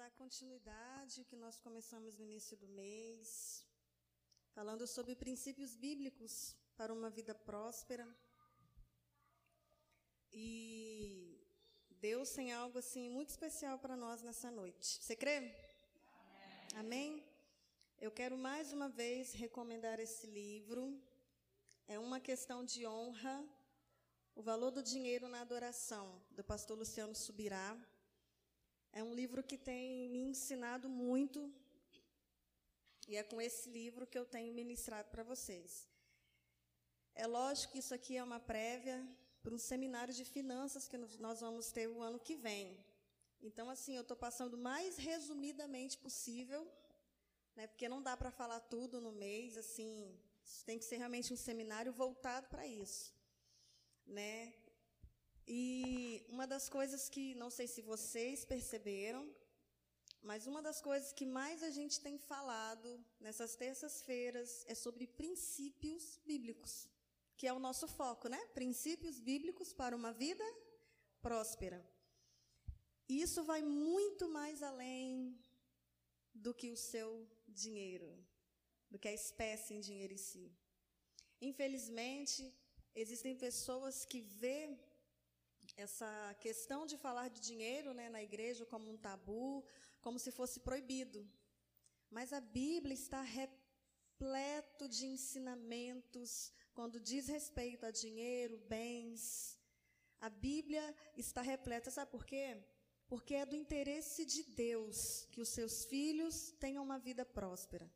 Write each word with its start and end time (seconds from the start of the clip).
dar 0.00 0.10
continuidade 0.12 1.26
que 1.28 1.36
nós 1.36 1.56
começamos 1.60 2.16
no 2.16 2.24
início 2.24 2.56
do 2.56 2.66
mês, 2.68 3.66
falando 4.54 4.86
sobre 4.86 5.14
princípios 5.14 5.76
bíblicos 5.76 6.56
para 6.74 6.90
uma 6.90 7.10
vida 7.10 7.34
próspera. 7.34 8.06
E 10.32 11.38
Deus 12.06 12.30
tem 12.30 12.50
algo 12.50 12.78
assim 12.78 13.10
muito 13.10 13.28
especial 13.28 13.78
para 13.78 13.94
nós 13.94 14.22
nessa 14.22 14.50
noite. 14.50 14.88
Você 15.02 15.14
crê? 15.14 15.36
Amém. 15.36 16.78
Amém? 16.82 17.24
Eu 18.00 18.10
quero 18.10 18.38
mais 18.38 18.72
uma 18.72 18.88
vez 18.88 19.34
recomendar 19.34 20.00
esse 20.00 20.26
livro. 20.26 20.98
É 21.86 21.98
uma 21.98 22.20
questão 22.20 22.64
de 22.64 22.86
honra. 22.86 23.36
O 24.34 24.40
valor 24.40 24.70
do 24.70 24.82
dinheiro 24.82 25.28
na 25.28 25.42
adoração, 25.42 26.06
do 26.30 26.42
pastor 26.42 26.78
Luciano 26.78 27.14
Subirá. 27.14 27.76
É 28.92 29.02
um 29.04 29.14
livro 29.14 29.42
que 29.42 29.56
tem 29.56 30.08
me 30.08 30.18
ensinado 30.18 30.88
muito 30.88 31.52
e 33.06 33.16
é 33.16 33.22
com 33.22 33.40
esse 33.40 33.68
livro 33.68 34.06
que 34.06 34.18
eu 34.18 34.24
tenho 34.24 34.52
ministrado 34.54 35.08
para 35.10 35.22
vocês. 35.22 35.88
É 37.14 37.26
lógico 37.26 37.72
que 37.72 37.78
isso 37.78 37.94
aqui 37.94 38.16
é 38.16 38.22
uma 38.22 38.40
prévia 38.40 38.98
para 39.42 39.54
um 39.54 39.58
seminário 39.58 40.14
de 40.14 40.24
finanças 40.24 40.86
que 40.88 40.98
nós 40.98 41.40
vamos 41.40 41.70
ter 41.72 41.88
o 41.88 42.02
ano 42.02 42.18
que 42.18 42.36
vem. 42.36 42.78
Então, 43.42 43.70
assim, 43.70 43.96
eu 43.96 44.02
estou 44.02 44.16
passando 44.16 44.54
o 44.54 44.58
mais 44.58 44.96
resumidamente 44.96 45.96
possível, 45.96 46.70
né, 47.56 47.66
porque 47.66 47.88
não 47.88 48.02
dá 48.02 48.16
para 48.16 48.30
falar 48.30 48.60
tudo 48.60 49.00
no 49.00 49.12
mês, 49.12 49.56
assim, 49.56 50.14
tem 50.66 50.78
que 50.78 50.84
ser 50.84 50.98
realmente 50.98 51.32
um 51.32 51.36
seminário 51.36 51.92
voltado 51.92 52.48
para 52.48 52.66
isso. 52.66 53.14
Né? 54.06 54.52
E 55.52 56.24
uma 56.28 56.46
das 56.46 56.68
coisas 56.68 57.08
que, 57.08 57.34
não 57.34 57.50
sei 57.50 57.66
se 57.66 57.82
vocês 57.82 58.44
perceberam, 58.44 59.22
mas 60.22 60.46
uma 60.46 60.62
das 60.62 60.80
coisas 60.80 61.12
que 61.12 61.26
mais 61.26 61.64
a 61.68 61.70
gente 61.70 62.00
tem 62.00 62.16
falado 62.16 62.88
nessas 63.18 63.56
terças-feiras 63.56 64.64
é 64.68 64.76
sobre 64.76 65.08
princípios 65.08 66.20
bíblicos, 66.24 66.88
que 67.36 67.48
é 67.48 67.52
o 67.52 67.58
nosso 67.58 67.88
foco, 67.88 68.28
né? 68.28 68.38
Princípios 68.54 69.18
bíblicos 69.18 69.72
para 69.72 69.96
uma 69.96 70.12
vida 70.12 70.44
próspera. 71.20 71.84
E 73.08 73.20
isso 73.20 73.42
vai 73.42 73.60
muito 73.60 74.28
mais 74.28 74.62
além 74.62 75.36
do 76.32 76.54
que 76.54 76.70
o 76.70 76.76
seu 76.76 77.28
dinheiro, 77.48 78.08
do 78.88 79.00
que 79.00 79.08
a 79.08 79.12
espécie 79.12 79.74
em 79.74 79.80
dinheiro 79.80 80.12
em 80.12 80.22
si. 80.28 80.46
Infelizmente, 81.40 82.54
existem 82.94 83.34
pessoas 83.34 84.04
que 84.04 84.20
vê 84.20 84.78
essa 85.80 86.36
questão 86.40 86.86
de 86.86 86.96
falar 86.96 87.28
de 87.28 87.40
dinheiro 87.40 87.92
né, 87.92 88.08
na 88.08 88.22
igreja 88.22 88.64
como 88.66 88.90
um 88.90 88.96
tabu, 88.96 89.64
como 90.00 90.18
se 90.18 90.30
fosse 90.30 90.60
proibido. 90.60 91.28
Mas 92.10 92.32
a 92.32 92.40
Bíblia 92.40 92.94
está 92.94 93.22
repleto 93.22 94.88
de 94.88 95.06
ensinamentos 95.06 96.52
quando 96.74 97.00
diz 97.00 97.28
respeito 97.28 97.86
a 97.86 97.90
dinheiro, 97.90 98.58
bens. 98.68 99.58
A 100.20 100.28
Bíblia 100.28 100.94
está 101.16 101.40
repleta, 101.40 101.90
sabe 101.90 102.10
por 102.10 102.24
quê? 102.24 102.62
Porque 103.08 103.34
é 103.34 103.46
do 103.46 103.56
interesse 103.56 104.24
de 104.24 104.42
Deus 104.42 105.26
que 105.30 105.40
os 105.40 105.48
seus 105.48 105.84
filhos 105.84 106.52
tenham 106.60 106.84
uma 106.84 106.98
vida 106.98 107.24
próspera. 107.24 107.90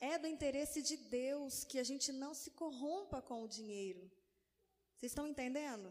É 0.00 0.18
do 0.18 0.26
interesse 0.26 0.80
de 0.80 0.96
Deus 0.96 1.64
que 1.64 1.78
a 1.78 1.84
gente 1.84 2.10
não 2.10 2.32
se 2.32 2.50
corrompa 2.52 3.20
com 3.20 3.42
o 3.42 3.48
dinheiro. 3.48 4.10
Vocês 4.96 5.12
estão 5.12 5.26
entendendo? 5.26 5.88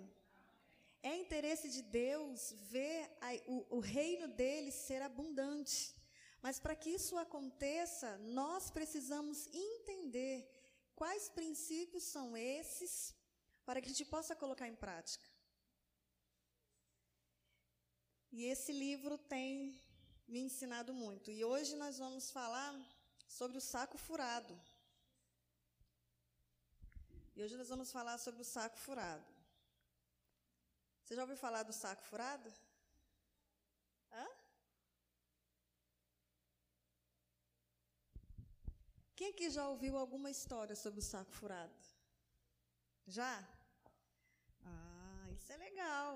É 1.01 1.15
interesse 1.15 1.69
de 1.69 1.81
Deus 1.81 2.53
ver 2.69 3.09
a, 3.21 3.29
o, 3.47 3.77
o 3.77 3.79
reino 3.79 4.27
dele 4.27 4.71
ser 4.71 5.01
abundante. 5.01 5.95
Mas 6.41 6.59
para 6.59 6.75
que 6.75 6.89
isso 6.89 7.17
aconteça, 7.17 8.17
nós 8.19 8.69
precisamos 8.69 9.47
entender 9.53 10.49
quais 10.95 11.29
princípios 11.29 12.03
são 12.03 12.35
esses 12.35 13.15
para 13.65 13.81
que 13.81 13.87
a 13.87 13.91
gente 13.91 14.05
possa 14.05 14.35
colocar 14.35 14.67
em 14.67 14.75
prática. 14.75 15.25
E 18.31 18.45
esse 18.45 18.71
livro 18.71 19.17
tem 19.17 19.81
me 20.27 20.39
ensinado 20.39 20.93
muito. 20.93 21.31
E 21.31 21.43
hoje 21.43 21.75
nós 21.75 21.97
vamos 21.97 22.29
falar 22.29 22.73
sobre 23.27 23.57
o 23.57 23.61
saco 23.61 23.97
furado. 23.97 24.59
E 27.35 27.41
hoje 27.43 27.55
nós 27.55 27.69
vamos 27.69 27.91
falar 27.91 28.17
sobre 28.17 28.41
o 28.41 28.45
saco 28.45 28.77
furado. 28.77 29.38
Você 31.09 31.15
já 31.15 31.23
ouviu 31.23 31.37
falar 31.37 31.63
do 31.63 31.73
saco 31.73 32.03
furado? 32.03 32.53
Hã? 34.11 34.27
Quem 39.15 39.29
aqui 39.31 39.49
já 39.49 39.67
ouviu 39.67 39.97
alguma 39.97 40.29
história 40.29 40.75
sobre 40.75 40.99
o 40.99 41.07
saco 41.11 41.31
furado? 41.31 41.73
Já? 43.07 43.33
Ah, 44.63 45.25
isso 45.31 45.51
é 45.51 45.57
legal. 45.57 46.13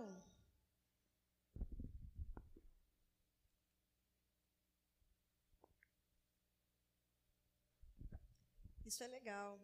Isso 8.86 9.04
é 9.04 9.08
legal. 9.08 9.60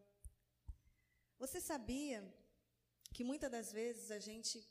Você 1.38 1.62
sabia 1.62 2.20
que 3.14 3.24
muitas 3.24 3.52
das 3.52 3.72
vezes 3.72 4.10
a 4.10 4.18
gente 4.18 4.68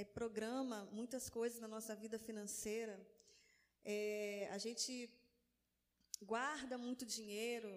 é, 0.00 0.04
programa 0.04 0.88
muitas 0.92 1.28
coisas 1.28 1.60
na 1.60 1.68
nossa 1.68 1.94
vida 1.94 2.18
financeira. 2.18 2.94
É, 3.84 4.48
a 4.50 4.58
gente 4.64 4.92
guarda 6.22 6.78
muito 6.78 7.04
dinheiro. 7.04 7.70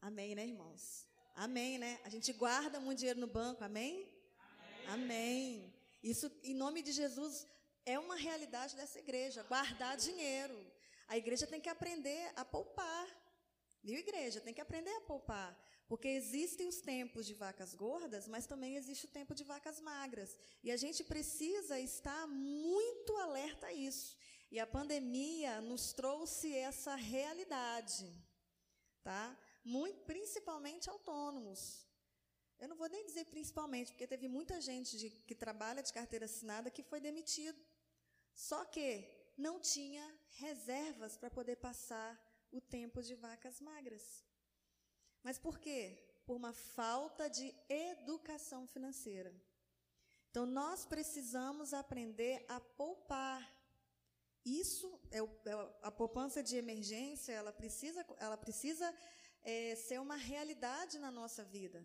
Amém, 0.00 0.34
né, 0.34 0.44
irmãos? 0.46 1.06
Amém, 1.34 1.76
né? 1.84 2.00
A 2.02 2.08
gente 2.08 2.32
guarda 2.32 2.80
muito 2.80 2.98
dinheiro 3.00 3.20
no 3.20 3.26
banco. 3.26 3.62
Amém? 3.62 3.94
Amém. 4.86 4.86
Amém. 4.96 5.74
Isso, 6.02 6.30
em 6.42 6.54
nome 6.54 6.80
de 6.80 6.92
Jesus, 6.92 7.46
é 7.84 7.98
uma 7.98 8.16
realidade 8.16 8.74
dessa 8.74 8.98
igreja, 8.98 9.42
guardar 9.42 9.96
dinheiro. 9.98 10.58
A 11.08 11.16
igreja 11.18 11.46
tem 11.46 11.60
que 11.60 11.68
aprender 11.68 12.32
a 12.36 12.44
poupar. 12.44 13.06
Viu, 13.82 13.98
igreja? 13.98 14.40
Tem 14.40 14.54
que 14.54 14.62
aprender 14.62 14.94
a 14.96 15.02
poupar. 15.02 15.50
Porque 15.88 16.08
existem 16.08 16.66
os 16.66 16.80
tempos 16.80 17.24
de 17.26 17.34
vacas 17.34 17.72
gordas, 17.72 18.26
mas 18.26 18.46
também 18.46 18.76
existe 18.76 19.06
o 19.06 19.14
tempo 19.18 19.34
de 19.34 19.44
vacas 19.44 19.80
magras. 19.80 20.36
E 20.62 20.70
a 20.72 20.76
gente 20.76 21.04
precisa 21.04 21.78
estar 21.78 22.26
muito 22.26 23.16
alerta 23.18 23.68
a 23.68 23.72
isso. 23.72 24.16
E 24.50 24.58
a 24.58 24.66
pandemia 24.66 25.60
nos 25.60 25.92
trouxe 25.92 26.52
essa 26.56 26.96
realidade. 26.96 28.12
Tá? 29.02 29.38
Muito, 29.64 30.00
principalmente 30.04 30.90
autônomos. 30.90 31.86
Eu 32.58 32.68
não 32.68 32.76
vou 32.76 32.88
nem 32.88 33.04
dizer 33.04 33.26
principalmente, 33.26 33.92
porque 33.92 34.06
teve 34.06 34.28
muita 34.28 34.60
gente 34.60 34.96
de, 34.98 35.10
que 35.10 35.34
trabalha 35.34 35.82
de 35.82 35.92
carteira 35.92 36.24
assinada 36.24 36.70
que 36.70 36.82
foi 36.82 37.00
demitido. 37.00 37.60
Só 38.34 38.64
que 38.64 38.88
não 39.36 39.60
tinha 39.60 40.04
reservas 40.30 41.16
para 41.16 41.30
poder 41.30 41.56
passar 41.56 42.10
o 42.50 42.60
tempo 42.60 43.02
de 43.02 43.14
vacas 43.14 43.60
magras. 43.60 44.25
Mas 45.26 45.38
por 45.46 45.58
quê? 45.58 45.82
Por 46.24 46.36
uma 46.36 46.52
falta 46.52 47.28
de 47.28 47.46
educação 47.68 48.60
financeira. 48.74 49.32
Então, 50.30 50.46
nós 50.46 50.86
precisamos 50.86 51.74
aprender 51.74 52.44
a 52.48 52.60
poupar. 52.60 53.40
Isso 54.44 54.88
é, 55.10 55.20
o, 55.20 55.28
é 55.44 55.54
a 55.82 55.90
poupança 55.90 56.44
de 56.48 56.54
emergência, 56.56 57.32
ela 57.32 57.52
precisa, 57.52 58.06
ela 58.26 58.36
precisa 58.36 58.86
é, 59.42 59.74
ser 59.74 59.98
uma 60.00 60.14
realidade 60.14 60.96
na 61.04 61.10
nossa 61.10 61.42
vida. 61.42 61.80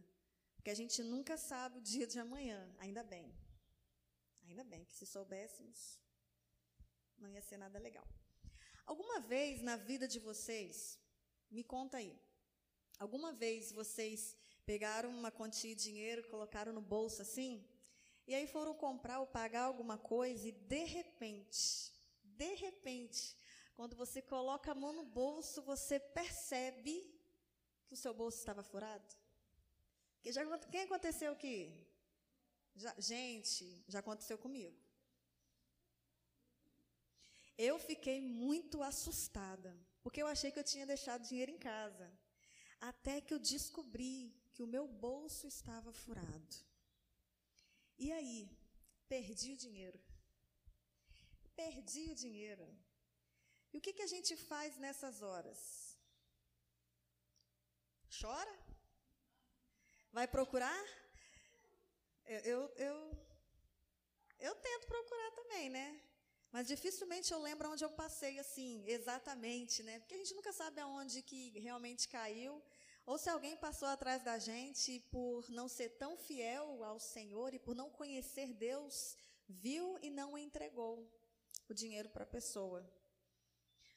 Porque 0.56 0.70
a 0.70 0.80
gente 0.82 1.02
nunca 1.02 1.36
sabe 1.36 1.80
o 1.80 1.88
dia 1.94 2.06
de 2.06 2.20
amanhã, 2.20 2.62
ainda 2.78 3.04
bem. 3.04 3.28
Ainda 4.48 4.64
bem 4.64 4.86
que 4.86 4.94
se 4.94 5.08
soubéssemos, 5.08 6.00
não 7.18 7.28
ia 7.28 7.42
ser 7.42 7.58
nada 7.58 7.80
legal. 7.80 8.08
Alguma 8.86 9.20
vez 9.20 9.64
na 9.64 9.78
vida 9.78 10.08
de 10.08 10.20
vocês, 10.20 11.00
me 11.50 11.64
conta 11.64 11.98
aí, 11.98 12.14
alguma 13.02 13.32
vez 13.34 13.72
vocês 13.72 14.38
pegaram 14.64 15.10
uma 15.10 15.32
quantia 15.32 15.76
de 15.76 15.84
dinheiro, 15.90 16.30
colocaram 16.30 16.72
no 16.72 16.84
bolso 16.96 17.20
assim, 17.24 17.66
e 18.28 18.36
aí 18.36 18.46
foram 18.46 18.76
comprar 18.76 19.20
ou 19.20 19.26
pagar 19.26 19.64
alguma 19.64 19.98
coisa 19.98 20.48
e 20.48 20.52
de 20.52 20.84
repente, 20.98 21.92
de 22.24 22.54
repente, 22.66 23.36
quando 23.76 23.96
você 23.96 24.22
coloca 24.22 24.72
a 24.72 24.76
mão 24.76 24.94
no 24.94 25.04
bolso, 25.04 25.64
você 25.64 26.00
percebe 26.00 26.96
que 27.88 27.96
o 27.96 27.98
seu 27.98 28.14
bolso 28.14 28.38
estava 28.38 28.62
furado? 28.62 29.16
Que 30.22 30.32
já, 30.32 30.46
quem 30.74 30.84
aconteceu 30.84 31.32
aqui? 31.32 31.58
Já, 32.76 32.94
gente, 33.00 33.84
já 33.88 34.00
aconteceu 34.00 34.38
comigo. 34.38 34.78
Eu 37.58 37.80
fiquei 37.80 38.22
muito 38.22 38.84
assustada, 38.84 39.76
porque 40.04 40.22
eu 40.22 40.28
achei 40.28 40.52
que 40.52 40.60
eu 40.60 40.64
tinha 40.64 40.86
deixado 40.86 41.28
dinheiro 41.28 41.52
em 41.52 41.58
casa. 41.58 42.08
Até 42.90 43.22
que 43.22 43.34
eu 43.34 43.40
descobri 43.40 44.36
que 44.54 44.64
o 44.64 44.72
meu 44.76 44.88
bolso 44.88 45.48
estava 45.48 45.92
furado. 45.94 46.56
E 47.98 48.12
aí, 48.12 48.50
perdi 49.08 49.54
o 49.54 49.58
dinheiro. 49.66 50.00
Perdi 51.56 52.06
o 52.12 52.16
dinheiro. 52.16 52.68
E 53.72 53.78
o 53.78 53.82
que, 53.82 53.94
que 53.94 54.02
a 54.02 54.12
gente 54.14 54.36
faz 54.36 54.78
nessas 54.78 55.22
horas? 55.22 55.60
Chora? 58.20 58.56
Vai 60.12 60.28
procurar? 60.28 60.84
Eu, 62.26 62.40
eu, 62.54 62.62
eu, 62.88 62.98
eu 64.40 64.56
tento 64.56 64.88
procurar 64.88 65.32
também, 65.32 65.70
né? 65.70 65.88
Mas 66.52 66.68
dificilmente 66.68 67.32
eu 67.32 67.40
lembro 67.40 67.70
onde 67.72 67.84
eu 67.86 67.92
passei 67.92 68.38
assim, 68.38 68.84
exatamente, 68.86 69.82
né? 69.84 70.00
Porque 70.00 70.16
a 70.16 70.18
gente 70.18 70.34
nunca 70.34 70.52
sabe 70.52 70.82
aonde 70.82 71.22
que 71.22 71.58
realmente 71.60 72.10
caiu, 72.10 72.62
ou 73.12 73.18
se 73.18 73.30
alguém 73.30 73.58
passou 73.58 73.90
atrás 73.90 74.24
da 74.24 74.40
gente 74.40 75.02
por 75.12 75.50
não 75.50 75.68
ser 75.68 75.90
tão 75.98 76.16
fiel 76.16 76.82
ao 76.82 76.98
Senhor 76.98 77.54
e 77.54 77.60
por 77.60 77.76
não 77.76 77.90
conhecer 77.90 78.54
Deus, 78.54 79.18
viu 79.50 80.00
e 80.02 80.10
não 80.10 80.38
entregou 80.38 81.06
o 81.68 81.74
dinheiro 81.74 82.10
para 82.10 82.24
a 82.24 82.34
pessoa. 82.38 82.90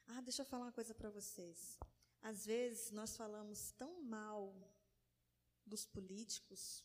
Ah, 0.09 0.21
deixa 0.21 0.43
eu 0.43 0.47
falar 0.47 0.65
uma 0.65 0.73
coisa 0.73 0.93
para 0.93 1.11
vocês. 1.11 1.79
Às 2.23 2.45
vezes 2.45 2.91
nós 2.91 3.17
falamos 3.17 3.71
tão 3.79 4.03
mal 4.03 4.53
dos 5.65 5.87
políticos, 5.87 6.83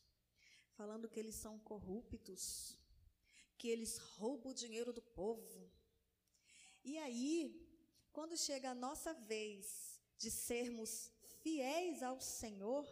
falando 0.73 1.09
que 1.09 1.19
eles 1.19 1.33
são 1.33 1.57
corruptos, 1.57 2.77
que 3.57 3.69
eles 3.69 3.97
roubam 3.97 4.51
o 4.51 4.55
dinheiro 4.63 4.93
do 4.93 5.01
povo. 5.01 5.67
E 6.83 6.95
aí, 6.99 7.67
quando 8.11 8.37
chega 8.37 8.69
a 8.69 8.75
nossa 8.75 9.15
vez 9.15 9.99
de 10.15 10.29
sermos 10.29 11.11
fiéis 11.43 12.01
ao 12.03 12.19
Senhor, 12.19 12.85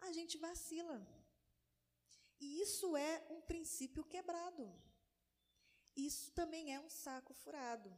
a 0.00 0.12
gente 0.12 0.36
vacila. 0.38 0.98
E 2.40 2.60
isso 2.62 2.96
é 2.96 3.26
um 3.30 3.40
princípio 3.40 4.04
quebrado. 4.04 4.64
Isso 5.96 6.30
também 6.32 6.74
é 6.74 6.80
um 6.80 6.88
saco 6.88 7.32
furado. 7.34 7.90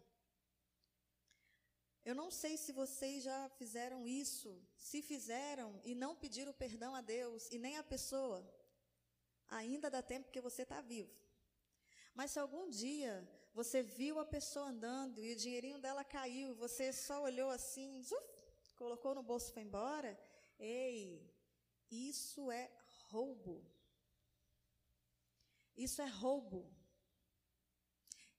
Eu 2.02 2.14
não 2.14 2.30
sei 2.30 2.56
se 2.56 2.72
vocês 2.72 3.22
já 3.22 3.48
fizeram 3.50 4.06
isso. 4.08 4.50
Se 4.76 5.02
fizeram 5.02 5.78
e 5.84 5.94
não 5.94 6.16
pediram 6.16 6.52
perdão 6.52 6.94
a 6.94 7.02
Deus 7.02 7.48
e 7.50 7.58
nem 7.58 7.76
a 7.76 7.82
pessoa, 7.82 8.38
ainda 9.48 9.90
dá 9.90 10.02
tempo 10.02 10.30
que 10.30 10.40
você 10.40 10.62
está 10.62 10.80
vivo. 10.80 11.14
Mas 12.14 12.30
se 12.30 12.38
algum 12.38 12.68
dia 12.70 13.28
você 13.52 13.82
viu 13.82 14.18
a 14.18 14.24
pessoa 14.24 14.66
andando 14.66 15.22
e 15.22 15.32
o 15.32 15.36
dinheirinho 15.36 15.78
dela 15.78 16.02
caiu, 16.02 16.54
você 16.54 16.92
só 16.92 17.22
olhou 17.22 17.50
assim, 17.50 18.02
zuf, 18.02 18.39
colocou 18.82 19.14
no 19.14 19.22
bolso 19.30 19.50
e 19.50 19.54
foi 19.56 19.62
embora, 19.62 20.18
ei, 20.58 21.30
isso 21.90 22.50
é 22.50 22.64
roubo. 23.10 23.56
Isso 25.76 26.00
é 26.00 26.08
roubo. 26.22 26.60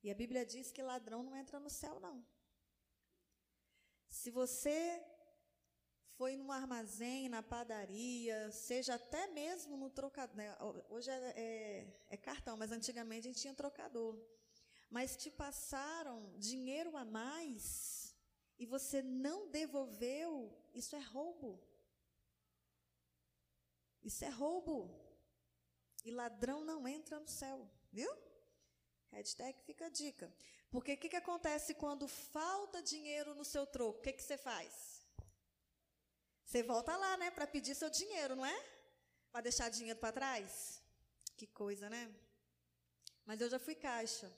E 0.03 0.09
a 0.09 0.15
Bíblia 0.15 0.43
diz 0.53 0.71
que 0.71 0.81
ladrão 0.81 1.21
não 1.21 1.35
entra 1.35 1.59
no 1.59 1.69
céu, 1.69 1.99
não. 1.99 2.25
Se 4.09 4.31
você 4.31 4.79
foi 6.17 6.35
num 6.35 6.51
armazém, 6.51 7.29
na 7.29 7.43
padaria, 7.43 8.51
seja 8.51 8.95
até 8.95 9.27
mesmo 9.27 9.77
no 9.77 9.89
trocador. 9.89 10.35
Né? 10.35 10.57
Hoje 10.89 11.09
é, 11.11 11.33
é, 11.35 12.05
é, 12.09 12.17
cartão, 12.17 12.57
mas 12.57 12.71
antigamente 12.71 13.27
a 13.27 13.31
gente 13.31 13.41
tinha 13.41 13.53
trocador. 13.53 14.19
Mas 14.89 15.15
te 15.15 15.29
passaram 15.29 16.33
dinheiro 16.37 16.97
a 16.97 17.05
mais 17.05 18.10
e 18.61 18.65
você 18.67 19.01
não 19.01 19.49
devolveu, 19.49 20.55
isso 20.79 20.95
é 20.95 20.99
roubo. 20.99 21.59
Isso 24.03 24.23
é 24.23 24.29
roubo. 24.29 24.77
E 26.05 26.11
ladrão 26.11 26.63
não 26.63 26.87
entra 26.87 27.19
no 27.19 27.27
céu, 27.27 27.67
viu? 27.91 28.11
Hashtag 29.11 29.59
fica 29.63 29.87
a 29.87 29.89
dica. 29.89 30.31
Porque 30.69 30.93
o 30.93 30.97
que, 30.97 31.09
que 31.09 31.15
acontece 31.15 31.73
quando 31.73 32.07
falta 32.07 32.83
dinheiro 32.83 33.33
no 33.33 33.43
seu 33.43 33.65
troco? 33.65 33.97
O 33.97 34.01
que, 34.03 34.13
que 34.13 34.21
você 34.21 34.37
faz? 34.37 35.01
Você 36.45 36.61
volta 36.61 36.95
lá, 36.95 37.17
né, 37.17 37.31
para 37.31 37.47
pedir 37.47 37.73
seu 37.73 37.89
dinheiro, 37.89 38.35
não 38.35 38.45
é? 38.45 38.57
Para 39.31 39.41
deixar 39.41 39.69
dinheiro 39.69 39.99
para 39.99 40.13
trás? 40.19 40.83
Que 41.35 41.47
coisa, 41.47 41.89
né? 41.89 42.13
Mas 43.25 43.41
eu 43.41 43.49
já 43.49 43.57
fui 43.57 43.73
caixa. 43.73 44.31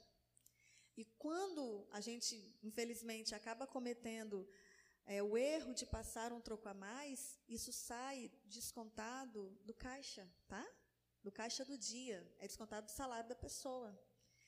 E 0.96 1.06
quando 1.18 1.88
a 1.92 2.00
gente, 2.00 2.56
infelizmente, 2.62 3.34
acaba 3.34 3.66
cometendo 3.66 4.48
é, 5.06 5.22
o 5.24 5.38
erro 5.38 5.74
de 5.74 5.86
passar 5.86 6.32
um 6.32 6.40
troco 6.40 6.70
a 6.70 6.74
mais, 6.74 7.40
isso 7.48 7.72
sai 7.74 8.32
descontado 8.46 9.50
do 9.66 9.74
caixa, 9.74 10.30
tá? 10.48 10.66
Do 11.24 11.32
caixa 11.32 11.66
do 11.66 11.78
dia. 11.78 12.26
É 12.40 12.48
descontado 12.48 12.86
do 12.86 12.92
salário 12.92 13.28
da 13.28 13.36
pessoa. 13.36 13.98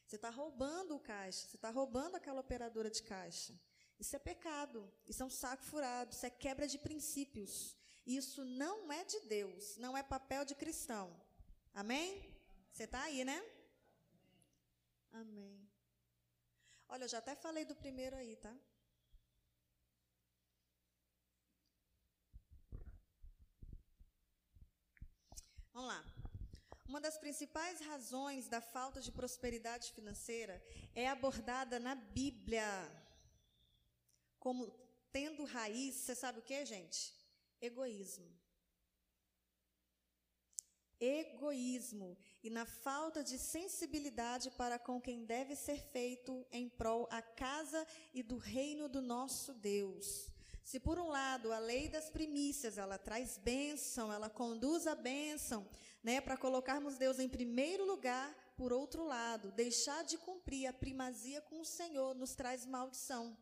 Você 0.05 0.17
está 0.17 0.29
roubando 0.29 0.95
o 0.95 0.99
caixa, 0.99 1.47
você 1.47 1.55
está 1.55 1.71
roubando 1.71 2.15
aquela 2.15 2.41
operadora 2.41 2.91
de 2.91 3.01
caixa. 3.01 3.59
Isso 3.99 4.15
é 4.15 4.19
pecado, 4.19 4.91
isso 5.07 5.23
é 5.23 5.25
um 5.25 5.29
saco 5.29 5.63
furado, 5.63 6.13
isso 6.13 6.25
é 6.25 6.29
quebra 6.29 6.67
de 6.67 6.77
princípios. 6.77 7.75
Isso 8.05 8.45
não 8.45 8.91
é 8.91 9.03
de 9.03 9.19
Deus, 9.21 9.77
não 9.77 9.97
é 9.97 10.03
papel 10.03 10.45
de 10.45 10.53
cristão. 10.53 11.19
Amém? 11.73 12.31
Você 12.71 12.83
está 12.83 13.01
aí, 13.01 13.25
né? 13.25 13.43
Amém. 15.11 15.64
Olha, 16.87 17.03
eu 17.03 17.09
já 17.09 17.17
até 17.19 17.35
falei 17.35 17.65
do 17.65 17.75
primeiro 17.75 18.15
aí, 18.15 18.35
tá? 18.35 18.53
Vamos 25.73 25.89
lá. 25.89 26.05
Uma 26.87 27.01
das 27.01 27.17
principais 27.17 27.81
razões 27.81 28.47
da 28.47 28.61
falta 28.61 29.01
de 29.01 29.11
prosperidade 29.11 29.91
financeira 29.91 30.63
é 30.93 31.07
abordada 31.09 31.79
na 31.79 31.95
Bíblia 31.95 32.65
como 34.45 34.67
tendo 35.11 35.43
raiz, 35.43 35.95
você 35.95 36.13
sabe 36.13 36.37
o 36.37 36.43
que, 36.43 36.63
gente? 36.65 37.11
Egoísmo. 37.59 38.31
Egoísmo 40.99 42.15
e 42.45 42.49
na 42.49 42.65
falta 42.65 43.23
de 43.23 43.37
sensibilidade 43.39 44.51
para 44.51 44.77
com 44.77 45.01
quem 45.01 45.25
deve 45.25 45.55
ser 45.55 45.79
feito 45.79 46.45
em 46.51 46.69
prol 46.69 47.07
a 47.09 47.21
casa 47.21 47.85
e 48.13 48.21
do 48.21 48.37
reino 48.37 48.87
do 48.87 49.01
nosso 49.01 49.53
Deus. 49.53 50.29
Se 50.63 50.79
por 50.79 50.99
um 50.99 51.07
lado 51.07 51.51
a 51.51 51.57
lei 51.57 51.89
das 51.89 52.09
primícias, 52.09 52.77
ela 52.77 52.97
traz 52.97 53.37
bênção, 53.37 54.13
ela 54.13 54.29
conduz 54.29 54.85
a 54.85 54.93
bênção, 54.93 55.67
né, 56.03 56.21
para 56.21 56.37
colocarmos 56.37 56.97
Deus 56.97 57.17
em 57.17 57.27
primeiro 57.27 57.83
lugar, 57.83 58.33
por 58.55 58.71
outro 58.71 59.03
lado, 59.03 59.51
deixar 59.51 60.03
de 60.03 60.17
cumprir 60.17 60.67
a 60.67 60.73
primazia 60.73 61.41
com 61.41 61.61
o 61.61 61.65
Senhor 61.65 62.13
nos 62.13 62.35
traz 62.35 62.65
maldição 62.65 63.35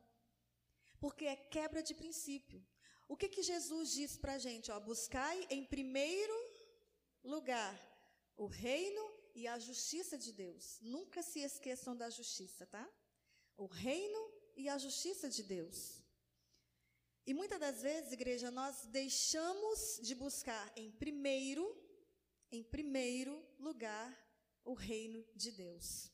porque 1.03 1.25
é 1.25 1.35
quebra 1.35 1.83
de 1.83 1.93
princípio. 1.93 2.65
O 3.09 3.17
que, 3.17 3.27
que 3.27 3.43
Jesus 3.43 3.91
diz 3.91 4.15
para 4.15 4.35
a 4.35 4.37
gente? 4.37 4.71
Ó, 4.71 4.79
buscai 4.79 5.45
em 5.49 5.65
primeiro 5.65 6.33
lugar 7.21 7.77
o 8.37 8.45
reino 8.47 9.03
e 9.35 9.47
a 9.47 9.57
justiça 9.59 10.17
de 10.17 10.31
Deus. 10.31 10.79
Nunca 10.81 11.21
se 11.21 11.39
esqueçam 11.39 11.95
da 11.95 12.09
justiça, 12.09 12.65
tá? 12.65 12.87
O 13.57 13.65
reino 13.65 14.31
e 14.55 14.69
a 14.69 14.77
justiça 14.77 15.29
de 15.29 15.43
Deus. 15.43 16.01
E 17.25 17.33
muitas 17.33 17.59
das 17.59 17.81
vezes, 17.81 18.11
igreja, 18.11 18.51
nós 18.51 18.85
deixamos 18.87 19.99
de 20.01 20.13
buscar 20.13 20.71
em 20.75 20.91
primeiro, 20.91 21.65
em 22.51 22.63
primeiro 22.63 23.41
lugar, 23.57 24.11
o 24.65 24.73
reino 24.73 25.25
de 25.35 25.51
Deus. 25.51 26.11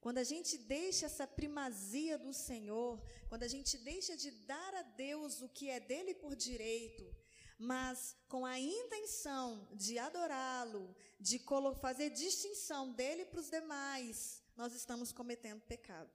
Quando 0.00 0.18
a 0.18 0.24
gente 0.24 0.56
deixa 0.56 1.06
essa 1.06 1.26
primazia 1.26 2.16
do 2.16 2.32
Senhor, 2.32 3.02
quando 3.28 3.42
a 3.42 3.48
gente 3.48 3.76
deixa 3.76 4.16
de 4.16 4.30
dar 4.30 4.74
a 4.74 4.82
Deus 4.82 5.42
o 5.42 5.48
que 5.48 5.68
é 5.68 5.80
dele 5.80 6.14
por 6.14 6.34
direito, 6.34 7.04
mas 7.58 8.16
com 8.28 8.44
a 8.44 8.58
intenção 8.58 9.68
de 9.72 9.98
adorá-lo, 9.98 10.94
de 11.18 11.40
fazer 11.80 12.10
distinção 12.10 12.92
dele 12.92 13.24
para 13.24 13.40
os 13.40 13.50
demais, 13.50 14.42
nós 14.56 14.74
estamos 14.74 15.12
cometendo 15.12 15.60
pecado. 15.62 16.10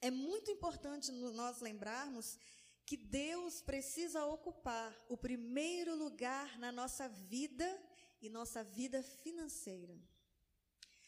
É 0.00 0.10
muito 0.10 0.50
importante 0.50 1.12
nós 1.12 1.60
lembrarmos 1.60 2.38
que 2.84 2.96
Deus 2.96 3.62
precisa 3.62 4.24
ocupar 4.26 4.92
o 5.08 5.16
primeiro 5.16 5.94
lugar 5.94 6.58
na 6.58 6.72
nossa 6.72 7.08
vida 7.08 7.80
e 8.20 8.28
nossa 8.28 8.64
vida 8.64 9.02
financeira. 9.02 9.96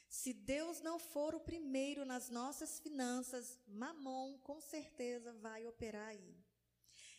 Se 0.08 0.32
Deus 0.32 0.80
não 0.80 0.98
for 0.98 1.34
o 1.34 1.40
primeiro 1.40 2.04
nas 2.04 2.30
nossas 2.30 2.78
finanças, 2.78 3.58
Mamon 3.66 4.38
com 4.38 4.60
certeza 4.60 5.32
vai 5.32 5.66
operar 5.66 6.08
aí. 6.08 6.43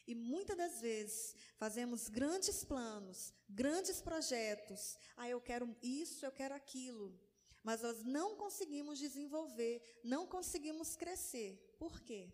E 0.08 0.14
muitas 0.14 0.56
das 0.56 0.82
vezes 0.82 1.36
fazemos 1.58 2.10
grandes 2.10 2.64
planos, 2.64 3.34
grandes 3.50 4.02
projetos. 4.02 4.98
Ah, 5.18 5.28
eu 5.28 5.42
quero 5.42 5.76
isso, 5.82 6.26
eu 6.26 6.32
quero 6.32 6.54
aquilo. 6.54 7.20
Mas 7.64 7.82
nós 7.82 8.04
não 8.04 8.36
conseguimos 8.36 9.00
desenvolver, 9.00 10.00
não 10.04 10.28
conseguimos 10.28 10.96
crescer. 10.96 11.76
Por 11.80 12.00
quê? 12.02 12.32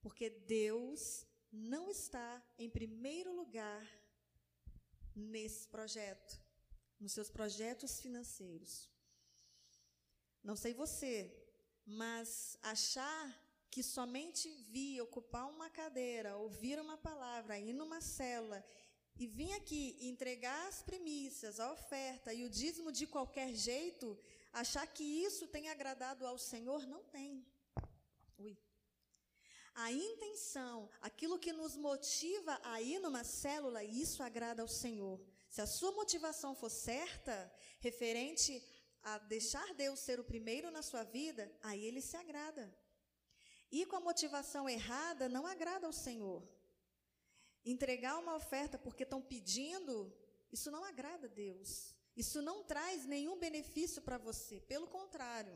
Porque 0.00 0.30
Deus 0.30 1.26
não 1.50 1.90
está 1.90 2.42
em 2.56 2.70
primeiro 2.70 3.34
lugar 3.34 3.84
nesse 5.14 5.66
projeto, 5.66 6.40
nos 7.00 7.12
seus 7.12 7.28
projetos 7.28 8.00
financeiros. 8.00 8.88
Não 10.44 10.54
sei 10.54 10.72
você, 10.72 11.34
mas 11.84 12.56
achar 12.62 13.47
que 13.70 13.82
somente 13.82 14.48
vir 14.70 15.00
ocupar 15.02 15.48
uma 15.48 15.68
cadeira, 15.70 16.36
ouvir 16.36 16.78
uma 16.80 16.96
palavra, 16.96 17.58
ir 17.58 17.72
numa 17.72 18.00
célula 18.00 18.64
e 19.16 19.26
vir 19.26 19.52
aqui 19.54 19.96
entregar 20.00 20.68
as 20.68 20.82
primícias, 20.82 21.58
a 21.58 21.72
oferta 21.72 22.32
e 22.32 22.44
o 22.44 22.50
dízimo 22.50 22.92
de 22.92 23.06
qualquer 23.06 23.52
jeito, 23.52 24.16
achar 24.52 24.86
que 24.86 25.02
isso 25.02 25.46
tem 25.48 25.68
agradado 25.68 26.26
ao 26.26 26.38
Senhor, 26.38 26.86
não 26.86 27.02
tem. 27.04 27.44
Ui. 28.38 28.56
A 29.74 29.92
intenção, 29.92 30.88
aquilo 31.00 31.38
que 31.38 31.52
nos 31.52 31.76
motiva 31.76 32.60
a 32.64 32.80
ir 32.80 33.00
numa 33.00 33.24
célula, 33.24 33.82
isso 33.82 34.22
agrada 34.22 34.62
ao 34.62 34.68
Senhor. 34.68 35.20
Se 35.48 35.60
a 35.60 35.66
sua 35.66 35.92
motivação 35.92 36.54
for 36.54 36.70
certa, 36.70 37.52
referente 37.80 38.62
a 39.02 39.18
deixar 39.18 39.74
Deus 39.74 39.98
ser 40.00 40.18
o 40.20 40.24
primeiro 40.24 40.70
na 40.70 40.82
sua 40.82 41.02
vida, 41.02 41.52
aí 41.62 41.84
ele 41.84 42.00
se 42.00 42.16
agrada. 42.16 42.72
E 43.70 43.84
com 43.86 43.96
a 43.96 44.00
motivação 44.00 44.68
errada, 44.68 45.28
não 45.28 45.46
agrada 45.46 45.86
ao 45.86 45.92
Senhor. 45.92 46.42
Entregar 47.64 48.18
uma 48.18 48.34
oferta 48.34 48.78
porque 48.78 49.02
estão 49.02 49.20
pedindo, 49.20 50.12
isso 50.50 50.70
não 50.70 50.84
agrada 50.84 51.26
a 51.26 51.30
Deus. 51.30 51.94
Isso 52.16 52.40
não 52.42 52.64
traz 52.64 53.06
nenhum 53.06 53.38
benefício 53.38 54.02
para 54.02 54.18
você. 54.18 54.60
Pelo 54.62 54.88
contrário. 54.88 55.54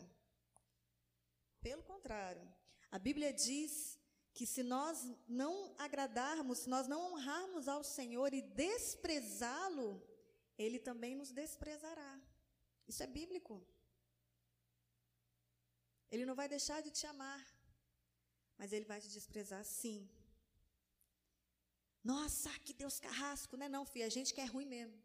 Pelo 1.60 1.82
contrário. 1.82 2.46
A 2.90 2.98
Bíblia 2.98 3.32
diz 3.32 3.98
que 4.34 4.46
se 4.46 4.62
nós 4.62 5.04
não 5.26 5.74
agradarmos, 5.78 6.58
se 6.58 6.68
nós 6.68 6.86
não 6.86 7.12
honrarmos 7.12 7.68
ao 7.68 7.82
Senhor 7.82 8.32
e 8.32 8.42
desprezá-lo, 8.42 10.02
ele 10.56 10.78
também 10.78 11.14
nos 11.14 11.32
desprezará. 11.32 12.20
Isso 12.86 13.02
é 13.02 13.06
bíblico. 13.06 13.66
Ele 16.10 16.26
não 16.26 16.34
vai 16.34 16.48
deixar 16.48 16.80
de 16.82 16.90
te 16.90 17.06
amar, 17.06 17.44
mas 18.58 18.72
ele 18.72 18.84
vai 18.84 19.00
te 19.00 19.08
desprezar 19.08 19.64
sim. 19.64 20.08
Nossa, 22.02 22.50
que 22.64 22.72
Deus 22.72 22.98
carrasco, 22.98 23.56
né? 23.56 23.68
Não, 23.68 23.84
filha, 23.84 24.06
a 24.06 24.08
gente 24.08 24.34
que 24.34 24.40
é 24.40 24.44
ruim 24.44 24.66
mesmo. 24.66 25.00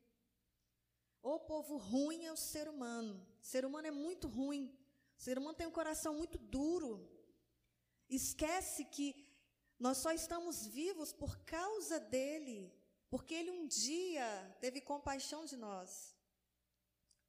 O 1.22 1.40
povo 1.40 1.78
ruim 1.78 2.26
é 2.26 2.32
o 2.32 2.38
ser 2.38 2.68
humano. 2.68 3.16
O 3.42 3.46
ser 3.46 3.66
humano 3.66 3.88
é 3.88 3.92
muito 3.92 4.28
ruim. 4.28 4.66
O 5.18 5.22
ser 5.22 5.38
humano 5.38 5.58
tem 5.58 5.68
um 5.68 5.72
coração 5.72 6.16
muito 6.16 6.38
duro. 6.38 7.08
Esquece 8.10 8.86
que 8.86 9.08
nós 9.80 9.98
só 9.98 10.12
estamos 10.12 10.66
vivos 10.66 11.14
por 11.14 11.38
causa 11.40 12.00
dele, 12.00 12.74
porque 13.10 13.34
ele 13.34 13.52
um 13.52 13.68
dia 13.68 14.58
teve 14.60 14.82
compaixão 14.82 15.46
de 15.46 15.56
nós. 15.56 16.17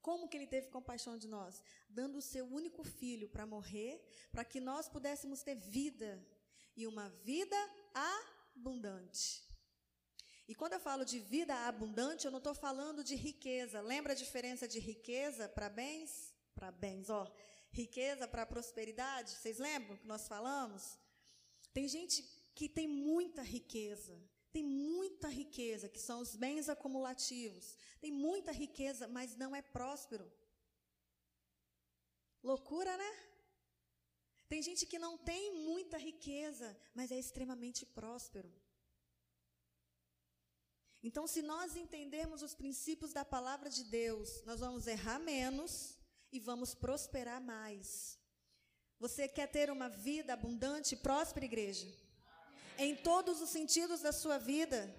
Como 0.01 0.29
que 0.29 0.37
ele 0.37 0.47
teve 0.47 0.69
compaixão 0.69 1.19
de 1.19 1.29
nós? 1.29 1.63
Dando 1.89 2.19
o 2.19 2.23
seu 2.23 2.47
único 2.47 2.83
filho 2.85 3.29
para 3.29 3.47
morrer, 3.47 4.03
para 4.31 4.45
que 4.45 4.61
nós 4.61 4.89
pudéssemos 4.89 5.43
ter 5.43 5.55
vida 5.55 6.25
e 6.77 6.87
uma 6.87 7.09
vida 7.25 7.57
abundante. 7.95 9.49
E 10.47 10.55
quando 10.55 10.73
eu 10.73 10.81
falo 10.81 11.05
de 11.05 11.19
vida 11.19 11.55
abundante, 11.67 12.25
eu 12.25 12.31
não 12.31 12.39
estou 12.39 12.55
falando 12.55 13.05
de 13.05 13.15
riqueza. 13.15 13.83
Lembra 13.83 14.13
a 14.13 14.17
diferença 14.17 14.67
de 14.67 14.79
riqueza 14.79 15.47
para 15.47 15.69
bens? 15.69 16.33
Para 16.55 16.73
bens, 16.73 17.11
ó. 17.11 17.31
Riqueza 17.71 18.27
para 18.27 18.47
prosperidade? 18.47 19.33
Vocês 19.33 19.59
lembram 19.59 19.99
que 19.99 20.07
nós 20.07 20.27
falamos? 20.27 20.99
Tem 21.75 21.87
gente 21.87 22.23
que 22.55 22.67
tem 22.67 22.89
muita 22.89 23.43
riqueza, 23.43 24.19
tem 24.59 24.67
muita 24.67 25.29
riqueza, 25.29 25.89
que 25.89 26.01
são 26.01 26.19
os 26.21 26.35
bens 26.35 26.69
acumulativos. 26.69 27.77
Tem 28.01 28.11
muita 28.11 28.51
riqueza, 28.51 29.07
mas 29.07 29.37
não 29.37 29.55
é 29.55 29.63
próspero. 29.63 30.27
Loucura, 32.43 32.97
né? 32.97 33.13
Tem 34.49 34.61
gente 34.61 34.85
que 34.85 34.99
não 34.99 35.17
tem 35.17 35.43
muita 35.65 35.97
riqueza, 35.97 36.77
mas 36.93 37.13
é 37.13 37.19
extremamente 37.19 37.87
próspero. 37.87 38.53
Então, 41.09 41.25
se 41.29 41.41
nós 41.41 41.77
entendermos 41.77 42.43
os 42.43 42.55
princípios 42.57 43.13
da 43.13 43.25
palavra 43.25 43.71
de 43.71 43.85
Deus, 43.85 44.43
nós 44.45 44.59
vamos 44.59 44.89
errar 44.89 45.21
menos 45.21 45.97
e 46.33 46.41
vamos 46.41 46.75
prosperar 46.75 47.41
mais. 47.41 48.19
Você 48.99 49.29
quer 49.29 49.47
ter 49.47 49.71
uma 49.71 49.89
vida 49.89 50.33
abundante 50.33 50.97
e 50.97 50.99
próspera, 50.99 51.47
igreja? 51.47 51.87
Em 52.79 52.95
todos 52.95 53.43
os 53.43 53.51
sentidos 53.51 54.03
da 54.03 54.13
sua 54.13 54.39
vida? 54.39 54.95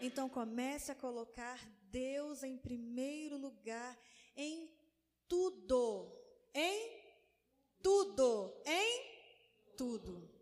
Então 0.00 0.30
comece 0.30 0.90
a 0.90 0.94
colocar 0.94 1.58
Deus 1.90 2.42
em 2.42 2.56
primeiro 2.56 3.36
lugar 3.36 3.98
em 4.34 4.74
tudo. 5.28 6.10
Em 6.54 6.98
tudo. 7.82 8.62
Em 8.64 9.74
tudo. 9.76 10.34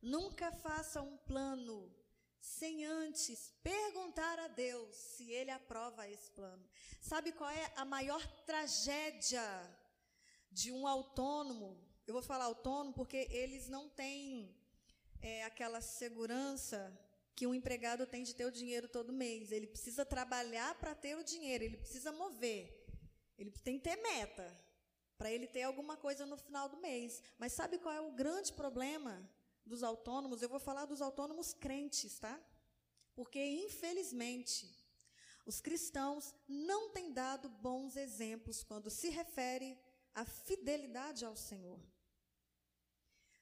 Nunca 0.00 0.52
faça 0.52 1.02
um 1.02 1.16
plano 1.16 1.92
sem 2.40 2.84
antes 2.84 3.52
perguntar 3.60 4.38
a 4.38 4.46
Deus 4.46 4.94
se 4.94 5.30
Ele 5.32 5.50
aprova 5.50 6.08
esse 6.08 6.30
plano. 6.30 6.64
Sabe 7.00 7.32
qual 7.32 7.50
é 7.50 7.72
a 7.74 7.84
maior 7.84 8.24
tragédia 8.46 9.42
de 10.52 10.70
um 10.70 10.86
autônomo? 10.86 11.84
Eu 12.06 12.14
vou 12.14 12.22
falar 12.22 12.44
autônomo 12.44 12.94
porque 12.94 13.26
eles 13.30 13.68
não 13.68 13.88
têm 13.88 14.56
é, 15.20 15.44
aquela 15.44 15.80
segurança 15.80 16.96
que 17.34 17.46
um 17.46 17.54
empregado 17.54 18.06
tem 18.06 18.22
de 18.22 18.34
ter 18.34 18.46
o 18.46 18.52
dinheiro 18.52 18.88
todo 18.88 19.12
mês. 19.12 19.52
Ele 19.52 19.66
precisa 19.66 20.04
trabalhar 20.04 20.74
para 20.76 20.94
ter 20.94 21.16
o 21.16 21.24
dinheiro, 21.24 21.64
ele 21.64 21.76
precisa 21.76 22.10
mover. 22.12 22.86
Ele 23.38 23.50
tem 23.50 23.78
que 23.78 23.84
ter 23.84 23.96
meta 23.96 24.52
para 25.16 25.30
ele 25.30 25.46
ter 25.46 25.62
alguma 25.62 25.96
coisa 25.96 26.26
no 26.26 26.36
final 26.36 26.68
do 26.68 26.76
mês. 26.76 27.22
Mas 27.38 27.52
sabe 27.52 27.78
qual 27.78 27.94
é 27.94 28.00
o 28.00 28.12
grande 28.12 28.52
problema? 28.52 29.28
dos 29.68 29.82
autônomos, 29.82 30.40
eu 30.42 30.48
vou 30.48 30.58
falar 30.58 30.86
dos 30.86 31.02
autônomos 31.02 31.52
crentes, 31.52 32.18
tá? 32.18 32.40
Porque, 33.14 33.44
infelizmente, 33.44 34.74
os 35.44 35.60
cristãos 35.60 36.34
não 36.48 36.90
têm 36.90 37.12
dado 37.12 37.48
bons 37.48 37.96
exemplos 37.96 38.64
quando 38.64 38.90
se 38.90 39.10
refere 39.10 39.78
à 40.14 40.24
fidelidade 40.24 41.24
ao 41.24 41.36
Senhor. 41.36 41.78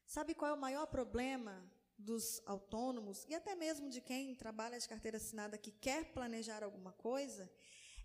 Sabe 0.07 0.35
qual 0.35 0.53
é 0.53 0.55
o 0.55 0.61
maior 0.61 0.87
problema 0.87 1.69
dos 1.99 2.41
autônomos 2.47 3.25
e 3.29 3.35
até 3.35 3.55
mesmo 3.55 3.89
de 3.91 4.01
quem 4.01 4.35
trabalha 4.35 4.79
de 4.79 4.89
carteira 4.89 5.17
assinada 5.17 5.59
que 5.59 5.73
quer 5.73 6.13
planejar 6.13 6.63
alguma 6.63 6.93
coisa? 6.93 7.51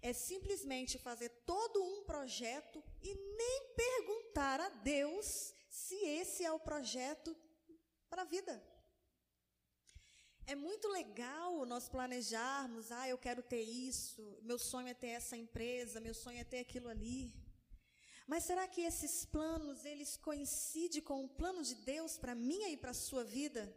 É 0.02 0.12
simplesmente 0.12 0.98
fazer 0.98 1.30
todo 1.46 1.84
um 1.84 2.04
projeto 2.04 2.84
e 3.04 3.14
nem 3.14 3.76
perguntar 3.76 4.60
a 4.60 4.70
Deus 4.70 5.54
se 5.70 5.96
esse 5.96 6.44
é 6.44 6.52
o 6.52 6.60
projeto 6.60 7.38
para 8.10 8.24
a 8.24 8.26
vida. 8.26 8.62
É 10.48 10.56
muito 10.56 10.88
legal 10.88 11.66
nós 11.68 11.88
planejarmos, 11.88 12.92
ah, 12.92 13.08
eu 13.08 13.18
quero 13.18 13.44
ter 13.44 13.62
isso, 13.62 14.40
meu 14.42 14.58
sonho 14.58 14.88
é 14.88 14.94
ter 14.94 15.10
essa 15.10 15.38
empresa, 15.38 16.00
meu 16.00 16.16
sonho 16.16 16.40
é 16.40 16.44
ter 16.44 16.60
aquilo 16.60 16.90
ali. 16.90 17.41
Mas 18.28 18.44
será 18.44 18.68
que 18.68 18.82
esses 18.82 19.26
planos, 19.26 19.84
eles 19.86 20.16
coincidem 20.18 21.02
com 21.02 21.24
o 21.24 21.30
plano 21.30 21.64
de 21.64 21.76
Deus 21.76 22.18
para 22.18 22.36
minha 22.36 22.70
e 22.70 22.78
para 22.78 22.92
a 22.92 22.94
sua 22.94 23.24
vida? 23.24 23.76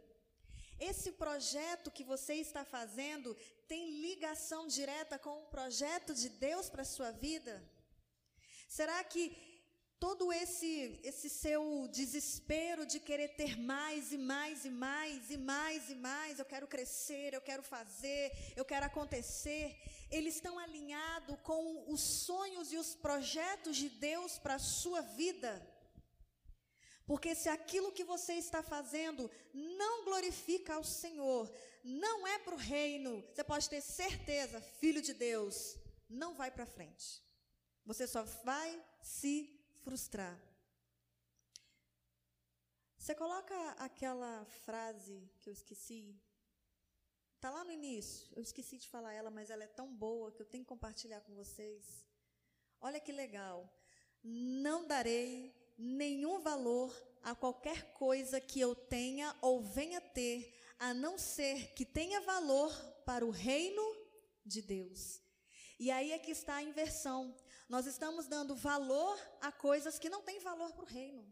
Esse 0.79 1.11
projeto 1.13 1.91
que 1.91 2.03
você 2.03 2.35
está 2.35 2.65
fazendo 2.65 3.35
tem 3.67 4.01
ligação 4.01 4.67
direta 4.67 5.17
com 5.17 5.41
o 5.41 5.47
projeto 5.47 6.13
de 6.13 6.29
Deus 6.29 6.69
para 6.69 6.81
a 6.81 6.85
sua 6.85 7.11
vida? 7.11 7.63
Será 8.67 9.03
que 9.03 9.54
todo 9.99 10.31
esse 10.31 10.99
esse 11.03 11.29
seu 11.29 11.87
desespero 11.91 12.85
de 12.85 12.99
querer 12.99 13.29
ter 13.29 13.57
mais 13.57 14.11
e 14.11 14.17
mais 14.17 14.65
e 14.65 14.69
mais 14.69 15.29
e 15.31 15.37
mais 15.37 15.89
e 15.89 15.95
mais, 15.95 16.39
eu 16.39 16.45
quero 16.45 16.67
crescer, 16.67 17.33
eu 17.33 17.41
quero 17.41 17.63
fazer, 17.63 18.31
eu 18.55 18.65
quero 18.65 18.85
acontecer, 18.85 19.75
eles 20.11 20.35
estão 20.35 20.57
alinhados 20.59 21.37
com 21.43 21.91
os 21.91 22.01
sonhos 22.01 22.71
e 22.71 22.77
os 22.77 22.95
projetos 22.95 23.77
de 23.77 23.89
Deus 23.89 24.37
para 24.37 24.55
a 24.55 24.59
sua 24.59 25.01
vida. 25.01 25.51
Porque 27.05 27.35
se 27.35 27.49
aquilo 27.49 27.91
que 27.91 28.03
você 28.03 28.33
está 28.33 28.63
fazendo 28.63 29.29
não 29.53 30.03
glorifica 30.03 30.73
ao 30.73 30.83
Senhor, 30.83 31.51
não 31.83 32.25
é 32.25 32.39
para 32.39 32.55
o 32.55 32.57
reino, 32.57 33.23
você 33.31 33.43
pode 33.43 33.69
ter 33.69 33.81
certeza, 33.81 34.59
filho 34.59 35.01
de 35.01 35.13
Deus, 35.13 35.77
não 36.09 36.33
vai 36.33 36.49
para 36.49 36.65
frente. 36.65 37.23
Você 37.85 38.07
só 38.07 38.23
vai 38.23 38.83
se 39.03 39.55
frustrar. 39.85 40.35
Você 42.97 43.13
coloca 43.13 43.55
aquela 43.73 44.43
frase 44.65 45.29
que 45.39 45.47
eu 45.47 45.53
esqueci. 45.53 46.19
Está 47.35 47.51
lá 47.51 47.63
no 47.63 47.71
início. 47.71 48.27
Eu 48.35 48.41
esqueci 48.41 48.79
de 48.79 48.89
falar 48.89 49.13
ela, 49.13 49.29
mas 49.29 49.51
ela 49.51 49.63
é 49.63 49.67
tão 49.67 49.95
boa 49.95 50.31
que 50.31 50.41
eu 50.41 50.45
tenho 50.47 50.63
que 50.63 50.69
compartilhar 50.69 51.21
com 51.21 51.35
vocês. 51.35 52.03
Olha 52.81 52.99
que 52.99 53.11
legal. 53.11 53.71
Não 54.23 54.87
darei 54.87 55.55
nenhum 55.77 56.39
valor 56.39 56.91
a 57.21 57.35
qualquer 57.35 57.93
coisa 57.93 58.41
que 58.41 58.59
eu 58.59 58.73
tenha 58.73 59.35
ou 59.39 59.61
venha 59.61 60.01
ter, 60.01 60.59
a 60.79 60.95
não 60.95 61.15
ser 61.15 61.75
que 61.75 61.85
tenha 61.85 62.21
valor 62.21 62.71
para 63.05 63.23
o 63.23 63.29
reino 63.29 63.85
de 64.43 64.63
Deus. 64.63 65.21
E 65.79 65.91
aí 65.91 66.11
é 66.11 66.17
que 66.17 66.31
está 66.31 66.55
a 66.55 66.63
inversão. 66.63 67.35
Nós 67.67 67.85
estamos 67.87 68.27
dando 68.27 68.55
valor 68.55 69.19
a 69.41 69.51
coisas 69.51 69.97
que 69.97 70.09
não 70.09 70.21
têm 70.21 70.39
valor 70.39 70.71
para 70.73 70.83
o 70.83 70.87
reino. 70.87 71.25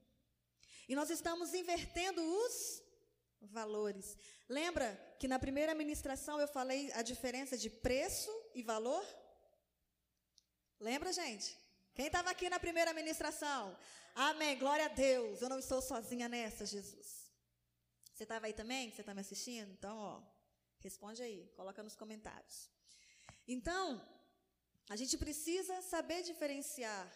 E 0.87 0.95
nós 0.95 1.09
estamos 1.09 1.53
invertendo 1.53 2.21
os 2.21 2.83
valores. 3.41 4.17
Lembra 4.49 4.87
que 5.19 5.27
na 5.27 5.39
primeira 5.39 5.75
ministração 5.75 6.39
eu 6.39 6.47
falei 6.47 6.91
a 6.93 7.01
diferença 7.01 7.57
de 7.57 7.69
preço 7.69 8.31
e 8.53 8.63
valor? 8.63 9.05
Lembra, 10.79 11.13
gente? 11.13 11.57
Quem 11.93 12.07
estava 12.07 12.29
aqui 12.31 12.49
na 12.49 12.59
primeira 12.59 12.93
ministração? 12.93 13.77
Amém. 14.15 14.57
Glória 14.57 14.85
a 14.85 14.89
Deus. 14.89 15.41
Eu 15.41 15.49
não 15.49 15.59
estou 15.59 15.81
sozinha 15.81 16.27
nessa, 16.27 16.65
Jesus. 16.65 17.31
Você 18.13 18.23
estava 18.23 18.47
aí 18.47 18.53
também? 18.53 18.91
Você 18.91 19.01
está 19.01 19.13
me 19.13 19.21
assistindo? 19.21 19.71
Então, 19.71 19.97
ó, 19.97 20.21
responde 20.79 21.21
aí. 21.21 21.51
Coloca 21.55 21.81
nos 21.81 21.95
comentários. 21.95 22.69
Então, 23.47 24.01
a 24.89 24.95
gente 24.95 25.17
precisa 25.17 25.81
saber 25.81 26.23
diferenciar 26.23 27.11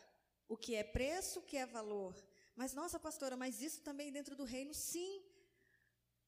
o 0.47 0.55
que 0.55 0.75
é 0.75 0.83
preço, 0.83 1.39
o 1.39 1.43
que 1.43 1.57
é 1.57 1.65
valor. 1.65 2.15
Mas, 2.55 2.73
nossa, 2.73 2.99
pastora, 2.99 3.35
mas 3.37 3.61
isso 3.61 3.81
também 3.81 4.11
dentro 4.11 4.35
do 4.35 4.43
reino? 4.43 4.73
Sim. 4.73 5.23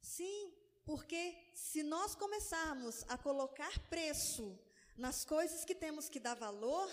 Sim, 0.02 0.54
porque 0.86 1.52
se 1.54 1.82
nós 1.84 2.16
começarmos 2.16 3.04
a 3.08 3.18
colocar 3.18 3.80
preço 3.90 4.58
nas 4.98 5.24
coisas 5.26 5.64
que 5.66 5.76
temos 5.76 6.10
que 6.10 6.20
dar 6.20 6.36
valor, 6.36 6.90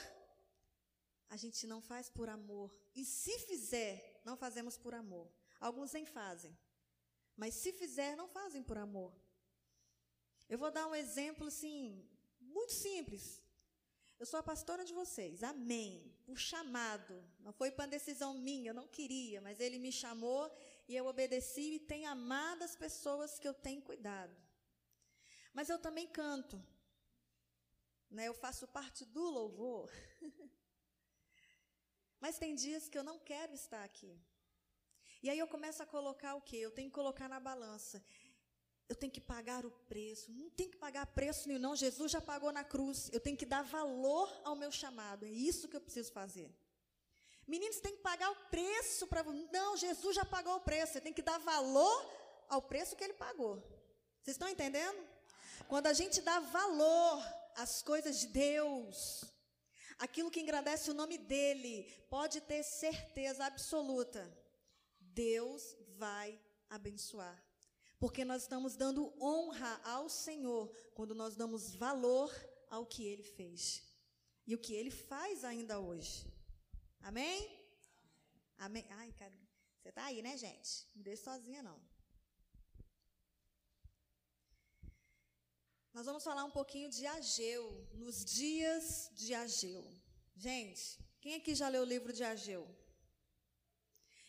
a 1.29 1.37
gente 1.37 1.67
não 1.67 1.81
faz 1.81 2.09
por 2.09 2.29
amor. 2.29 2.75
E 2.95 3.05
se 3.05 3.39
fizer, 3.41 4.21
não 4.25 4.37
fazemos 4.37 4.77
por 4.79 4.95
amor. 4.95 5.31
Alguns 5.61 5.93
nem 5.93 6.07
fazem. 6.07 6.57
Mas 7.37 7.55
se 7.55 7.73
fizer, 7.73 8.17
não 8.17 8.29
fazem 8.29 8.63
por 8.63 8.79
amor. 8.79 9.13
Eu 10.49 10.59
vou 10.59 10.71
dar 10.71 10.87
um 10.87 10.95
exemplo, 10.95 11.47
assim, 11.49 12.09
muito 12.41 12.73
simples. 12.73 13.43
Eu 14.19 14.25
sou 14.25 14.41
a 14.41 14.43
pastora 14.43 14.85
de 14.85 14.95
vocês, 14.95 15.43
amém. 15.43 16.15
O 16.27 16.35
chamado, 16.35 17.23
não 17.41 17.53
foi 17.53 17.71
para 17.71 17.87
decisão 17.87 18.33
minha, 18.35 18.71
eu 18.71 18.75
não 18.75 18.89
queria, 18.89 19.41
mas 19.41 19.61
ele 19.61 19.79
me 19.79 19.93
chamou 19.93 20.51
e 20.89 20.97
eu 20.97 21.07
obedeci 21.07 21.75
e 21.75 21.81
tenho 21.81 22.09
amado 22.09 22.63
as 22.63 22.75
pessoas 22.75 23.39
que 23.39 23.47
eu 23.47 23.53
tenho 23.53 23.83
cuidado. 23.83 24.35
Mas 25.53 25.69
eu 25.69 25.79
também 25.79 26.07
canto, 26.07 26.63
né? 28.11 28.27
Eu 28.29 28.35
faço 28.35 28.67
parte 28.69 29.05
do 29.05 29.23
louvor. 29.23 29.91
Mas 32.21 32.39
tem 32.39 32.55
dias 32.55 32.89
que 32.89 32.97
eu 32.97 33.05
não 33.05 33.19
quero 33.19 33.53
estar 33.53 33.85
aqui. 33.85 34.19
E 35.23 35.29
aí 35.29 35.39
eu 35.39 35.47
começo 35.47 35.83
a 35.83 35.87
colocar 35.87 36.35
o 36.35 36.41
quê? 36.41 36.57
Eu 36.57 36.71
tenho 36.71 36.89
que 36.89 36.95
colocar 36.95 37.29
na 37.29 37.41
balança. 37.41 38.05
Eu 38.89 38.95
tenho 38.95 39.13
que 39.13 39.21
pagar 39.21 39.67
o 39.67 39.71
preço. 39.71 40.31
Não 40.31 40.49
tem 40.51 40.71
que 40.71 40.77
pagar 40.77 41.07
preço 41.07 41.49
nenhum, 41.49 41.61
não. 41.61 41.75
Jesus 41.75 42.11
já 42.13 42.21
pagou 42.21 42.53
na 42.53 42.63
cruz. 42.63 43.11
Eu 43.13 43.21
tenho 43.21 43.37
que 43.37 43.47
dar 43.47 43.63
valor 43.63 44.33
ao 44.45 44.55
meu 44.55 44.71
chamado. 44.71 45.25
É 45.25 45.31
isso 45.31 45.69
que 45.69 45.77
eu 45.77 45.81
preciso 45.81 46.13
fazer. 46.13 46.51
Meninos, 47.47 47.81
tem 47.81 47.97
que 47.97 48.03
pagar 48.03 48.31
o 48.31 48.37
preço 48.51 49.07
para. 49.07 49.23
Não, 49.53 49.77
Jesus 49.77 50.15
já 50.15 50.25
pagou 50.25 50.57
o 50.57 50.61
preço. 50.61 50.93
Você 50.93 51.01
tem 51.01 51.13
que 51.13 51.23
dar 51.23 51.39
valor 51.39 51.99
ao 52.49 52.63
preço 52.63 52.97
que 52.97 53.05
ele 53.05 53.15
pagou. 53.15 53.57
Vocês 54.23 54.35
estão 54.35 54.49
entendendo? 54.49 54.99
Quando 55.69 55.87
a 55.87 55.93
gente 55.93 56.21
dá 56.21 56.39
valor 56.41 57.25
às 57.57 57.83
coisas 57.83 58.21
de 58.21 58.29
Deus, 58.29 59.25
aquilo 59.99 60.31
que 60.31 60.41
engrandece 60.41 60.91
o 60.91 60.95
nome 60.95 61.19
dele, 61.19 61.91
pode 62.09 62.41
ter 62.41 62.63
certeza 62.63 63.45
absoluta. 63.47 64.29
Deus 65.01 65.77
vai 65.97 66.41
abençoar. 66.69 67.46
Porque 67.99 68.25
nós 68.25 68.43
estamos 68.43 68.77
dando 68.77 69.13
honra 69.21 69.81
ao 69.83 70.09
Senhor 70.09 70.71
quando 70.95 71.15
nós 71.15 71.35
damos 71.35 71.75
valor 71.75 72.31
ao 72.69 72.85
que 72.85 73.05
ele 73.05 73.23
fez. 73.23 73.83
E 74.47 74.55
o 74.55 74.59
que 74.59 74.75
ele 74.75 74.91
faz 74.91 75.45
ainda 75.45 75.81
hoje. 75.81 76.27
Amém? 77.01 77.39
Amém. 78.59 78.87
Ai, 78.91 79.13
cara, 79.13 79.35
você 79.81 79.89
está 79.89 80.05
aí, 80.05 80.21
né, 80.23 80.37
gente? 80.37 80.87
Não 80.95 81.03
deixe 81.03 81.23
sozinha, 81.23 81.63
não. 81.63 81.81
Nós 85.93 86.05
vamos 86.05 86.23
falar 86.23 86.45
um 86.45 86.51
pouquinho 86.51 86.91
de 86.91 87.07
Ageu, 87.07 87.89
nos 87.95 88.23
dias 88.23 89.11
de 89.15 89.33
Ageu. 89.33 89.83
Gente, 90.37 90.99
quem 91.23 91.37
aqui 91.37 91.55
já 91.55 91.69
leu 91.69 91.83
o 91.83 91.87
livro 91.87 92.13
de 92.13 92.23
Ageu? 92.23 92.69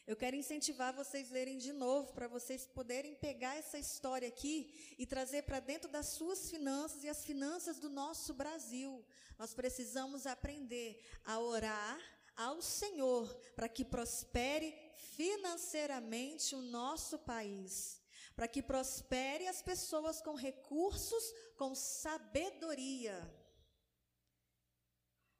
Eu 0.08 0.16
quero 0.16 0.38
incentivar 0.38 0.94
vocês 0.94 1.30
a 1.30 1.34
lerem 1.34 1.58
de 1.58 1.74
novo, 1.74 2.14
para 2.14 2.30
vocês 2.30 2.66
poderem 2.66 3.14
pegar 3.14 3.58
essa 3.58 3.78
história 3.78 4.30
aqui 4.30 4.96
e 4.98 5.06
trazer 5.06 5.42
para 5.42 5.60
dentro 5.60 5.90
das 5.92 6.06
suas 6.06 6.50
finanças 6.50 7.04
e 7.04 7.10
as 7.10 7.26
finanças 7.26 7.78
do 7.78 7.90
nosso 7.90 8.34
Brasil. 8.34 9.06
Nós 9.38 9.54
precisamos 9.54 10.26
aprender 10.26 10.98
a 11.26 11.38
orar 11.42 12.00
ao 12.38 12.62
Senhor 12.62 13.28
para 13.54 13.68
que 13.68 13.84
prospere 13.84 14.74
financeiramente 14.96 16.56
o 16.56 16.62
nosso 16.62 17.20
país 17.20 18.02
para 18.38 18.48
que 18.48 18.62
prospere 18.62 19.48
as 19.48 19.64
pessoas 19.64 20.22
com 20.22 20.36
recursos, 20.36 21.34
com 21.56 21.74
sabedoria. 21.74 23.18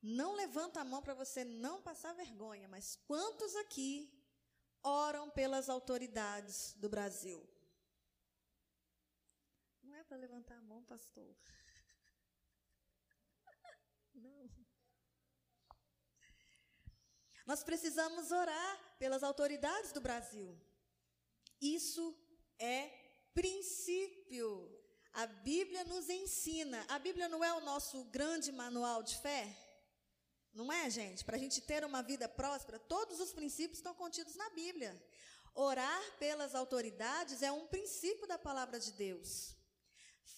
Não 0.02 0.34
levanta 0.34 0.82
a 0.82 0.84
mão 0.84 1.00
para 1.00 1.14
você 1.14 1.44
não 1.44 1.80
passar 1.80 2.16
vergonha, 2.16 2.68
mas 2.68 2.96
quantos 3.06 3.56
aqui 3.58 4.17
oram 4.88 5.30
pelas 5.30 5.70
autoridades 5.70 6.74
do 6.78 6.88
Brasil? 6.88 7.46
Não 9.84 9.96
é 9.96 10.04
para 10.04 10.18
levantar 10.18 10.58
a 10.58 10.62
mão, 10.62 10.84
pastor. 10.84 11.36
Não. 14.16 14.50
Nós 17.46 17.64
precisamos 17.64 18.32
orar 18.32 18.98
pelas 18.98 19.24
autoridades 19.24 19.92
do 19.92 20.02
Brasil. 20.02 20.58
Isso 21.62 22.18
é 22.60 22.90
princípio. 23.34 24.50
A 25.14 25.26
Bíblia 25.26 25.84
nos 25.84 26.10
ensina. 26.10 26.86
A 26.90 27.00
Bíblia 27.00 27.28
não 27.28 27.44
é 27.44 27.54
o 27.54 27.62
nosso 27.62 28.04
grande 28.06 28.52
manual 28.52 29.02
de 29.04 29.18
fé? 29.18 29.67
Não 30.58 30.74
é, 30.74 30.90
gente? 30.90 31.24
Para 31.24 31.36
a 31.36 31.40
gente 31.40 31.62
ter 31.62 31.86
uma 31.86 32.02
vida 32.02 32.28
próspera, 32.28 32.80
todos 32.80 33.20
os 33.20 33.32
princípios 33.32 33.78
estão 33.78 33.94
contidos 33.94 34.36
na 34.36 34.50
Bíblia. 34.50 34.92
Orar 35.54 36.04
pelas 36.18 36.56
autoridades 36.56 37.44
é 37.44 37.52
um 37.52 37.68
princípio 37.68 38.26
da 38.26 38.40
palavra 38.40 38.80
de 38.80 38.92
Deus. 38.94 39.56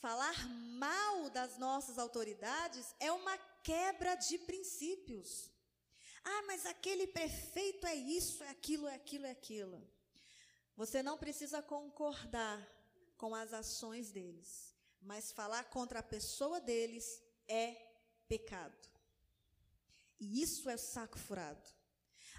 Falar 0.02 0.38
mal 0.78 1.30
das 1.30 1.58
nossas 1.58 1.98
autoridades 1.98 2.94
é 3.00 3.10
uma 3.14 3.38
quebra 3.64 4.16
de 4.16 4.38
princípios. 4.40 5.50
Ah, 6.22 6.42
mas 6.48 6.66
aquele 6.66 7.08
prefeito 7.08 7.88
é 7.88 7.96
isso, 7.96 8.44
é 8.44 8.50
aquilo, 8.50 8.90
é 8.90 8.96
aquilo, 8.96 9.26
é 9.26 9.32
aquilo. 9.32 9.90
Você 10.76 11.02
não 11.02 11.18
precisa 11.18 11.62
concordar 11.62 12.60
com 13.16 13.34
as 13.34 13.54
ações 13.54 14.12
deles, 14.12 14.76
mas 15.00 15.32
falar 15.32 15.64
contra 15.70 16.00
a 16.00 16.04
pessoa 16.04 16.60
deles 16.60 17.24
é 17.48 17.74
pecado. 18.28 18.89
E 20.20 20.42
isso 20.42 20.70
é 20.70 20.78
saco 20.78 21.18
furado. 21.18 21.70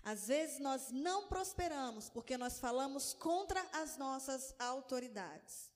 Às 0.02 0.28
vezes 0.28 0.58
nós 0.58 0.90
não 0.90 1.28
prosperamos 1.28 2.08
porque 2.08 2.36
nós 2.36 2.58
falamos 2.58 3.12
contra 3.12 3.60
as 3.72 3.96
nossas 3.96 4.54
autoridades. 4.58 5.70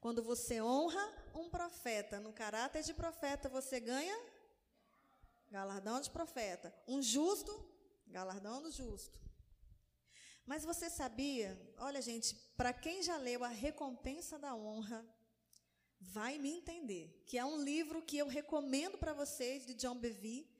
Quando 0.00 0.22
você 0.22 0.60
honra 0.60 1.30
um 1.34 1.48
profeta 1.48 2.18
no 2.18 2.32
caráter 2.32 2.82
de 2.82 2.92
profeta, 2.92 3.48
você 3.48 3.78
ganha 3.78 4.18
galardão 5.50 6.00
de 6.00 6.10
profeta. 6.10 6.74
Um 6.88 7.00
justo, 7.02 7.52
galardão 8.06 8.62
do 8.62 8.70
justo. 8.70 9.20
Mas 10.44 10.64
você 10.64 10.90
sabia, 10.90 11.56
olha 11.78 12.02
gente, 12.02 12.34
para 12.56 12.72
quem 12.72 13.02
já 13.02 13.16
leu 13.16 13.44
A 13.44 13.48
Recompensa 13.48 14.38
da 14.38 14.56
Honra, 14.56 15.06
vai 16.00 16.36
me 16.36 16.50
entender, 16.50 17.22
que 17.26 17.38
é 17.38 17.44
um 17.44 17.62
livro 17.62 18.02
que 18.02 18.18
eu 18.18 18.26
recomendo 18.26 18.98
para 18.98 19.12
vocês, 19.12 19.64
de 19.64 19.74
John 19.74 19.96
Bevere. 19.96 20.51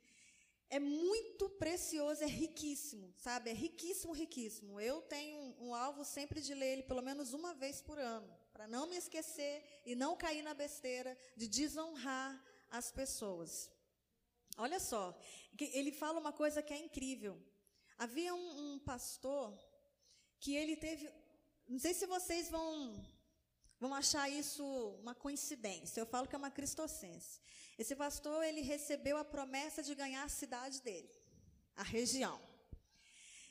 É 0.77 0.81
muito 0.81 1.51
precioso, 1.51 2.25
é 2.25 2.27
riquíssimo, 2.27 3.13
sabe? 3.19 3.51
É 3.51 3.53
riquíssimo, 3.53 4.15
riquíssimo. 4.15 4.81
Eu 4.81 5.03
tenho 5.03 5.37
um, 5.37 5.67
um 5.67 5.75
alvo 5.75 6.03
sempre 6.03 6.41
de 6.41 6.55
ler 6.55 6.73
ele 6.73 6.83
pelo 6.83 7.03
menos 7.03 7.35
uma 7.35 7.53
vez 7.53 7.83
por 7.83 7.99
ano, 7.99 8.35
para 8.55 8.67
não 8.67 8.87
me 8.87 8.97
esquecer 8.97 9.83
e 9.85 9.95
não 9.95 10.17
cair 10.17 10.41
na 10.41 10.55
besteira 10.55 11.15
de 11.37 11.47
desonrar 11.47 12.43
as 12.71 12.91
pessoas. 12.91 13.71
Olha 14.57 14.81
só, 14.81 15.15
ele 15.61 15.93
fala 15.93 16.19
uma 16.19 16.33
coisa 16.33 16.63
que 16.63 16.73
é 16.73 16.79
incrível. 16.79 17.39
Havia 17.99 18.35
um, 18.35 18.73
um 18.73 18.79
pastor 18.79 19.55
que 20.41 20.55
ele 20.57 20.75
teve. 20.75 21.07
Não 21.69 21.79
sei 21.79 21.93
se 21.93 22.07
vocês 22.07 22.49
vão, 22.49 22.99
vão 23.83 23.93
achar 24.03 24.27
isso 24.43 24.65
uma 25.03 25.15
coincidência. 25.25 26.01
Eu 26.01 26.09
falo 26.15 26.29
que 26.29 26.37
é 26.37 26.43
uma 26.43 26.55
cristocense. 26.59 27.33
Esse 27.83 27.95
pastor, 28.03 28.39
ele 28.49 28.63
recebeu 28.75 29.17
a 29.17 29.25
promessa 29.35 29.81
de 29.89 29.95
ganhar 30.03 30.23
a 30.25 30.35
cidade 30.41 30.81
dele, 30.87 31.13
a 31.83 31.85
região. 31.97 32.39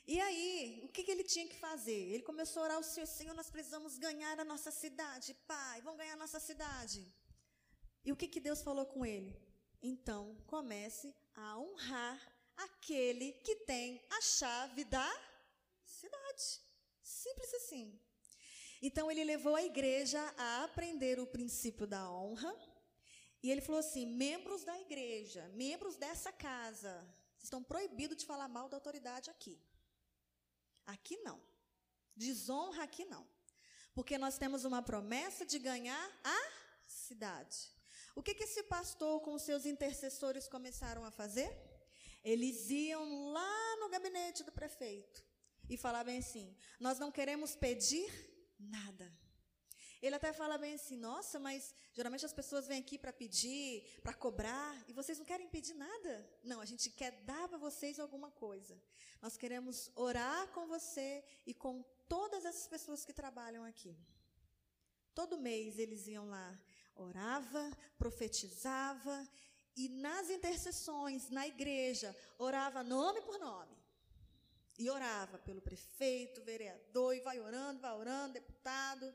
E 0.06 0.18
aí, 0.26 0.80
o 0.86 0.88
que, 0.92 1.04
que 1.04 1.12
ele 1.14 1.26
tinha 1.32 1.46
que 1.50 1.58
fazer? 1.66 2.00
Ele 2.12 2.22
começou 2.30 2.60
a 2.60 2.64
orar 2.66 2.76
ao 2.78 2.82
Senhor, 2.82 3.06
Senhor, 3.06 3.34
nós 3.40 3.50
precisamos 3.56 3.98
ganhar 4.06 4.36
a 4.40 4.44
nossa 4.52 4.70
cidade, 4.70 5.34
Pai, 5.46 5.82
vamos 5.82 5.98
ganhar 6.00 6.14
a 6.14 6.22
nossa 6.24 6.40
cidade. 6.40 7.00
E 8.06 8.10
o 8.10 8.16
que, 8.16 8.26
que 8.26 8.40
Deus 8.40 8.62
falou 8.68 8.86
com 8.86 9.04
ele? 9.04 9.32
Então, 9.82 10.22
comece 10.46 11.14
a 11.34 11.58
honrar 11.58 12.18
aquele 12.56 13.28
que 13.44 13.56
tem 13.72 14.02
a 14.18 14.20
chave 14.22 14.82
da 14.84 15.10
cidade. 15.84 16.46
Simples 17.02 17.52
assim. 17.60 17.86
Então 18.82 19.08
ele 19.08 19.22
levou 19.22 19.54
a 19.54 19.62
igreja 19.62 20.20
a 20.36 20.64
aprender 20.64 21.20
o 21.20 21.26
princípio 21.26 21.86
da 21.86 22.10
honra. 22.10 22.52
E 23.40 23.50
ele 23.50 23.60
falou 23.60 23.78
assim: 23.78 24.04
membros 24.04 24.64
da 24.64 24.78
igreja, 24.80 25.48
membros 25.54 25.96
dessa 25.96 26.32
casa, 26.32 27.06
estão 27.40 27.62
proibidos 27.62 28.16
de 28.16 28.26
falar 28.26 28.48
mal 28.48 28.68
da 28.68 28.76
autoridade 28.76 29.30
aqui. 29.30 29.56
Aqui 30.84 31.16
não. 31.18 31.40
Desonra 32.16 32.82
aqui 32.82 33.04
não. 33.04 33.24
Porque 33.94 34.18
nós 34.18 34.36
temos 34.36 34.64
uma 34.64 34.82
promessa 34.82 35.46
de 35.46 35.58
ganhar 35.58 36.20
a 36.24 36.40
cidade. 36.86 37.70
O 38.16 38.22
que, 38.22 38.34
que 38.34 38.44
esse 38.44 38.64
pastor 38.64 39.20
com 39.20 39.38
seus 39.38 39.64
intercessores 39.64 40.48
começaram 40.48 41.04
a 41.04 41.10
fazer? 41.10 41.56
Eles 42.24 42.68
iam 42.70 43.30
lá 43.32 43.76
no 43.76 43.88
gabinete 43.88 44.42
do 44.42 44.52
prefeito 44.52 45.24
e 45.68 45.76
falavam 45.76 46.16
assim: 46.18 46.56
Nós 46.80 46.98
não 46.98 47.12
queremos 47.12 47.54
pedir 47.54 48.31
nada. 48.62 49.12
Ele 50.02 50.16
até 50.16 50.32
fala 50.32 50.58
bem 50.58 50.74
assim: 50.74 50.96
Nossa, 50.96 51.38
mas 51.38 51.74
geralmente 51.92 52.26
as 52.26 52.32
pessoas 52.32 52.66
vêm 52.66 52.80
aqui 52.80 52.98
para 52.98 53.12
pedir, 53.12 53.84
para 54.02 54.12
cobrar, 54.12 54.84
e 54.88 54.92
vocês 54.92 55.18
não 55.18 55.24
querem 55.24 55.48
pedir 55.48 55.74
nada? 55.74 56.28
Não, 56.42 56.60
a 56.60 56.64
gente 56.64 56.90
quer 56.90 57.12
dar 57.22 57.48
para 57.48 57.58
vocês 57.58 58.00
alguma 58.00 58.30
coisa. 58.30 58.80
Nós 59.20 59.36
queremos 59.36 59.90
orar 59.94 60.48
com 60.48 60.66
você 60.66 61.24
e 61.46 61.54
com 61.54 61.84
todas 62.08 62.44
essas 62.44 62.66
pessoas 62.66 63.04
que 63.04 63.12
trabalham 63.12 63.64
aqui. 63.64 63.96
Todo 65.14 65.38
mês 65.38 65.78
eles 65.78 66.08
iam 66.08 66.28
lá, 66.28 66.60
orava, 66.96 67.70
profetizava 67.96 69.28
e 69.76 69.88
nas 69.88 70.30
intercessões 70.30 71.30
na 71.30 71.46
igreja 71.46 72.14
orava 72.38 72.82
nome 72.82 73.20
por 73.22 73.38
nome. 73.38 73.81
E 74.78 74.88
orava 74.90 75.38
pelo 75.38 75.60
prefeito, 75.60 76.42
vereador, 76.42 77.14
e 77.14 77.20
vai 77.20 77.38
orando, 77.38 77.80
vai 77.80 77.92
orando, 77.92 78.34
deputado. 78.34 79.14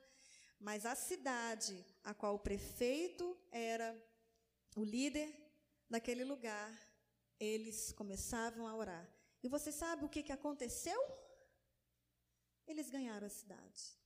Mas 0.59 0.85
a 0.85 0.95
cidade 0.95 1.85
a 2.03 2.13
qual 2.13 2.35
o 2.35 2.39
prefeito 2.39 3.37
era 3.51 3.95
o 4.75 4.83
líder 4.83 5.33
daquele 5.89 6.23
lugar, 6.23 6.71
eles 7.39 7.91
começavam 7.91 8.67
a 8.67 8.75
orar. 8.75 9.07
E 9.41 9.47
você 9.47 9.71
sabe 9.71 10.05
o 10.05 10.09
que, 10.09 10.23
que 10.23 10.31
aconteceu? 10.31 10.99
Eles 12.67 12.89
ganharam 12.89 13.27
a 13.27 13.29
cidade. 13.29 13.97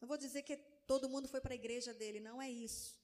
Não 0.00 0.06
vou 0.06 0.16
dizer 0.16 0.42
que 0.42 0.56
todo 0.86 1.08
mundo 1.08 1.28
foi 1.28 1.40
para 1.40 1.54
a 1.54 1.56
igreja 1.56 1.92
dele, 1.94 2.20
não 2.20 2.40
é 2.40 2.50
isso. 2.50 2.96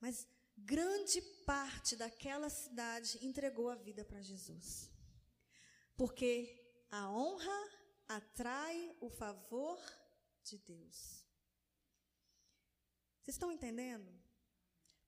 Mas 0.00 0.26
grande 0.56 1.20
parte 1.46 1.96
daquela 1.96 2.48
cidade 2.50 3.18
entregou 3.24 3.70
a 3.70 3.74
vida 3.74 4.04
para 4.04 4.20
Jesus. 4.20 4.91
Porque 5.96 6.32
a 6.90 7.10
honra 7.10 7.60
atrai 8.08 8.94
o 9.00 9.08
favor 9.08 9.78
de 10.42 10.58
Deus. 10.58 11.24
Vocês 13.20 13.36
estão 13.36 13.52
entendendo? 13.52 14.10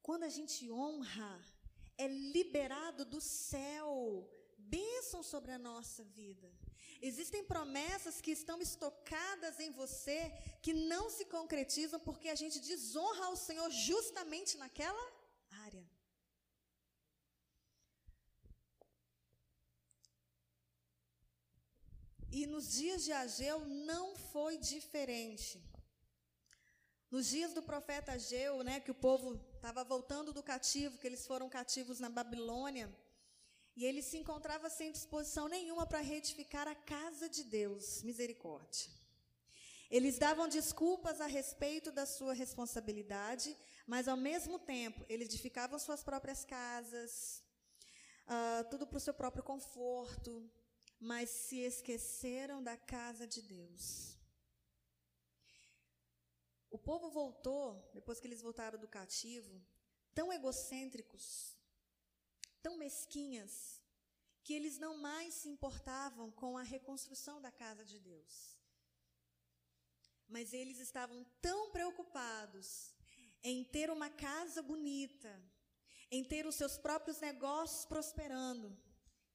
Quando 0.00 0.24
a 0.24 0.28
gente 0.28 0.70
honra, 0.70 1.40
é 1.98 2.06
liberado 2.06 3.04
do 3.04 3.20
céu 3.20 4.30
bênção 4.56 5.22
sobre 5.22 5.52
a 5.52 5.58
nossa 5.58 6.04
vida. 6.04 6.50
Existem 7.00 7.44
promessas 7.44 8.20
que 8.20 8.30
estão 8.30 8.60
estocadas 8.60 9.60
em 9.60 9.70
você 9.70 10.32
que 10.62 10.72
não 10.72 11.10
se 11.10 11.24
concretizam 11.26 12.00
porque 12.00 12.28
a 12.28 12.34
gente 12.34 12.58
desonra 12.60 13.26
ao 13.26 13.36
Senhor 13.36 13.70
justamente 13.70 14.56
naquela 14.56 15.06
E 22.38 22.46
nos 22.46 22.72
dias 22.72 23.04
de 23.04 23.12
Ageu 23.12 23.60
não 23.64 24.16
foi 24.32 24.58
diferente. 24.58 25.62
Nos 27.08 27.28
dias 27.28 27.52
do 27.54 27.62
profeta 27.62 28.10
Ageu, 28.14 28.64
né, 28.64 28.80
que 28.80 28.90
o 28.90 29.00
povo 29.06 29.40
estava 29.54 29.84
voltando 29.84 30.32
do 30.32 30.42
cativo, 30.42 30.98
que 30.98 31.06
eles 31.06 31.24
foram 31.28 31.48
cativos 31.48 32.00
na 32.00 32.08
Babilônia, 32.08 32.88
e 33.76 33.84
ele 33.84 34.02
se 34.02 34.16
encontrava 34.18 34.68
sem 34.68 34.90
disposição 34.90 35.46
nenhuma 35.46 35.86
para 35.86 36.00
reedificar 36.00 36.66
a 36.66 36.74
casa 36.74 37.28
de 37.28 37.44
Deus. 37.44 38.02
Misericórdia. 38.02 38.90
Eles 39.88 40.18
davam 40.18 40.48
desculpas 40.48 41.20
a 41.20 41.28
respeito 41.28 41.92
da 41.92 42.04
sua 42.04 42.34
responsabilidade, 42.34 43.56
mas 43.86 44.08
ao 44.08 44.16
mesmo 44.16 44.58
tempo, 44.58 45.06
eles 45.08 45.28
edificavam 45.28 45.78
suas 45.78 46.02
próprias 46.02 46.44
casas, 46.44 47.44
uh, 48.26 48.68
tudo 48.70 48.88
para 48.88 48.96
o 48.96 49.06
seu 49.06 49.14
próprio 49.14 49.44
conforto, 49.44 50.50
mas 51.04 51.28
se 51.28 51.58
esqueceram 51.58 52.62
da 52.62 52.76
casa 52.78 53.26
de 53.26 53.42
Deus. 53.42 54.16
O 56.70 56.78
povo 56.78 57.10
voltou, 57.10 57.66
depois 57.92 58.18
que 58.18 58.26
eles 58.26 58.40
voltaram 58.40 58.78
do 58.78 58.88
cativo, 58.88 59.54
tão 60.14 60.32
egocêntricos, 60.32 61.54
tão 62.62 62.78
mesquinhas, 62.78 63.82
que 64.42 64.54
eles 64.54 64.78
não 64.78 64.96
mais 64.96 65.34
se 65.34 65.48
importavam 65.48 66.30
com 66.32 66.56
a 66.56 66.62
reconstrução 66.62 67.40
da 67.40 67.52
casa 67.52 67.84
de 67.84 67.98
Deus. 68.00 68.58
Mas 70.26 70.54
eles 70.54 70.78
estavam 70.78 71.22
tão 71.42 71.70
preocupados 71.70 72.94
em 73.42 73.62
ter 73.62 73.90
uma 73.90 74.08
casa 74.08 74.62
bonita, 74.62 75.32
em 76.10 76.24
ter 76.24 76.46
os 76.46 76.54
seus 76.54 76.78
próprios 76.78 77.20
negócios 77.20 77.84
prosperando, 77.84 78.74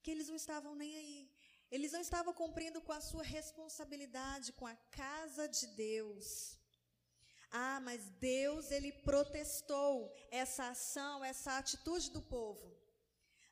que 0.02 0.10
eles 0.10 0.28
não 0.28 0.34
estavam 0.34 0.74
nem 0.74 0.96
aí. 0.96 1.29
Eles 1.70 1.92
não 1.92 2.00
estavam 2.00 2.34
cumprindo 2.34 2.80
com 2.80 2.92
a 2.92 3.00
sua 3.00 3.22
responsabilidade 3.22 4.52
com 4.52 4.66
a 4.66 4.74
casa 4.90 5.48
de 5.48 5.66
Deus. 5.68 6.58
Ah, 7.50 7.80
mas 7.80 8.08
Deus, 8.20 8.70
ele 8.70 8.92
protestou 8.92 10.12
essa 10.30 10.68
ação, 10.68 11.24
essa 11.24 11.58
atitude 11.58 12.10
do 12.10 12.22
povo. 12.22 12.76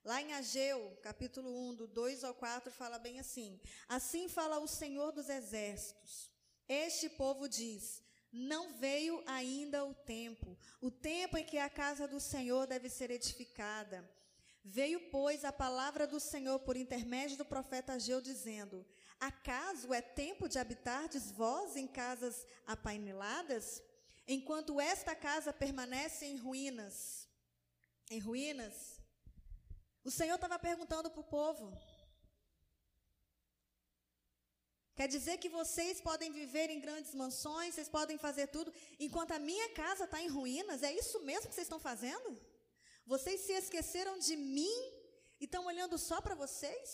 Lá 0.04 0.22
em 0.22 0.32
Ageu, 0.32 0.96
capítulo 1.02 1.50
1, 1.70 1.74
do 1.74 1.86
2 1.86 2.24
ao 2.24 2.34
4, 2.34 2.72
fala 2.72 2.98
bem 2.98 3.18
assim: 3.20 3.60
Assim 3.88 4.28
fala 4.28 4.58
o 4.58 4.68
Senhor 4.68 5.12
dos 5.12 5.28
Exércitos. 5.28 6.30
Este 6.68 7.08
povo 7.08 7.48
diz: 7.48 8.02
não 8.32 8.74
veio 8.74 9.22
ainda 9.26 9.84
o 9.84 9.94
tempo, 9.94 10.56
o 10.80 10.90
tempo 10.90 11.36
em 11.36 11.44
que 11.44 11.58
a 11.58 11.70
casa 11.70 12.06
do 12.06 12.20
Senhor 12.20 12.66
deve 12.66 12.88
ser 12.88 13.10
edificada. 13.10 14.08
Veio, 14.76 15.00
pois, 15.10 15.46
a 15.46 15.52
palavra 15.64 16.06
do 16.06 16.20
Senhor 16.20 16.58
por 16.60 16.76
intermédio 16.76 17.38
do 17.38 17.44
profeta 17.52 17.94
Ageu, 17.94 18.20
dizendo: 18.20 18.84
Acaso 19.18 19.94
é 19.94 20.02
tempo 20.02 20.46
de 20.46 20.58
habitardes 20.58 21.30
vós 21.32 21.74
em 21.74 21.86
casas 21.86 22.46
apaineladas, 22.66 23.82
enquanto 24.36 24.78
esta 24.78 25.14
casa 25.16 25.54
permanece 25.54 26.26
em 26.26 26.36
ruínas? 26.36 27.26
Em 28.10 28.18
ruínas? 28.18 29.00
O 30.04 30.10
Senhor 30.10 30.34
estava 30.34 30.58
perguntando 30.58 31.10
para 31.10 31.22
o 31.22 31.30
povo: 31.38 31.72
Quer 34.94 35.08
dizer 35.08 35.38
que 35.38 35.48
vocês 35.48 35.98
podem 36.02 36.30
viver 36.30 36.68
em 36.68 36.78
grandes 36.78 37.14
mansões, 37.14 37.74
vocês 37.74 37.88
podem 37.88 38.18
fazer 38.18 38.48
tudo, 38.48 38.70
enquanto 39.00 39.32
a 39.32 39.38
minha 39.38 39.70
casa 39.70 40.04
está 40.04 40.20
em 40.20 40.28
ruínas? 40.28 40.82
É 40.82 40.92
isso 40.92 41.20
mesmo 41.20 41.48
que 41.48 41.54
vocês 41.54 41.68
estão 41.68 41.80
fazendo? 41.80 42.38
Vocês 43.12 43.40
se 43.46 43.54
esqueceram 43.62 44.14
de 44.26 44.34
mim 44.36 44.78
e 45.40 45.44
estão 45.46 45.62
olhando 45.70 45.96
só 46.08 46.16
para 46.24 46.34
vocês? 46.42 46.88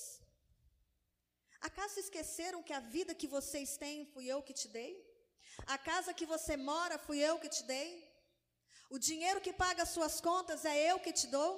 Acaso 1.68 1.98
esqueceram 1.98 2.62
que 2.66 2.74
a 2.78 2.82
vida 2.96 3.18
que 3.20 3.28
vocês 3.36 3.70
têm 3.82 4.06
fui 4.12 4.26
eu 4.34 4.40
que 4.46 4.54
te 4.60 4.68
dei? 4.78 4.92
A 5.74 5.76
casa 5.90 6.16
que 6.18 6.26
você 6.34 6.56
mora 6.70 7.04
fui 7.06 7.18
eu 7.28 7.34
que 7.42 7.50
te 7.56 7.62
dei? 7.74 7.88
O 8.94 8.98
dinheiro 9.08 9.40
que 9.46 9.52
paga 9.64 9.82
as 9.82 9.92
suas 9.96 10.20
contas 10.28 10.64
é 10.64 10.76
eu 10.90 10.98
que 11.04 11.12
te 11.20 11.26
dou? 11.36 11.52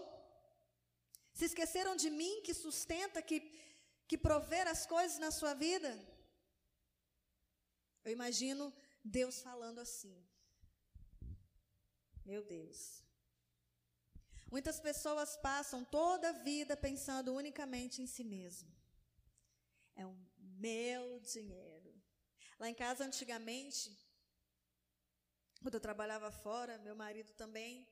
Se 1.39 1.45
esqueceram 1.51 1.95
de 1.95 2.09
mim 2.09 2.41
que 2.47 2.55
sustenta, 2.55 3.21
que, 3.21 3.39
que 4.09 4.17
prover 4.17 4.67
as 4.75 4.87
coisas 4.87 5.19
na 5.19 5.31
sua 5.31 5.53
vida? 5.53 5.91
Eu 8.05 8.13
imagino 8.19 8.73
Deus 9.05 9.43
falando 9.49 9.81
assim. 9.81 10.17
Meu 12.25 12.43
Deus. 12.43 13.06
Muitas 14.51 14.79
pessoas 14.79 15.37
passam 15.37 15.85
toda 15.85 16.29
a 16.29 16.33
vida 16.33 16.77
pensando 16.77 17.35
unicamente 17.35 18.01
em 18.01 18.07
si 18.07 18.23
mesmo. 18.23 18.71
É 19.97 20.07
o 20.07 20.17
meu 20.39 21.19
dinheiro. 21.21 21.93
Lá 22.59 22.69
em 22.71 22.75
casa, 22.75 23.05
antigamente, 23.05 23.91
quando 25.61 25.75
eu 25.75 25.81
trabalhava 25.81 26.31
fora, 26.31 26.79
meu 26.79 26.95
marido 26.95 27.33
também, 27.33 27.87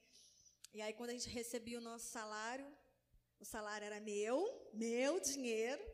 e 0.72 0.80
aí 0.80 0.92
quando 0.92 1.10
a 1.10 1.12
gente 1.12 1.28
recebia 1.28 1.78
o 1.78 1.82
nosso 1.82 2.06
salário, 2.06 2.66
o 3.40 3.44
salário 3.44 3.84
era 3.84 4.00
meu, 4.00 4.70
meu 4.72 5.20
dinheiro, 5.20 5.84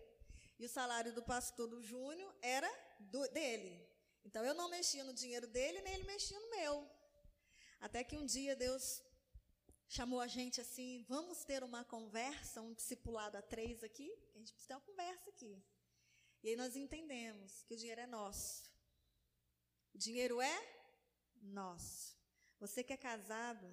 e 0.58 0.66
o 0.66 0.68
salário 0.68 1.12
do 1.14 1.22
pastor 1.22 1.66
do 1.68 1.82
Júnior 1.82 2.32
era 2.42 2.70
do, 2.98 3.26
dele. 3.28 3.88
Então 4.24 4.44
eu 4.44 4.54
não 4.54 4.68
mexia 4.68 5.02
no 5.04 5.14
dinheiro 5.14 5.46
dele, 5.46 5.80
nem 5.80 5.94
ele 5.94 6.04
mexia 6.04 6.38
no 6.38 6.50
meu. 6.50 6.88
Até 7.80 8.04
que 8.04 8.16
um 8.16 8.26
dia 8.26 8.54
Deus 8.54 9.02
chamou 9.90 10.20
a 10.20 10.26
gente 10.28 10.60
assim: 10.60 11.04
vamos 11.08 11.44
ter 11.44 11.62
uma 11.64 11.84
conversa, 11.84 12.62
um 12.62 12.72
discipulado 12.72 13.36
a 13.36 13.42
três 13.42 13.82
aqui? 13.82 14.10
A 14.34 14.38
gente 14.38 14.52
precisa 14.52 14.68
ter 14.68 14.74
uma 14.74 14.80
conversa 14.80 15.28
aqui. 15.28 15.62
E 16.42 16.48
aí 16.48 16.56
nós 16.56 16.76
entendemos 16.76 17.64
que 17.64 17.74
o 17.74 17.76
dinheiro 17.76 18.00
é 18.00 18.06
nosso. 18.06 18.70
O 19.92 19.98
dinheiro 19.98 20.40
é 20.40 20.58
nosso. 21.42 22.16
Você 22.60 22.84
que 22.84 22.92
é 22.92 22.96
casado 22.96 23.68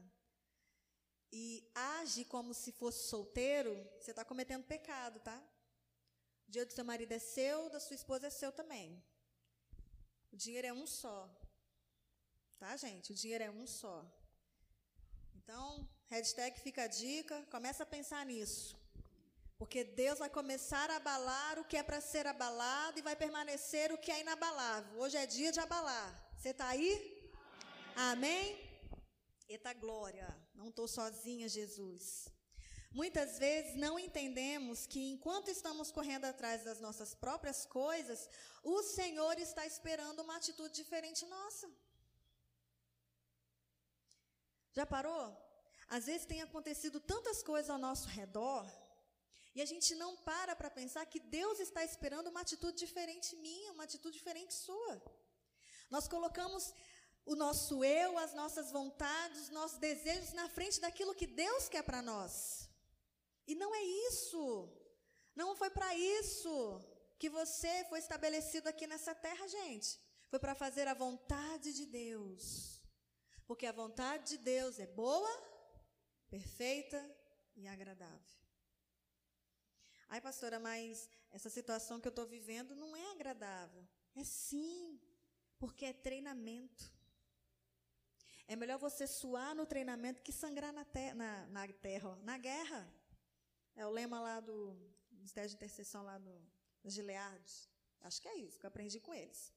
e 1.32 1.70
age 1.76 2.26
como 2.26 2.54
se 2.54 2.72
fosse 2.72 3.08
solteiro, 3.08 3.74
você 4.00 4.12
está 4.12 4.26
cometendo 4.26 4.66
pecado, 4.66 5.20
tá? 5.20 5.38
O 6.48 6.52
dinheiro 6.52 6.70
do 6.70 6.74
seu 6.74 6.84
marido 6.84 7.12
é 7.12 7.20
seu, 7.20 7.70
da 7.70 7.80
sua 7.80 7.96
esposa 7.96 8.28
é 8.28 8.30
seu 8.30 8.52
também. 8.52 9.04
O 10.32 10.36
dinheiro 10.36 10.68
é 10.68 10.74
um 10.74 10.88
só. 10.88 11.30
Tá, 12.58 12.76
gente? 12.76 13.12
O 13.12 13.16
dinheiro 13.16 13.44
é 13.44 13.52
um 13.52 13.68
só. 13.68 14.06
Então, 15.36 15.88
hashtag 16.10 16.60
fica 16.60 16.84
a 16.84 16.88
dica, 16.88 17.36
começa 17.52 17.84
a 17.84 17.86
pensar 17.86 18.26
nisso. 18.26 18.78
Porque 19.58 19.84
Deus 19.84 20.20
vai 20.20 20.30
começar 20.30 20.90
a 20.92 20.98
abalar 20.98 21.60
o 21.60 21.66
que 21.66 21.78
é 21.78 21.84
para 21.84 22.00
ser 22.00 22.28
abalado 22.28 23.00
e 23.00 23.02
vai 23.02 23.16
permanecer 23.16 23.92
o 23.92 23.98
que 23.98 24.12
é 24.12 24.22
inabalável. 24.22 25.00
Hoje 25.00 25.18
é 25.18 25.26
dia 25.26 25.52
de 25.52 25.60
abalar. 25.60 26.10
Você 26.38 26.50
está 26.50 26.68
aí? 26.68 26.92
Amém? 27.96 28.40
Amém? 28.46 28.68
Eita 29.50 29.74
glória, 29.74 30.28
não 30.54 30.68
estou 30.68 30.88
sozinha, 30.88 31.48
Jesus. 31.48 32.28
Muitas 32.92 33.40
vezes 33.40 33.76
não 33.76 33.98
entendemos 33.98 34.86
que 34.86 35.00
enquanto 35.14 35.50
estamos 35.50 35.90
correndo 35.90 36.26
atrás 36.26 36.64
das 36.64 36.80
nossas 36.80 37.14
próprias 37.14 37.66
coisas, 37.66 38.30
o 38.64 38.84
Senhor 38.84 39.40
está 39.40 39.66
esperando 39.66 40.22
uma 40.22 40.36
atitude 40.36 40.74
diferente 40.74 41.26
nossa. 41.26 41.70
Já 44.74 44.86
parou? 44.86 45.47
Às 45.90 46.06
vezes 46.06 46.26
tem 46.26 46.42
acontecido 46.42 47.00
tantas 47.00 47.42
coisas 47.42 47.70
ao 47.70 47.78
nosso 47.78 48.08
redor 48.08 48.66
e 49.58 49.62
a 49.62 49.66
gente 49.66 49.96
não 49.96 50.16
para 50.18 50.56
para 50.56 50.70
pensar 50.70 51.04
que 51.06 51.20
Deus 51.20 51.60
está 51.60 51.84
esperando 51.84 52.28
uma 52.28 52.42
atitude 52.42 52.78
diferente 52.78 53.36
minha, 53.38 53.72
uma 53.72 53.86
atitude 53.86 54.18
diferente 54.18 54.54
sua. 54.54 55.02
Nós 55.90 56.08
colocamos 56.08 56.74
o 57.26 57.36
nosso 57.36 57.84
eu, 57.84 58.18
as 58.18 58.34
nossas 58.34 58.72
vontades, 58.72 59.42
os 59.42 59.50
nossos 59.50 59.80
desejos 59.80 60.32
na 60.34 60.48
frente 60.50 60.80
daquilo 60.80 61.16
que 61.16 61.26
Deus 61.26 61.68
quer 61.68 61.84
para 61.84 62.02
nós. 62.02 62.70
E 63.48 63.56
não 63.56 63.74
é 63.74 63.82
isso. 64.10 64.70
Não 65.36 65.56
foi 65.56 65.70
para 65.70 65.96
isso 65.96 66.54
que 67.18 67.30
você 67.30 67.86
foi 67.90 68.00
estabelecido 68.00 68.68
aqui 68.68 68.86
nessa 68.86 69.16
terra, 69.16 69.48
gente. 69.48 70.00
Foi 70.30 70.40
para 70.40 70.54
fazer 70.54 70.88
a 70.88 70.94
vontade 70.94 71.74
de 71.74 71.86
Deus. 71.86 72.82
Porque 73.48 73.66
a 73.66 73.72
vontade 73.72 74.24
de 74.32 74.38
Deus 74.38 74.78
é 74.78 74.86
boa, 74.86 75.34
perfeita 76.30 77.00
e 77.56 77.68
agradável. 77.68 78.38
Ai, 80.10 80.22
pastora, 80.22 80.60
mas 80.60 81.10
essa 81.32 81.50
situação 81.50 82.00
que 82.00 82.08
eu 82.08 82.16
estou 82.16 82.26
vivendo 82.26 82.76
não 82.76 82.96
é 82.96 83.12
agradável. 83.12 83.86
É 84.16 84.24
sim, 84.24 85.00
porque 85.60 85.86
é 85.86 85.94
treinamento. 85.94 86.92
É 88.48 88.56
melhor 88.56 88.80
você 88.80 89.06
suar 89.06 89.54
no 89.54 89.66
treinamento 89.66 90.22
que 90.22 90.32
sangrar 90.32 90.72
na, 90.72 90.86
te 90.86 91.14
na, 91.14 91.46
na 91.48 91.68
terra, 91.68 92.10
ó, 92.10 92.16
na 92.24 92.38
guerra. 92.38 92.94
É 93.76 93.86
o 93.86 93.90
lema 93.90 94.20
lá 94.22 94.40
do 94.40 94.76
Ministério 95.12 95.50
de 95.50 95.56
Intercessão 95.56 96.04
lá 96.04 96.18
do, 96.18 96.42
dos 96.82 96.94
Gileados. 96.94 97.70
Acho 98.02 98.22
que 98.22 98.30
é 98.30 98.38
isso 98.38 98.58
que 98.58 98.66
eu 98.66 98.70
aprendi 98.70 99.02
com 99.02 99.14
eles. 99.14 99.54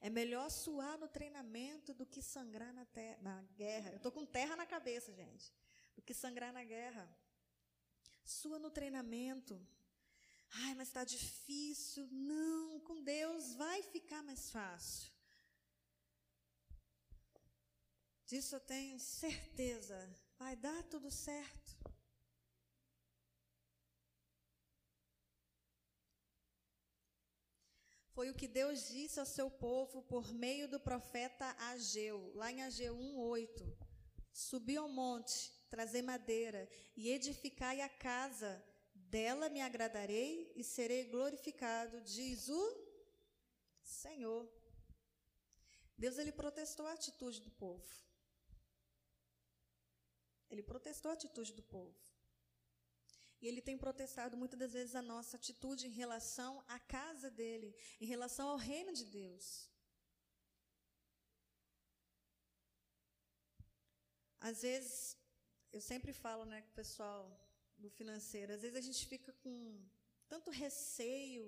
É 0.00 0.10
melhor 0.10 0.50
suar 0.50 0.98
no 0.98 1.08
treinamento 1.08 1.94
do 1.94 2.04
que 2.04 2.20
sangrar 2.20 2.72
na, 2.72 2.86
na 3.20 3.42
guerra. 3.54 3.90
Eu 3.90 3.96
estou 3.98 4.10
com 4.10 4.26
terra 4.26 4.56
na 4.56 4.66
cabeça, 4.66 5.12
gente. 5.12 5.54
Do 5.96 6.02
que 6.02 6.14
sangrar 6.14 6.52
na 6.52 6.62
guerra. 6.62 7.04
Sua 8.24 8.58
no 8.58 8.70
treinamento. 8.70 9.54
Ai, 10.50 10.74
mas 10.74 10.88
está 10.88 11.02
difícil. 11.04 12.06
Não, 12.12 12.78
com 12.80 13.02
Deus 13.02 13.54
vai 13.54 13.82
ficar 13.82 14.22
mais 14.22 14.50
fácil. 14.50 15.10
Disso 18.26 18.54
eu 18.56 18.60
tenho 18.60 18.98
certeza. 19.00 19.98
Vai 20.38 20.54
dar 20.54 20.82
tudo 20.84 21.10
certo. 21.10 21.76
Foi 28.16 28.30
o 28.30 28.34
que 28.34 28.48
Deus 28.48 28.88
disse 28.88 29.20
ao 29.20 29.26
seu 29.26 29.50
povo 29.50 30.02
por 30.02 30.32
meio 30.32 30.66
do 30.66 30.80
profeta 30.80 31.54
Ageu, 31.58 32.32
lá 32.34 32.50
em 32.50 32.62
Ageu 32.62 32.96
1:8. 32.96 33.76
Subi 34.32 34.76
ao 34.76 34.88
monte, 34.88 35.52
trazei 35.68 36.02
madeira 36.02 36.68
e 36.96 37.10
edificai 37.10 37.80
a 37.80 37.88
casa, 37.88 38.62
dela 38.94 39.48
me 39.48 39.60
agradarei 39.60 40.52
e 40.56 40.64
serei 40.64 41.04
glorificado, 41.04 42.00
diz 42.00 42.48
o 42.48 42.86
Senhor. 43.82 44.48
Deus 45.96 46.18
ele 46.18 46.32
protestou 46.32 46.86
a 46.86 46.92
atitude 46.92 47.40
do 47.40 47.50
povo. 47.50 47.88
Ele 50.50 50.62
protestou 50.62 51.10
a 51.10 51.14
atitude 51.14 51.52
do 51.52 51.62
povo. 51.62 51.96
E 53.40 53.46
ele 53.46 53.60
tem 53.60 53.76
protestado 53.76 54.36
muitas 54.36 54.58
das 54.58 54.72
vezes 54.72 54.94
a 54.94 55.02
nossa 55.02 55.36
atitude 55.36 55.86
em 55.86 55.90
relação 55.90 56.64
à 56.66 56.78
casa 56.78 57.30
dele, 57.30 57.74
em 58.00 58.06
relação 58.06 58.48
ao 58.48 58.56
reino 58.56 58.92
de 58.92 59.04
Deus. 59.04 59.68
Às 64.40 64.62
vezes, 64.62 65.16
eu 65.76 65.80
sempre 65.82 66.10
falo 66.10 66.46
né, 66.46 66.62
com 66.62 66.70
o 66.70 66.80
pessoal 66.82 67.20
do 67.76 67.90
financeiro, 67.90 68.54
às 68.54 68.62
vezes 68.62 68.78
a 68.78 68.80
gente 68.80 69.04
fica 69.06 69.30
com 69.42 69.78
tanto 70.26 70.50
receio 70.50 71.46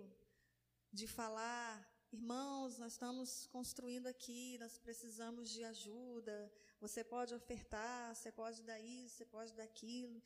de 0.92 1.06
falar, 1.06 1.70
irmãos, 2.12 2.76
nós 2.76 2.92
estamos 2.92 3.46
construindo 3.46 4.06
aqui, 4.06 4.58
nós 4.58 4.76
precisamos 4.76 5.48
de 5.48 5.64
ajuda, 5.64 6.52
você 6.78 7.02
pode 7.02 7.34
ofertar, 7.34 8.14
você 8.14 8.30
pode 8.30 8.62
dar 8.64 8.78
isso, 8.78 9.16
você 9.16 9.24
pode 9.24 9.54
dar 9.54 9.62
aquilo. 9.62 10.22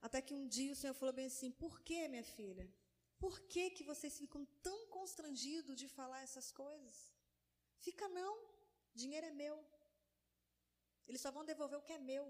Até 0.00 0.22
que 0.22 0.32
um 0.32 0.48
dia 0.48 0.72
o 0.72 0.76
Senhor 0.76 0.94
falou 0.94 1.14
bem 1.14 1.26
assim: 1.26 1.50
Por 1.50 1.82
que, 1.82 2.08
minha 2.08 2.24
filha? 2.24 2.66
Por 3.18 3.38
que, 3.40 3.68
que 3.68 3.84
vocês 3.84 4.18
ficam 4.18 4.46
tão 4.62 4.86
constrangidos 4.86 5.76
de 5.76 5.88
falar 5.88 6.22
essas 6.22 6.50
coisas? 6.50 7.12
Fica 7.80 8.08
não, 8.08 8.34
dinheiro 8.94 9.26
é 9.26 9.30
meu. 9.30 9.62
Eles 11.06 11.20
só 11.20 11.30
vão 11.30 11.44
devolver 11.44 11.78
o 11.78 11.82
que 11.82 11.92
é 11.92 11.98
meu. 11.98 12.26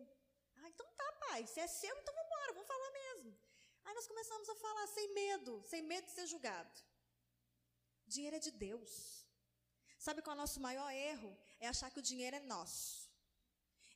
Ah, 0.57 0.69
então 0.69 0.87
tá, 0.97 1.12
pai, 1.27 1.47
se 1.47 1.61
é 1.61 1.66
seu, 1.66 1.97
então 1.99 2.14
vamos 2.14 2.29
embora, 2.29 2.53
vamos 2.53 2.69
falar 2.69 2.90
mesmo. 2.92 3.38
Aí 3.85 3.95
nós 3.95 4.07
começamos 4.07 4.49
a 4.49 4.55
falar 4.55 4.87
sem 4.88 5.14
medo, 5.14 5.62
sem 5.62 5.83
medo 5.83 6.07
de 6.07 6.12
ser 6.12 6.27
julgado. 6.27 6.79
Dinheiro 8.07 8.37
é 8.37 8.38
de 8.40 8.51
Deus. 8.51 9.27
Sabe 9.99 10.23
qual 10.23 10.35
é 10.35 10.38
o 10.38 10.42
nosso 10.42 10.61
maior 10.61 10.90
erro? 10.92 11.37
É 11.59 11.69
achar 11.69 11.90
que 11.90 11.99
o 11.99 12.03
dinheiro 12.03 12.37
é 12.37 12.40
nosso. 12.40 13.11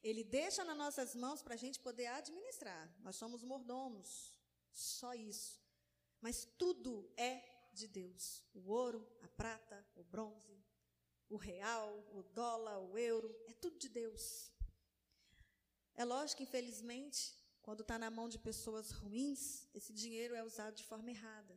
Ele 0.02 0.24
deixa 0.24 0.64
nas 0.64 0.76
nossas 0.76 1.14
mãos 1.14 1.42
para 1.42 1.54
a 1.54 1.58
gente 1.58 1.78
poder 1.78 2.06
administrar. 2.06 2.92
Nós 3.00 3.16
somos 3.16 3.42
mordomos. 3.42 4.34
Só 4.72 5.12
isso. 5.14 5.60
Mas 6.20 6.46
tudo 6.58 7.12
é 7.16 7.42
de 7.72 7.86
Deus. 7.86 8.42
O 8.54 8.70
ouro, 8.70 9.06
a 9.22 9.28
prata, 9.28 9.86
o 9.94 10.02
bronze, 10.02 10.64
o 11.28 11.36
real, 11.36 11.90
o 12.12 12.22
dólar, 12.22 12.78
o 12.78 12.96
euro, 12.98 13.34
é 13.46 13.52
tudo. 13.52 13.69
É 16.00 16.04
lógico 16.04 16.42
infelizmente, 16.42 17.36
quando 17.60 17.82
está 17.82 17.98
na 17.98 18.10
mão 18.10 18.26
de 18.26 18.38
pessoas 18.38 18.90
ruins, 18.90 19.68
esse 19.74 19.92
dinheiro 19.92 20.34
é 20.34 20.42
usado 20.42 20.74
de 20.74 20.82
forma 20.90 21.10
errada. 21.10 21.54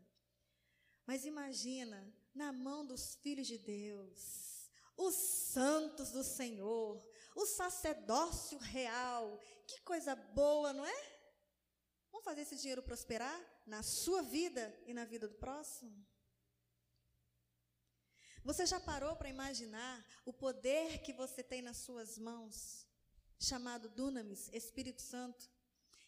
Mas 1.05 1.23
imagina, 1.23 1.99
na 2.35 2.51
mão 2.51 2.85
dos 2.85 3.15
filhos 3.15 3.47
de 3.47 3.57
Deus, 3.57 4.69
os 4.97 5.15
santos 5.15 6.11
do 6.11 6.25
Senhor, 6.25 7.01
o 7.33 7.45
sacerdócio 7.45 8.57
real. 8.59 9.39
Que 9.65 9.79
coisa 9.83 10.13
boa, 10.13 10.73
não 10.73 10.85
é? 10.85 11.19
Vamos 12.11 12.25
fazer 12.25 12.41
esse 12.41 12.57
dinheiro 12.57 12.83
prosperar 12.83 13.39
na 13.65 13.81
sua 13.81 14.21
vida 14.23 14.77
e 14.85 14.93
na 14.93 15.05
vida 15.05 15.25
do 15.25 15.35
próximo? 15.35 16.05
Você 18.43 18.65
já 18.65 18.77
parou 18.77 19.15
para 19.15 19.29
imaginar 19.29 20.05
o 20.25 20.33
poder 20.33 21.01
que 21.01 21.13
você 21.13 21.41
tem 21.41 21.61
nas 21.61 21.77
suas 21.77 22.17
mãos, 22.17 22.85
chamado 23.45 23.89
Dunamis, 23.89 24.49
Espírito 24.53 25.01
Santo, 25.01 25.49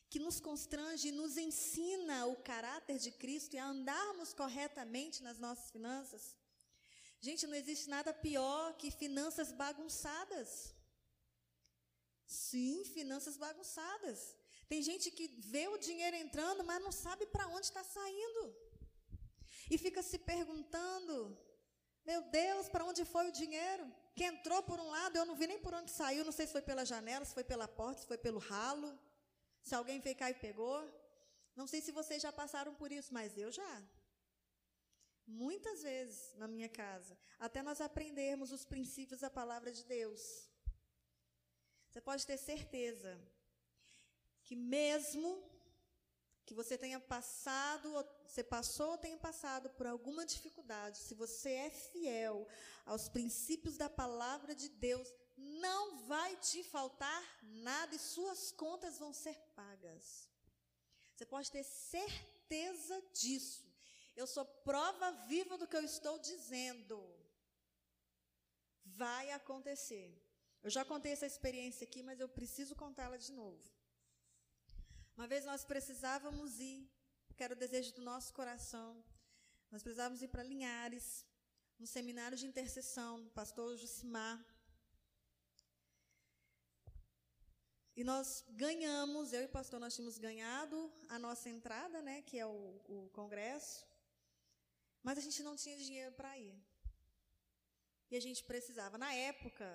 que 0.10 0.19
nos 0.19 0.39
constrange 0.39 1.10
e 1.10 1.12
nos 1.12 1.38
ensina 1.38 2.26
o 2.26 2.36
caráter 2.38 2.98
de 3.06 3.12
Cristo 3.12 3.56
e 3.56 3.60
a 3.60 3.67
andarmos 3.67 4.34
corretamente 4.34 5.24
nas 5.24 5.38
nossas 5.38 5.69
finanças? 5.71 6.24
Gente, 7.19 7.48
não 7.48 7.56
existe 7.56 7.89
nada 7.89 8.13
pior 8.13 8.74
que 8.80 8.91
finanças 8.91 9.52
bagunçadas. 9.52 10.50
Sim, 12.26 12.84
finanças 12.86 13.38
bagunçadas. 13.38 14.36
Tem 14.67 14.82
gente 14.82 15.12
que 15.12 15.28
vê 15.54 15.67
o 15.67 15.78
dinheiro 15.78 16.17
entrando, 16.17 16.63
mas 16.63 16.84
não 16.84 16.91
sabe 16.91 17.26
para 17.28 17.48
onde 17.48 17.67
está 17.67 17.84
saindo. 17.84 18.56
E 19.69 19.78
fica 19.78 20.02
se 20.02 20.17
perguntando: 20.17 21.38
meu 22.06 22.21
Deus, 22.41 22.69
para 22.69 22.86
onde 22.86 23.04
foi 23.13 23.28
o 23.30 23.38
dinheiro? 23.41 23.86
Que 24.15 24.23
entrou 24.23 24.63
por 24.63 24.80
um 24.80 24.89
lado, 24.89 25.17
eu 25.17 25.25
não 25.25 25.36
vi 25.36 25.45
nem 25.47 25.60
por 25.60 25.73
onde 25.73 25.91
saiu. 25.91 26.23
Não 26.23 26.32
sei 26.32 26.45
se 26.47 26.54
foi 26.54 26.62
pela 26.62 26.86
janela, 26.86 27.25
se 27.25 27.34
foi 27.34 27.43
pela 27.43 27.67
porta, 27.67 28.01
se 28.01 28.08
foi 28.08 28.17
pelo 28.17 28.39
ralo. 28.39 28.97
Se 29.62 29.75
alguém 29.75 29.99
veio 29.99 30.15
cá 30.15 30.30
e 30.30 30.36
pegou. 30.36 30.80
Não 31.56 31.67
sei 31.67 31.82
se 31.82 31.91
vocês 31.91 32.21
já 32.21 32.32
passaram 32.32 32.73
por 32.75 32.91
isso, 32.91 33.13
mas 33.13 33.38
eu 33.38 33.51
já. 33.51 33.73
muitas 35.28 35.82
vezes 35.82 36.36
na 36.36 36.47
minha 36.47 36.69
casa, 36.69 37.17
até 37.39 37.62
nós 37.63 37.82
aprendermos 37.82 38.51
os 38.51 38.63
princípios 38.63 39.21
da 39.21 39.30
palavra 39.30 39.71
de 39.71 39.84
Deus. 39.84 40.21
Você 41.89 41.99
pode 41.99 42.25
ter 42.28 42.38
certeza 42.38 43.19
que 44.43 44.56
mesmo 44.56 45.43
que 46.45 46.54
você 46.54 46.78
tenha 46.78 46.99
passado, 46.99 47.91
você 48.28 48.43
passou 48.43 48.91
ou 48.91 48.97
tenha 48.97 49.17
passado 49.17 49.69
por 49.71 49.88
alguma 49.88 50.25
dificuldade, 50.25 50.99
se 50.99 51.15
você 51.15 51.51
é 51.51 51.69
fiel 51.71 52.45
aos 52.96 53.08
princípios 53.18 53.76
da 53.84 53.90
palavra 54.02 54.54
de 54.62 54.70
Deus, 54.88 55.08
não 55.36 55.84
vai 56.12 56.32
te 56.38 56.64
faltar 56.64 57.24
nada 57.70 57.94
e 57.96 58.00
suas 58.00 58.52
contas 58.64 58.98
vão 59.04 59.12
ser 59.24 59.38
pagas. 59.60 60.06
Você 61.12 61.26
pode 61.26 61.52
ter 61.56 61.64
certeza 61.64 62.96
disso. 63.22 63.66
Eu 64.16 64.28
sou 64.34 64.46
prova 64.70 65.12
viva 65.34 65.58
do 65.58 65.68
que 65.68 65.78
eu 65.80 65.84
estou 65.84 66.18
dizendo. 66.20 66.98
Vai 69.04 69.26
acontecer. 69.32 70.10
Eu 70.64 70.70
já 70.70 70.84
contei 70.92 71.12
essa 71.12 71.26
experiência 71.26 71.86
aqui, 71.88 72.02
mas 72.02 72.20
eu 72.20 72.30
preciso 72.30 72.76
contá-la 72.84 73.18
de 73.18 73.32
novo. 73.32 73.64
Uma 75.18 75.28
vez 75.28 75.44
nós 75.46 75.64
precisávamos 75.64 76.60
ir, 76.60 76.90
que 77.36 77.44
era 77.44 77.54
o 77.54 77.62
desejo 77.64 77.94
do 77.94 78.02
nosso 78.02 78.34
coração, 78.34 79.04
nós 79.72 79.84
precisávamos 79.84 80.22
ir 80.22 80.30
para 80.30 80.44
Linhares, 80.44 81.26
no 81.80 81.88
seminário 81.88 82.38
de 82.38 82.46
intercessão, 82.48 83.28
pastor 83.30 83.76
Jusimar. 83.78 84.38
E 87.96 88.04
nós 88.04 88.44
ganhamos, 88.50 89.32
eu 89.32 89.42
e 89.42 89.46
o 89.46 89.56
pastor, 89.58 89.80
nós 89.80 89.96
tínhamos 89.96 90.18
ganhado 90.18 90.78
a 91.08 91.18
nossa 91.18 91.50
entrada, 91.50 92.02
né, 92.02 92.22
que 92.22 92.38
é 92.38 92.46
o, 92.46 92.82
o 92.96 93.10
congresso, 93.14 93.86
mas 95.02 95.18
a 95.18 95.22
gente 95.22 95.42
não 95.44 95.56
tinha 95.56 95.78
dinheiro 95.78 96.14
para 96.14 96.38
ir. 96.38 96.56
E 98.12 98.18
a 98.18 98.20
gente 98.20 98.44
precisava. 98.44 98.98
Na 98.98 99.14
época, 99.14 99.68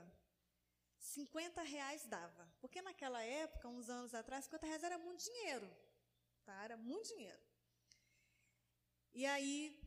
50 0.98 1.62
reais 1.62 2.04
dava. 2.06 2.46
Porque 2.60 2.82
naquela 2.82 3.22
época, 3.22 3.68
uns 3.68 3.88
anos 3.88 4.14
atrás, 4.14 4.44
50 4.44 4.66
reais 4.66 4.84
era 4.84 4.98
muito 4.98 5.24
dinheiro. 5.24 5.70
Tá? 6.44 6.62
Era 6.64 6.76
muito 6.76 7.08
dinheiro. 7.08 7.40
E 9.12 9.26
aí, 9.26 9.80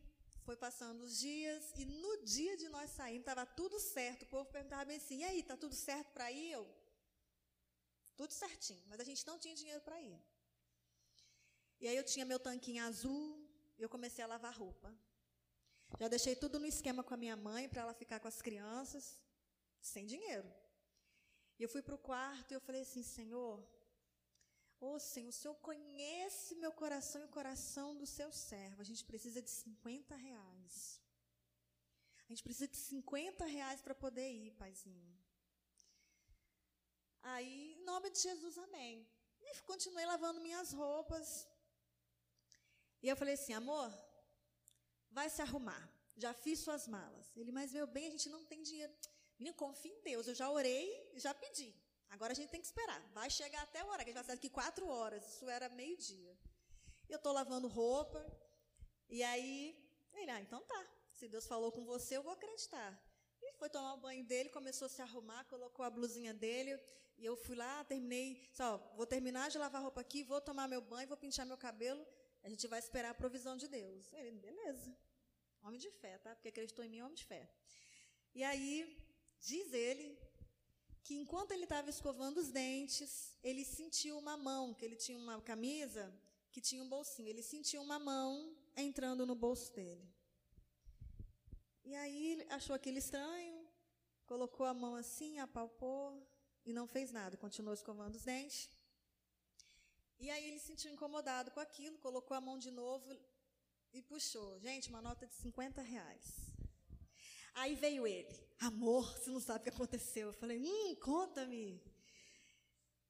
foi 0.44 0.56
passando 0.56 1.02
os 1.02 1.18
dias, 1.18 1.72
e 1.76 1.84
no 1.84 2.12
dia 2.34 2.56
de 2.56 2.68
nós 2.68 2.90
sairmos, 2.90 3.20
estava 3.20 3.44
tudo 3.60 3.78
certo. 3.80 4.22
O 4.22 4.26
povo 4.34 4.46
perguntava 4.56 4.84
bem 4.84 4.98
assim: 4.98 5.18
e 5.18 5.24
aí, 5.24 5.40
está 5.40 5.56
tudo 5.56 5.74
certo 5.74 6.10
para 6.12 6.30
ir? 6.30 6.52
Eu, 6.52 6.64
tudo 8.16 8.32
certinho, 8.32 8.84
mas 8.86 9.00
a 9.00 9.04
gente 9.04 9.26
não 9.26 9.38
tinha 9.38 9.54
dinheiro 9.54 9.80
para 9.80 10.00
ir. 10.00 10.20
E 11.80 11.88
aí 11.88 11.96
eu 11.96 12.04
tinha 12.04 12.24
meu 12.24 12.38
tanquinho 12.38 12.84
azul, 12.84 13.26
e 13.78 13.82
eu 13.82 13.88
comecei 13.88 14.22
a 14.24 14.26
lavar 14.26 14.54
roupa. 14.54 14.92
Já 15.98 16.08
deixei 16.08 16.34
tudo 16.34 16.58
no 16.58 16.66
esquema 16.66 17.02
com 17.02 17.14
a 17.14 17.16
minha 17.16 17.36
mãe 17.36 17.68
para 17.68 17.82
ela 17.82 17.94
ficar 17.94 18.20
com 18.20 18.28
as 18.28 18.40
crianças, 18.40 19.20
sem 19.80 20.06
dinheiro. 20.06 20.50
E 21.58 21.62
eu 21.62 21.68
fui 21.68 21.82
para 21.82 21.94
o 21.94 21.98
quarto 21.98 22.50
e 22.50 22.54
eu 22.54 22.60
falei 22.60 22.82
assim, 22.82 23.02
Senhor, 23.02 23.62
ô 24.84 24.94
oh, 24.94 25.00
Senhor, 25.00 25.30
o 25.30 25.38
Senhor 25.40 25.56
conhece 25.68 26.54
meu 26.56 26.72
coração 26.82 27.20
e 27.22 27.24
o 27.24 27.34
coração 27.38 27.88
do 28.00 28.06
seu 28.06 28.30
servo. 28.30 28.82
A 28.82 28.88
gente 28.90 29.02
precisa 29.10 29.40
de 29.40 29.50
50 29.50 30.14
reais. 30.14 31.00
A 32.24 32.28
gente 32.30 32.42
precisa 32.42 32.68
de 32.68 32.76
50 32.76 33.46
reais 33.46 33.80
para 33.80 33.94
poder 33.94 34.28
ir, 34.30 34.50
paizinho. 34.62 35.14
Aí, 37.22 37.74
em 37.74 37.84
nome 37.84 38.10
de 38.10 38.20
Jesus, 38.20 38.56
amém. 38.58 39.08
E 39.40 39.60
continuei 39.62 40.06
lavando 40.06 40.40
minhas 40.40 40.72
roupas. 40.72 41.48
E 43.02 43.08
eu 43.08 43.16
falei 43.16 43.34
assim, 43.34 43.54
amor, 43.54 43.90
vai 45.10 45.28
se 45.30 45.40
arrumar. 45.40 45.82
Já 46.16 46.32
fiz 46.32 46.60
suas 46.60 46.86
malas. 46.86 47.26
Ele, 47.36 47.52
mas 47.52 47.72
meu 47.72 47.86
bem, 47.86 48.06
a 48.08 48.10
gente 48.10 48.28
não 48.28 48.44
tem 48.44 48.62
dinheiro. 48.62 48.92
Menino, 49.38 49.56
confia 49.56 49.92
em 49.92 50.02
Deus. 50.02 50.26
Eu 50.26 50.34
já 50.34 50.50
orei, 50.50 50.86
já 51.16 51.32
pedi. 51.34 51.74
Agora 52.14 52.32
a 52.32 52.36
gente 52.38 52.50
tem 52.50 52.60
que 52.60 52.66
esperar. 52.66 53.00
Vai 53.12 53.28
chegar 53.28 53.62
até 53.62 53.80
a 53.80 53.86
hora, 53.86 54.04
que 54.04 54.10
a 54.10 54.12
gente 54.12 54.20
vai 54.20 54.24
sair 54.24 54.36
daqui 54.36 54.48
quatro 54.48 54.86
horas. 54.88 55.22
Isso 55.32 55.48
era 55.56 55.68
meio-dia. 55.68 56.34
Eu 57.08 57.16
estou 57.16 57.32
lavando 57.32 57.66
roupa. 57.66 58.20
E 59.08 59.22
aí, 59.30 59.54
ele, 60.14 60.30
ah, 60.30 60.40
então 60.40 60.60
tá. 60.72 60.82
Se 61.12 61.26
Deus 61.28 61.46
falou 61.46 61.70
com 61.72 61.84
você, 61.84 62.16
eu 62.16 62.22
vou 62.22 62.32
acreditar. 62.32 62.90
E 63.42 63.52
foi 63.54 63.68
tomar 63.68 63.94
o 63.94 63.96
banho 64.06 64.24
dele, 64.24 64.48
começou 64.48 64.86
a 64.86 64.88
se 64.88 65.02
arrumar, 65.02 65.44
colocou 65.44 65.84
a 65.84 65.90
blusinha 65.90 66.32
dele. 66.32 66.78
E 67.18 67.24
eu 67.24 67.36
fui 67.36 67.56
lá, 67.56 67.84
terminei. 67.84 68.48
Só, 68.52 68.78
vou 68.96 69.06
terminar 69.06 69.50
de 69.50 69.58
lavar 69.58 69.82
roupa 69.82 70.00
aqui, 70.00 70.22
vou 70.22 70.40
tomar 70.40 70.68
meu 70.68 70.80
banho, 70.80 71.08
vou 71.08 71.16
pintar 71.16 71.44
meu 71.44 71.58
cabelo. 71.58 72.06
A 72.44 72.48
gente 72.48 72.66
vai 72.68 72.78
esperar 72.78 73.10
a 73.10 73.14
provisão 73.14 73.56
de 73.56 73.66
Deus. 73.66 74.12
Ele, 74.12 74.38
beleza. 74.38 74.96
Homem 75.64 75.80
de 75.80 75.90
fé, 75.90 76.18
tá? 76.18 76.34
Porque 76.34 76.48
acreditou 76.48 76.84
em 76.84 76.88
mim, 76.88 77.00
homem 77.00 77.14
de 77.14 77.24
fé. 77.24 77.50
E 78.34 78.44
aí, 78.44 78.72
Diz 79.44 79.74
ele 79.74 80.18
que 81.04 81.14
enquanto 81.14 81.52
ele 81.52 81.64
estava 81.64 81.90
escovando 81.90 82.38
os 82.38 82.50
dentes, 82.50 83.36
ele 83.42 83.62
sentiu 83.62 84.16
uma 84.18 84.36
mão, 84.36 84.72
que 84.72 84.84
ele 84.84 84.96
tinha 84.96 85.18
uma 85.18 85.40
camisa 85.40 86.12
que 86.50 86.62
tinha 86.62 86.82
um 86.82 86.88
bolsinho. 86.88 87.28
Ele 87.28 87.42
sentiu 87.42 87.82
uma 87.82 87.98
mão 87.98 88.56
entrando 88.74 89.26
no 89.26 89.34
bolso 89.34 89.72
dele. 89.74 90.08
E 91.84 91.94
aí 91.94 92.46
achou 92.48 92.74
aquilo 92.74 92.96
estranho, 92.96 93.68
colocou 94.24 94.64
a 94.64 94.72
mão 94.72 94.94
assim, 94.94 95.38
apalpou 95.38 96.26
e 96.64 96.72
não 96.72 96.86
fez 96.86 97.12
nada, 97.12 97.36
continuou 97.36 97.74
escovando 97.74 98.14
os 98.14 98.24
dentes. 98.24 98.70
E 100.18 100.30
aí 100.30 100.44
ele 100.48 100.58
se 100.58 100.68
sentiu 100.68 100.90
incomodado 100.90 101.50
com 101.50 101.60
aquilo, 101.60 101.98
colocou 101.98 102.34
a 102.34 102.40
mão 102.40 102.56
de 102.58 102.70
novo 102.70 103.14
e 103.92 104.00
puxou. 104.00 104.58
Gente, 104.58 104.88
uma 104.88 105.02
nota 105.02 105.26
de 105.26 105.34
50 105.34 105.82
reais. 105.82 106.43
Aí 107.54 107.74
veio 107.74 108.06
ele, 108.06 108.34
amor, 108.58 109.16
você 109.16 109.30
não 109.30 109.40
sabe 109.40 109.60
o 109.60 109.62
que 109.62 109.68
aconteceu. 109.68 110.28
Eu 110.28 110.32
falei, 110.32 110.58
hum, 110.58 110.96
conta-me. 110.96 111.80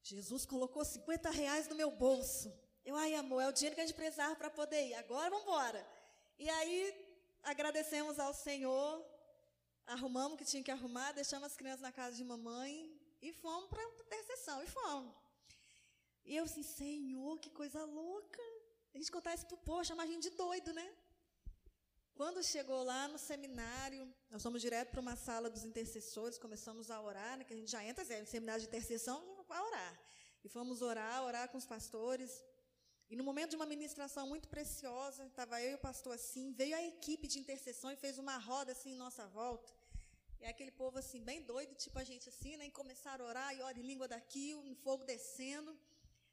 Jesus 0.02 0.44
colocou 0.44 0.84
50 0.84 1.30
reais 1.30 1.66
no 1.66 1.74
meu 1.74 1.90
bolso. 1.90 2.52
Eu, 2.84 2.94
ai, 2.96 3.14
amor, 3.14 3.40
é 3.40 3.48
o 3.48 3.52
dinheiro 3.52 3.74
que 3.74 3.80
a 3.80 3.86
gente 3.86 3.96
precisava 3.96 4.36
para 4.36 4.50
poder 4.50 4.88
ir. 4.88 4.94
Agora 4.94 5.30
vamos 5.30 5.46
embora. 5.46 5.88
E 6.38 6.48
aí 6.50 6.78
agradecemos 7.42 8.18
ao 8.18 8.34
Senhor, 8.34 9.02
arrumamos 9.86 10.34
o 10.34 10.36
que 10.36 10.44
tinha 10.44 10.62
que 10.62 10.70
arrumar, 10.70 11.12
deixamos 11.12 11.46
as 11.46 11.56
crianças 11.56 11.80
na 11.80 11.92
casa 11.92 12.14
de 12.16 12.24
mamãe 12.24 12.94
e 13.22 13.32
fomos 13.32 13.70
para 13.70 13.80
a 13.80 13.84
intercessão. 13.84 14.62
E 14.62 14.66
fomos. 14.66 15.14
E 16.26 16.36
eu 16.36 16.44
assim, 16.44 16.62
Senhor, 16.62 17.38
que 17.38 17.48
coisa 17.48 17.82
louca. 17.84 18.42
A 18.92 18.98
gente 18.98 19.10
contar 19.10 19.34
isso 19.34 19.46
pro 19.46 19.56
povo, 19.56 19.84
chamar 19.84 20.02
a 20.02 20.06
gente 20.06 20.28
de 20.28 20.36
doido, 20.36 20.72
né? 20.74 20.94
Quando 22.14 22.44
chegou 22.44 22.84
lá 22.84 23.08
no 23.08 23.18
seminário, 23.18 24.02
nós 24.30 24.40
fomos 24.40 24.62
direto 24.62 24.90
para 24.92 25.00
uma 25.00 25.16
sala 25.16 25.50
dos 25.50 25.64
intercessores, 25.64 26.38
começamos 26.38 26.88
a 26.88 27.00
orar, 27.02 27.36
né, 27.36 27.42
que 27.42 27.52
a 27.52 27.56
gente 27.56 27.70
já 27.70 27.82
entra 27.84 28.04
assim, 28.04 28.20
no 28.20 28.26
seminário 28.26 28.62
de 28.62 28.68
intercessão 28.68 29.18
para 29.48 29.64
orar. 29.64 30.00
E 30.44 30.48
fomos 30.48 30.80
orar, 30.80 31.24
orar 31.24 31.48
com 31.48 31.58
os 31.58 31.66
pastores. 31.66 32.44
E 33.10 33.16
no 33.16 33.24
momento 33.24 33.50
de 33.50 33.56
uma 33.56 33.66
ministração 33.66 34.28
muito 34.28 34.48
preciosa, 34.48 35.26
estava 35.26 35.60
eu 35.60 35.72
e 35.72 35.74
o 35.74 35.78
pastor 35.78 36.14
assim, 36.14 36.52
veio 36.52 36.76
a 36.76 36.82
equipe 36.84 37.26
de 37.26 37.40
intercessão 37.40 37.90
e 37.90 37.96
fez 37.96 38.16
uma 38.16 38.36
roda 38.38 38.70
assim 38.70 38.92
em 38.92 38.96
nossa 38.96 39.26
volta. 39.26 39.72
E 40.40 40.46
aquele 40.46 40.70
povo 40.70 40.96
assim, 40.98 41.20
bem 41.20 41.42
doido, 41.42 41.74
tipo 41.74 41.98
a 41.98 42.04
gente 42.04 42.28
assim, 42.28 42.56
né? 42.56 42.66
E 42.66 42.70
começaram 42.70 43.24
a 43.24 43.28
orar, 43.28 43.56
e 43.56 43.60
ora 43.60 43.76
em 43.76 43.82
língua 43.82 44.06
daqui, 44.06 44.54
um 44.54 44.76
fogo 44.76 45.02
descendo. 45.02 45.76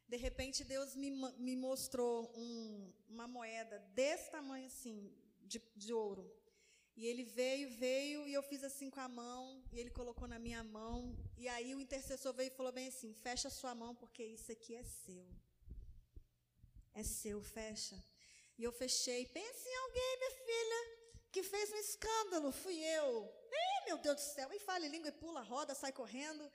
De 0.07 0.17
repente, 0.17 0.63
Deus 0.63 0.95
me, 0.95 1.09
me 1.39 1.55
mostrou 1.55 2.31
um, 2.35 2.93
uma 3.09 3.27
moeda 3.27 3.79
desse 3.95 4.29
tamanho 4.29 4.67
assim, 4.67 5.11
de, 5.51 5.59
de 5.75 5.93
ouro. 5.93 6.25
E 6.99 7.05
ele 7.09 7.23
veio, 7.23 7.67
veio, 7.85 8.27
e 8.27 8.33
eu 8.33 8.43
fiz 8.43 8.63
assim 8.63 8.89
com 8.89 8.99
a 8.99 9.07
mão, 9.07 9.63
e 9.71 9.79
ele 9.79 9.89
colocou 9.99 10.27
na 10.27 10.39
minha 10.47 10.63
mão. 10.63 10.97
E 11.37 11.47
aí 11.47 11.73
o 11.73 11.81
intercessor 11.85 12.33
veio 12.33 12.49
e 12.51 12.57
falou 12.59 12.71
bem 12.71 12.87
assim: 12.87 13.13
fecha 13.13 13.49
sua 13.49 13.73
mão, 13.73 13.93
porque 14.01 14.23
isso 14.23 14.51
aqui 14.51 14.75
é 14.75 14.83
seu. 14.83 15.25
É 16.93 17.03
seu, 17.03 17.41
fecha. 17.41 17.97
E 18.57 18.63
eu 18.63 18.71
fechei. 18.71 19.25
Pense 19.25 19.63
em 19.67 19.77
alguém, 19.83 20.17
minha 20.17 20.35
filha, 20.49 20.81
que 21.31 21.43
fez 21.43 21.71
um 21.71 21.81
escândalo. 21.87 22.51
Fui 22.51 22.77
eu. 22.99 23.09
Ei, 23.51 23.85
meu 23.87 23.97
Deus 23.97 24.17
do 24.17 24.27
céu. 24.35 24.49
E 24.53 24.59
fala 24.59 24.87
língua 24.87 25.09
e 25.09 25.19
pula, 25.23 25.41
roda, 25.41 25.73
sai 25.73 25.93
correndo. 26.01 26.45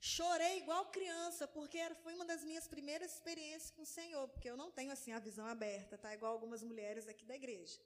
Chorei 0.00 0.58
igual 0.58 0.86
criança, 0.96 1.46
porque 1.48 1.80
foi 2.02 2.14
uma 2.14 2.24
das 2.24 2.42
minhas 2.44 2.66
primeiras 2.68 3.14
experiências 3.14 3.70
com 3.70 3.82
o 3.82 3.92
Senhor, 3.98 4.28
porque 4.28 4.50
eu 4.50 4.56
não 4.56 4.70
tenho 4.70 4.92
assim 4.92 5.12
a 5.12 5.18
visão 5.18 5.46
aberta, 5.46 5.96
tá? 5.98 6.12
Igual 6.14 6.32
algumas 6.32 6.62
mulheres 6.62 7.08
aqui 7.08 7.24
da 7.24 7.34
igreja. 7.34 7.80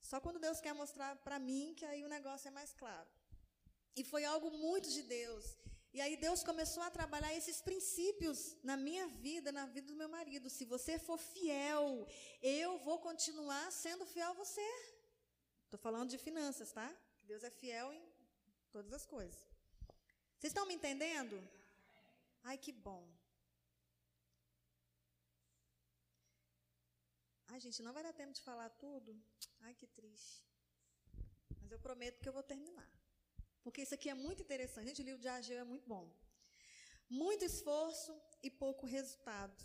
Só 0.00 0.20
quando 0.20 0.38
Deus 0.38 0.60
quer 0.60 0.74
mostrar 0.74 1.16
para 1.16 1.38
mim 1.38 1.74
que 1.76 1.84
aí 1.84 2.04
o 2.04 2.08
negócio 2.08 2.48
é 2.48 2.50
mais 2.50 2.72
claro. 2.72 3.08
E 3.94 4.04
foi 4.04 4.24
algo 4.24 4.50
muito 4.50 4.88
de 4.90 5.02
Deus. 5.02 5.56
E 5.92 6.00
aí 6.00 6.16
Deus 6.16 6.42
começou 6.44 6.82
a 6.84 6.90
trabalhar 6.90 7.34
esses 7.34 7.60
princípios 7.60 8.56
na 8.62 8.76
minha 8.76 9.06
vida, 9.08 9.50
na 9.50 9.66
vida 9.66 9.88
do 9.88 9.96
meu 9.96 10.08
marido. 10.08 10.48
Se 10.48 10.64
você 10.64 10.98
for 10.98 11.18
fiel, 11.18 12.06
eu 12.40 12.78
vou 12.78 12.98
continuar 13.00 13.70
sendo 13.72 14.06
fiel 14.06 14.30
a 14.30 14.34
você. 14.34 14.68
Estou 15.64 15.78
falando 15.78 16.10
de 16.10 16.18
finanças, 16.18 16.70
tá? 16.72 16.88
Deus 17.24 17.42
é 17.42 17.50
fiel 17.50 17.92
em 17.92 18.02
todas 18.70 18.92
as 18.92 19.04
coisas. 19.04 19.40
Vocês 20.38 20.52
estão 20.52 20.66
me 20.66 20.74
entendendo? 20.74 21.36
Ai, 22.44 22.56
que 22.56 22.72
bom. 22.72 23.04
Ai, 27.52 27.58
gente, 27.58 27.82
não 27.82 27.92
vai 27.92 28.02
dar 28.04 28.12
tempo 28.12 28.32
de 28.32 28.42
falar 28.48 28.68
tudo. 28.84 29.10
Ai, 29.60 29.74
que 29.74 29.86
triste. 29.86 30.44
mas 31.60 31.72
eu 31.72 31.80
prometo 31.80 32.20
que 32.20 32.28
eu 32.28 32.32
vou 32.32 32.44
terminar. 32.44 32.88
Porque 33.62 33.82
isso 33.82 33.94
aqui 33.94 34.08
é 34.08 34.14
muito 34.14 34.42
interessante. 34.42 34.88
Gente, 34.88 35.02
o 35.02 35.08
livro 35.08 35.20
de 35.20 35.28
Ageu 35.28 35.58
é 35.58 35.64
muito 35.64 35.86
bom. 35.88 36.06
Muito 37.08 37.44
esforço 37.44 38.12
e 38.40 38.48
pouco 38.48 38.86
resultado. 38.86 39.58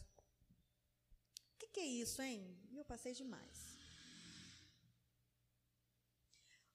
O 1.54 1.58
que, 1.60 1.68
que 1.68 1.80
é 1.80 1.86
isso, 1.86 2.22
hein? 2.24 2.42
Eu 2.76 2.84
passei 2.84 3.14
demais. 3.14 3.78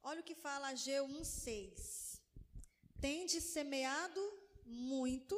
Olha 0.03 0.21
o 0.21 0.29
que 0.31 0.35
fala 0.35 0.69
Ageu 0.69 1.07
1,6. 1.09 2.21
Tende 3.01 3.41
semeado 3.41 4.23
muito 4.65 5.37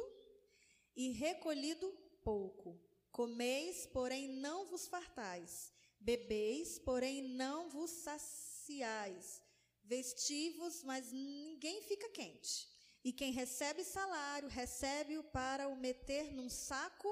e 0.95 1.11
recolhido 1.11 1.91
pouco. 2.23 2.79
Comeis, 3.13 3.85
porém 3.85 4.27
não 4.27 4.65
vos 4.65 4.87
fartais. 4.87 5.71
Bebeis, 5.99 6.79
porém 6.79 7.21
não 7.21 7.69
vos 7.69 7.91
saciais. 7.91 9.41
Vestivos, 9.83 10.83
mas 10.83 11.11
ninguém 11.11 11.81
fica 11.83 12.09
quente. 12.09 12.67
E 13.03 13.13
quem 13.13 13.31
recebe 13.31 13.83
salário, 13.83 14.49
recebe-o 14.49 15.23
para 15.25 15.67
o 15.67 15.75
meter 15.75 16.33
num 16.33 16.49
saco 16.49 17.11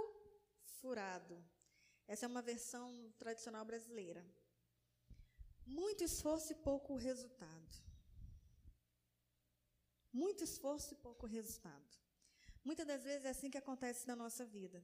furado. 0.79 1.37
Essa 2.07 2.25
é 2.25 2.27
uma 2.27 2.41
versão 2.41 3.13
tradicional 3.19 3.63
brasileira. 3.63 4.25
Muito 5.65 6.03
esforço 6.03 6.51
e 6.51 6.55
pouco 6.55 6.95
resultado. 6.95 7.77
Muito 10.11 10.43
esforço 10.43 10.93
e 10.93 10.97
pouco 10.97 11.27
resultado. 11.27 11.91
Muitas 12.63 12.87
das 12.87 13.03
vezes 13.03 13.25
é 13.25 13.29
assim 13.29 13.51
que 13.51 13.57
acontece 13.57 14.07
na 14.07 14.15
nossa 14.15 14.43
vida. 14.45 14.83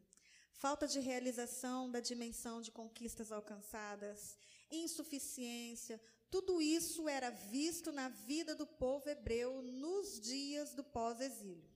Falta 0.51 0.87
de 0.87 0.99
realização 0.99 1.89
da 1.91 1.99
dimensão 1.99 2.61
de 2.61 2.71
conquistas 2.71 3.31
alcançadas, 3.31 4.37
insuficiência, 4.71 6.01
tudo 6.29 6.61
isso 6.61 7.07
era 7.07 7.29
visto 7.29 7.91
na 7.91 8.09
vida 8.09 8.53
do 8.53 8.67
povo 8.67 9.09
hebreu 9.09 9.61
nos 9.61 10.19
dias 10.19 10.73
do 10.73 10.83
pós-exílio. 10.83 11.69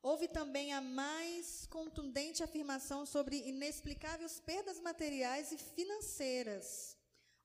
Houve 0.00 0.28
também 0.28 0.72
a 0.72 0.80
mais 0.80 1.66
contundente 1.66 2.42
afirmação 2.42 3.06
sobre 3.06 3.36
inexplicáveis 3.36 4.40
perdas 4.40 4.80
materiais 4.80 5.52
e 5.52 5.56
financeiras. 5.56 6.96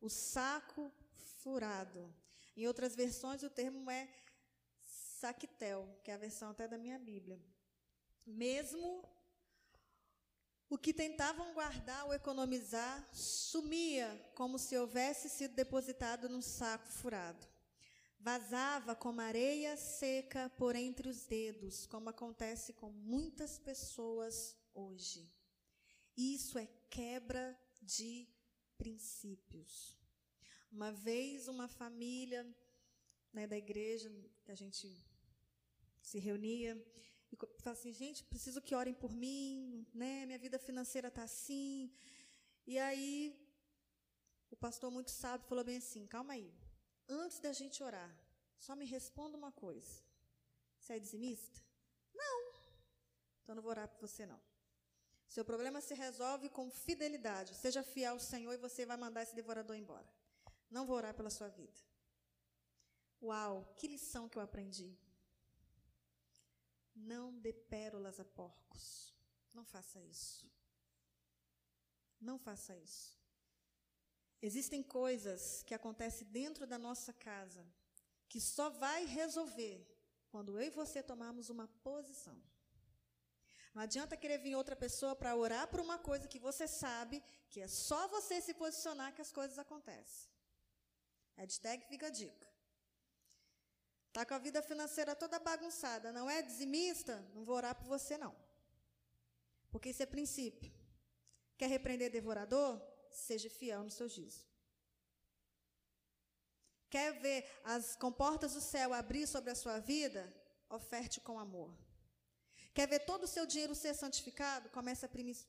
O 0.02 0.10
saco 0.10 0.92
furado. 1.44 2.14
Em 2.56 2.68
outras 2.68 2.96
versões, 2.96 3.44
o 3.44 3.50
termo 3.50 3.90
é 3.90 4.08
saquetel, 4.84 6.00
que 6.04 6.12
é 6.12 6.16
a 6.16 6.18
versão 6.18 6.50
até 6.50 6.68
da 6.68 6.78
minha 6.78 6.98
Bíblia. 6.98 7.40
Mesmo 8.26 9.08
o 10.70 10.78
que 10.78 10.94
tentavam 10.94 11.54
guardar 11.54 12.06
ou 12.06 12.14
economizar 12.14 13.08
sumia 13.14 14.10
como 14.36 14.60
se 14.60 14.78
houvesse 14.78 15.30
sido 15.30 15.56
depositado 15.56 16.28
num 16.28 16.42
saco 16.42 16.90
furado. 16.92 17.48
Vazava 18.20 18.96
como 18.96 19.22
areia 19.22 19.78
seca 19.78 20.50
por 20.58 20.76
entre 20.76 21.08
os 21.08 21.26
dedos, 21.26 21.86
como 21.86 22.10
acontece 22.10 22.74
com 22.74 22.90
muitas 22.90 23.58
pessoas 23.58 24.58
hoje. 24.74 25.32
Isso 26.18 26.58
é 26.58 26.68
quebra 26.90 27.58
de 27.82 28.28
princípios. 28.78 29.98
Uma 30.72 30.92
vez, 30.92 31.48
uma 31.48 31.68
família 31.68 32.46
né, 33.32 33.48
da 33.48 33.58
igreja 33.58 34.12
que 34.44 34.52
a 34.52 34.56
gente 34.56 34.92
se 36.02 36.20
reunia, 36.20 36.76
e 37.32 37.36
falava 37.36 37.80
assim, 37.80 37.94
gente, 37.94 38.24
preciso 38.24 38.62
que 38.62 38.76
orem 38.76 38.94
por 38.94 39.14
mim, 39.14 39.86
né? 39.94 40.26
Minha 40.26 40.40
vida 40.40 40.58
financeira 40.58 41.10
está 41.10 41.24
assim. 41.24 41.92
E 42.66 42.78
aí, 42.80 43.36
o 44.50 44.56
pastor 44.56 44.90
muito 44.90 45.12
sábio 45.12 45.48
falou 45.48 45.64
bem 45.64 45.78
assim, 45.78 46.06
calma 46.08 46.34
aí. 46.34 46.54
Antes 47.08 47.40
da 47.40 47.54
gente 47.54 47.84
orar, 47.84 48.14
só 48.58 48.76
me 48.76 48.86
responda 48.86 49.38
uma 49.38 49.52
coisa. 49.52 50.02
Você 50.80 50.94
é 50.94 51.00
dizimista? 51.00 51.62
Não. 52.14 52.54
Então 53.44 53.56
não 53.56 53.62
vou 53.62 53.72
orar 53.72 53.88
por 53.88 54.08
você 54.08 54.26
não. 54.26 54.42
Seu 55.28 55.44
problema 55.44 55.82
se 55.82 55.94
resolve 55.94 56.50
com 56.50 56.70
fidelidade. 56.72 57.56
Seja 57.56 57.84
fiel 57.84 58.14
ao 58.14 58.20
Senhor 58.20 58.54
e 58.54 58.58
você 58.58 58.86
vai 58.86 58.98
mandar 58.98 59.24
esse 59.24 59.36
devorador 59.36 59.76
embora. 59.76 60.08
Não 60.70 60.86
vou 60.86 60.96
orar 60.96 61.14
pela 61.14 61.30
sua 61.30 61.50
vida. 61.50 61.80
Uau, 63.22 63.74
que 63.78 63.88
lição 63.88 64.30
que 64.30 64.38
eu 64.38 64.42
aprendi. 64.42 64.98
Não 66.98 67.38
dê 67.40 67.54
pérolas 67.54 68.20
a 68.20 68.26
porcos. 68.26 69.14
Não 69.54 69.64
faça 69.64 70.02
isso. 70.02 70.50
Não 72.20 72.38
faça 72.38 72.76
isso. 72.78 73.18
Existem 74.42 74.84
coisas 74.84 75.64
que 75.64 75.74
acontecem 75.74 76.28
dentro 76.28 76.66
da 76.68 76.78
nossa 76.78 77.12
casa 77.14 77.66
que 78.30 78.40
só 78.42 78.70
vai 78.70 79.06
resolver 79.06 79.86
quando 80.30 80.60
eu 80.60 80.68
e 80.68 80.70
você 80.70 81.02
tomarmos 81.02 81.50
uma 81.50 81.68
posição. 81.84 82.38
Não 83.74 83.84
adianta 83.84 84.18
querer 84.18 84.40
vir 84.40 84.56
outra 84.56 84.76
pessoa 84.76 85.16
para 85.16 85.36
orar 85.36 85.68
por 85.68 85.80
uma 85.80 86.00
coisa 86.00 86.28
que 86.28 86.40
você 86.40 86.68
sabe 86.68 87.24
que 87.50 87.62
é 87.62 87.68
só 87.68 88.08
você 88.08 88.42
se 88.42 88.54
posicionar 88.54 89.14
que 89.14 89.22
as 89.22 89.32
coisas 89.32 89.58
acontecem. 89.60 90.30
Hashtag 91.36 91.86
fica 91.86 92.08
a 92.08 92.10
dica. 92.10 92.47
Está 94.18 94.26
com 94.26 94.34
a 94.34 94.40
vida 94.40 94.64
financeira 94.64 95.16
toda 95.16 95.38
bagunçada, 95.38 96.12
não 96.12 96.28
é 96.28 96.42
dizimista? 96.42 97.24
Não 97.36 97.46
vou 97.46 97.56
orar 97.56 97.76
por 97.76 97.86
você, 97.86 98.18
não. 98.18 98.36
Porque 99.70 99.90
isso 99.92 100.02
é 100.02 100.08
princípio. 100.08 100.74
Quer 101.56 101.70
repreender 101.70 102.10
devorador? 102.10 102.82
Seja 103.12 103.48
fiel 103.48 103.84
no 103.84 103.92
seu 103.92 104.10
juízo. 104.10 104.44
Quer 106.90 107.12
ver 107.20 107.48
as 107.64 107.96
comportas 107.96 108.56
do 108.56 108.60
céu 108.60 108.92
abrir 108.92 109.28
sobre 109.28 109.52
a 109.52 109.56
sua 109.56 109.78
vida? 109.78 110.24
Oferte 110.68 111.22
com 111.22 111.38
amor. 111.38 111.78
Quer 112.74 112.88
ver 112.88 113.06
todo 113.06 113.26
o 113.26 113.28
seu 113.28 113.46
dinheiro 113.46 113.76
ser 113.76 113.94
santificado? 113.94 114.68
Comece 114.72 115.06
a 115.06 115.10
primici 115.10 115.46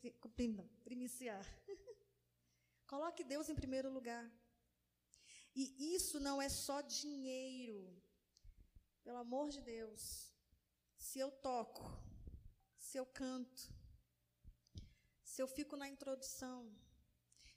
primiciar. 0.85 1.43
Coloque 2.87 3.25
Deus 3.25 3.49
em 3.49 3.55
primeiro 3.55 3.89
lugar. 3.91 4.31
E 5.57 5.95
isso 5.95 6.21
não 6.21 6.43
é 6.43 6.51
só 6.51 6.83
dinheiro. 6.83 8.07
Pelo 9.09 9.21
amor 9.21 9.49
de 9.49 9.63
Deus, 9.63 10.35
se 10.99 11.19
eu 11.19 11.31
toco, 11.31 11.83
se 12.77 12.99
eu 12.99 13.07
canto, 13.07 13.63
se 15.25 15.41
eu 15.41 15.49
fico 15.49 15.79
na 15.79 15.89
introdução, 15.89 16.71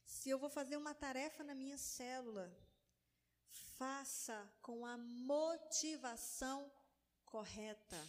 se 0.05 0.29
eu 0.29 0.39
vou 0.39 0.49
fazer 0.49 0.77
uma 0.77 0.93
tarefa 0.93 1.43
na 1.43 1.53
minha 1.53 1.77
célula, 1.77 2.49
faça 3.77 4.49
com 4.61 4.85
a 4.85 4.97
motivação 4.97 6.71
correta. 7.25 7.99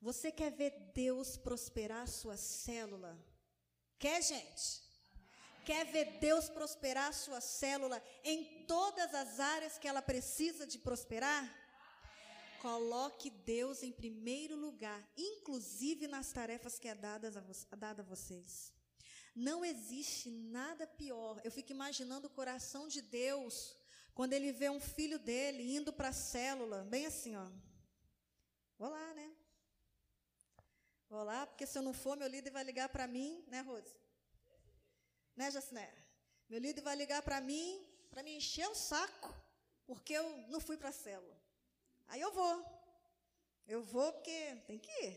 Você 0.00 0.32
quer 0.32 0.50
ver 0.50 0.70
Deus 0.94 1.36
prosperar 1.36 2.04
a 2.04 2.06
sua 2.20 2.38
célula? 2.38 3.22
Quer, 3.98 4.22
gente? 4.22 4.82
Quer 5.66 5.84
ver 5.84 6.18
Deus 6.20 6.48
prosperar 6.48 7.10
a 7.10 7.12
sua 7.12 7.42
célula 7.42 8.02
em 8.24 8.64
todas 8.64 9.12
as 9.12 9.38
áreas 9.38 9.76
que 9.76 9.86
ela 9.86 10.00
precisa 10.00 10.66
de 10.66 10.78
prosperar? 10.78 11.61
Coloque 12.62 13.28
Deus 13.28 13.82
em 13.82 13.90
primeiro 13.90 14.54
lugar, 14.54 15.00
inclusive 15.16 16.06
nas 16.06 16.30
tarefas 16.30 16.78
que 16.78 16.86
é 16.86 16.94
dadas 16.94 17.36
a, 17.36 17.42
dada 17.74 18.02
a 18.02 18.04
vocês. 18.04 18.72
Não 19.34 19.64
existe 19.64 20.30
nada 20.30 20.86
pior. 20.86 21.40
Eu 21.42 21.50
fico 21.50 21.72
imaginando 21.72 22.28
o 22.28 22.30
coração 22.30 22.86
de 22.86 23.02
Deus 23.02 23.76
quando 24.14 24.34
ele 24.34 24.52
vê 24.52 24.70
um 24.70 24.78
filho 24.78 25.18
dele 25.18 25.74
indo 25.74 25.92
para 25.92 26.10
a 26.10 26.12
célula, 26.12 26.84
bem 26.84 27.04
assim, 27.04 27.34
ó. 27.34 27.50
Vou 28.78 28.90
lá, 28.90 29.12
né? 29.14 29.28
Vou 31.08 31.24
lá, 31.24 31.44
porque 31.48 31.66
se 31.66 31.76
eu 31.76 31.82
não 31.82 31.92
for, 31.92 32.16
meu 32.16 32.28
líder 32.28 32.52
vai 32.52 32.62
ligar 32.62 32.88
para 32.90 33.08
mim, 33.08 33.44
né, 33.48 33.60
Rose? 33.62 33.96
Né, 35.34 35.50
Jaciné? 35.50 35.92
Meu 36.48 36.60
líder 36.60 36.82
vai 36.82 36.94
ligar 36.94 37.22
para 37.22 37.40
mim, 37.40 37.84
para 38.08 38.22
me 38.22 38.36
encher 38.36 38.68
o 38.68 38.74
saco, 38.76 39.34
porque 39.84 40.12
eu 40.12 40.46
não 40.46 40.60
fui 40.60 40.76
para 40.76 40.90
a 40.90 40.92
célula. 40.92 41.41
Aí 42.12 42.20
eu 42.20 42.30
vou. 42.30 42.54
Eu 43.66 43.82
vou 43.82 44.12
porque 44.12 44.54
tem 44.66 44.78
que 44.78 44.90
ir. 45.02 45.14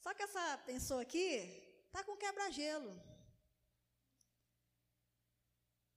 Só 0.00 0.14
que 0.14 0.22
essa 0.22 0.56
pessoa 0.58 1.02
aqui 1.02 1.28
tá 1.90 2.04
com 2.04 2.16
quebra-gelo. 2.16 2.92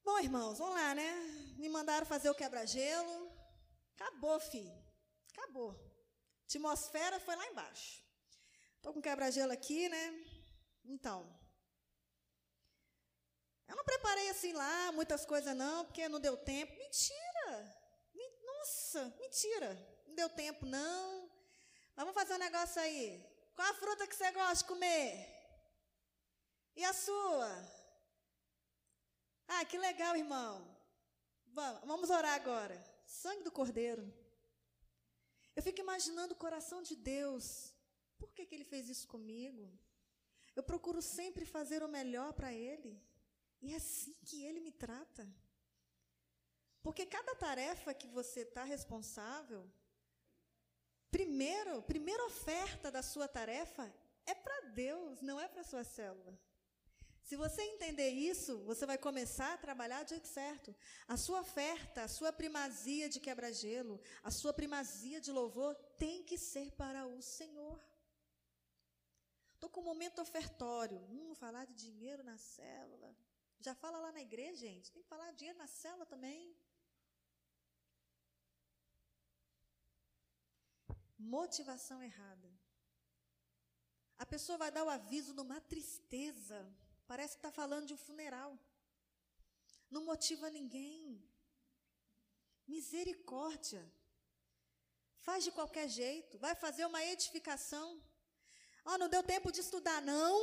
Bom, 0.04 0.18
irmãos, 0.20 0.58
vamos 0.58 0.74
lá, 0.74 0.96
né? 0.96 1.12
Me 1.60 1.70
mandaram 1.70 2.08
fazer 2.08 2.32
o 2.32 2.34
quebra-gelo. 2.34 3.32
Acabou, 3.94 4.40
filho. 4.40 4.76
Acabou. 5.34 5.70
A 5.70 6.44
atmosfera 6.46 7.20
foi 7.20 7.36
lá 7.36 7.46
embaixo. 7.46 8.04
Estou 8.78 8.96
com 8.96 9.04
quebra-gelo 9.04 9.52
aqui, 9.52 9.88
né? 9.88 10.26
Então. 10.84 11.20
Eu 13.68 13.76
não 13.76 13.86
preparei 13.86 14.30
assim 14.32 14.52
lá 14.52 14.92
muitas 14.94 15.28
coisas, 15.28 15.56
não, 15.56 15.86
porque 15.86 16.10
não 16.10 16.20
deu 16.20 16.36
tempo. 16.36 16.76
Mentira! 16.76 17.80
Nossa, 18.44 19.16
mentira 19.20 19.91
não 20.12 20.16
deu 20.16 20.30
tempo 20.30 20.66
não. 20.66 21.30
Vamos 21.96 22.14
fazer 22.14 22.34
um 22.36 22.46
negócio 22.48 22.82
aí. 22.82 23.26
Qual 23.56 23.68
a 23.68 23.74
fruta 23.74 24.08
que 24.08 24.16
você 24.16 24.32
gosta 24.32 24.56
de 24.56 24.66
comer? 24.66 25.10
E 26.76 26.84
a 26.84 26.94
sua? 26.94 27.50
Ah, 29.48 29.66
que 29.66 29.78
legal, 29.78 30.16
irmão. 30.16 30.54
Vamos 31.48 32.10
orar 32.10 32.34
agora. 32.34 32.78
Sangue 33.06 33.44
do 33.44 33.52
Cordeiro. 33.52 34.06
Eu 35.56 35.64
fico 35.64 35.82
imaginando 35.82 36.34
o 36.34 36.38
coração 36.46 36.82
de 36.82 36.96
Deus. 36.96 37.74
Por 38.18 38.32
que, 38.34 38.46
que 38.46 38.56
ele 38.56 38.64
fez 38.64 38.88
isso 38.90 39.08
comigo? 39.08 39.70
Eu 40.56 40.64
procuro 40.64 41.02
sempre 41.02 41.46
fazer 41.46 41.84
o 41.84 41.88
melhor 41.88 42.34
para 42.34 42.54
ele. 42.54 43.02
E 43.62 43.74
é 43.74 43.78
assim 43.78 44.16
que 44.26 44.44
ele 44.44 44.60
me 44.60 44.72
trata. 44.72 45.28
Porque 46.82 47.06
cada 47.06 47.36
tarefa 47.36 47.94
que 47.94 48.08
você 48.08 48.42
está 48.42 48.64
responsável, 48.64 49.70
primeiro, 51.12 51.82
primeira 51.84 52.26
oferta 52.26 52.90
da 52.90 53.04
sua 53.04 53.28
tarefa 53.28 53.94
é 54.26 54.34
para 54.34 54.70
Deus, 54.70 55.22
não 55.22 55.40
é 55.40 55.48
para 55.48 55.64
sua 55.64 55.84
célula. 55.84 56.40
Se 57.24 57.36
você 57.36 57.62
entender 57.62 58.10
isso, 58.10 58.58
você 58.64 58.86
vai 58.86 58.98
começar 58.98 59.54
a 59.54 59.58
trabalhar 59.58 60.04
do 60.04 60.10
jeito 60.10 60.28
certo. 60.28 60.76
A 61.08 61.16
sua 61.16 61.42
oferta, 61.42 62.04
a 62.04 62.08
sua 62.08 62.34
primazia 62.34 63.08
de 63.08 63.20
quebra-gelo, 63.20 64.02
a 64.24 64.32
sua 64.32 64.52
primazia 64.52 65.22
de 65.22 65.32
louvor 65.32 65.76
tem 65.98 66.24
que 66.24 66.38
ser 66.38 66.72
para 66.72 67.06
o 67.06 67.22
Senhor. 67.22 67.80
Estou 69.54 69.70
com 69.70 69.82
um 69.82 69.86
momento 69.86 70.22
ofertório. 70.22 70.98
Hum, 71.10 71.36
falar 71.36 71.66
de 71.66 71.76
dinheiro 71.76 72.24
na 72.24 72.38
célula. 72.38 73.16
Já 73.60 73.76
fala 73.76 74.00
lá 74.00 74.12
na 74.12 74.22
igreja, 74.22 74.58
gente. 74.68 74.92
Tem 74.92 75.04
que 75.04 75.08
falar 75.08 75.32
de 75.32 75.38
dinheiro 75.38 75.60
na 75.60 75.68
célula 75.68 76.06
também. 76.06 76.56
Motivação 81.22 82.02
errada. 82.02 82.50
A 84.18 84.26
pessoa 84.26 84.58
vai 84.58 84.72
dar 84.72 84.84
o 84.84 84.90
aviso 84.90 85.34
numa 85.34 85.60
tristeza. 85.62 86.60
Parece 87.06 87.34
que 87.36 87.40
está 87.40 87.52
falando 87.52 87.88
de 87.88 87.94
um 87.94 87.98
funeral. 87.98 88.58
Não 89.90 90.04
motiva 90.06 90.50
ninguém. 90.50 91.24
Misericórdia. 92.68 93.84
Faz 95.20 95.44
de 95.44 95.52
qualquer 95.52 95.88
jeito. 95.88 96.40
Vai 96.40 96.56
fazer 96.56 96.86
uma 96.86 97.04
edificação. 97.04 98.02
Oh, 98.86 98.98
não 98.98 99.10
deu 99.10 99.22
tempo 99.22 99.52
de 99.52 99.62
estudar, 99.62 100.02
não. 100.02 100.36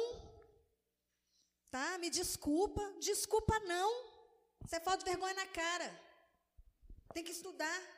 Tá? 1.70 1.98
Me 1.98 2.08
desculpa. 2.08 2.82
Desculpa, 3.00 3.58
não. 3.60 3.90
Você 4.60 4.78
falta 4.80 5.04
de 5.04 5.10
vergonha 5.10 5.34
na 5.34 5.46
cara. 5.46 5.88
Tem 7.12 7.24
que 7.24 7.32
estudar. 7.32 7.97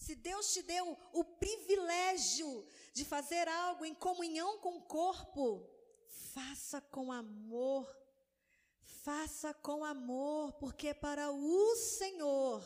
Se 0.00 0.14
Deus 0.14 0.52
te 0.52 0.62
deu 0.62 0.84
o 1.12 1.24
privilégio 1.42 2.66
de 2.92 3.04
fazer 3.04 3.46
algo 3.48 3.84
em 3.84 3.94
comunhão 3.94 4.52
com 4.58 4.74
o 4.78 4.86
corpo, 5.00 5.46
Faça 6.32 6.80
com 6.80 7.10
amor. 7.10 7.88
Faça 9.02 9.54
com 9.54 9.84
amor, 9.84 10.52
porque 10.54 10.88
é 10.88 10.94
para 10.94 11.30
o 11.30 11.76
Senhor. 11.76 12.62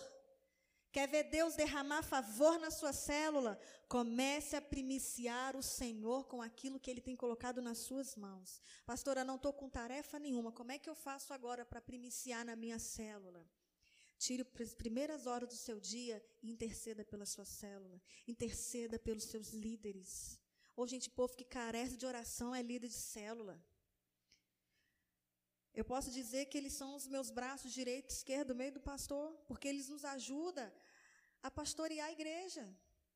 Quer 0.91 1.09
ver 1.09 1.25
Deus 1.25 1.55
derramar 1.55 2.03
favor 2.03 2.59
na 2.59 2.71
sua 2.71 2.93
célula? 2.93 3.59
Comece 3.89 4.55
a 4.57 4.63
primiciar 4.63 5.57
o 5.57 5.63
Senhor 5.63 6.25
com 6.27 6.41
aquilo 6.43 6.79
que 6.79 6.91
Ele 6.91 7.01
tem 7.01 7.17
colocado 7.17 7.61
nas 7.63 7.79
suas 7.79 8.17
mãos. 8.17 8.61
Pastora, 8.87 9.25
não 9.25 9.37
estou 9.37 9.53
com 9.53 9.69
tarefa 9.69 10.19
nenhuma. 10.19 10.53
Como 10.53 10.73
é 10.73 10.79
que 10.79 10.89
eu 10.89 10.95
faço 10.95 11.33
agora 11.33 11.65
para 11.65 11.81
primiciar 11.81 12.45
na 12.45 12.55
minha 12.55 12.79
célula? 12.79 13.45
Tire 14.25 14.45
as 14.67 14.75
primeiras 14.75 15.27
horas 15.27 15.51
do 15.51 15.59
seu 15.67 15.79
dia 15.79 16.17
e 16.43 16.51
interceda 16.51 17.05
pela 17.05 17.27
sua 17.27 17.45
célula. 17.45 18.01
Interceda 18.27 18.99
pelos 18.99 19.25
seus 19.25 19.49
líderes. 19.65 20.41
Ou, 20.75 20.87
gente, 20.93 21.11
povo 21.11 21.37
que 21.37 21.45
carece 21.45 21.99
de 21.99 22.07
oração 22.07 22.55
é 22.55 22.63
líder 22.63 22.89
de 22.89 23.01
célula. 23.17 23.57
Eu 25.75 25.85
posso 25.85 26.11
dizer 26.11 26.47
que 26.47 26.57
eles 26.57 26.73
são 26.73 26.91
os 26.99 27.07
meus 27.07 27.29
braços 27.39 27.71
direito 27.81 28.09
e 28.11 28.15
esquerdo, 28.15 28.55
meio 28.55 28.73
do 28.73 28.81
pastor, 28.81 29.27
porque 29.49 29.69
eles 29.69 29.89
nos 29.91 30.05
ajudam 30.07 30.73
a 31.43 31.51
pastorear 31.51 32.09
a 32.09 32.17
igreja. 32.19 32.65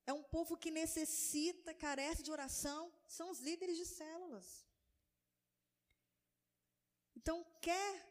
É 0.05 0.13
um 0.13 0.21
povo 0.35 0.57
que 0.57 0.69
necessita, 0.69 1.73
carece 1.73 2.21
de 2.21 2.31
oração, 2.37 2.93
são 3.07 3.31
os 3.31 3.39
líderes 3.39 3.77
de 3.77 3.85
células. 3.85 4.47
Então, 7.15 7.37
quer 7.59 8.08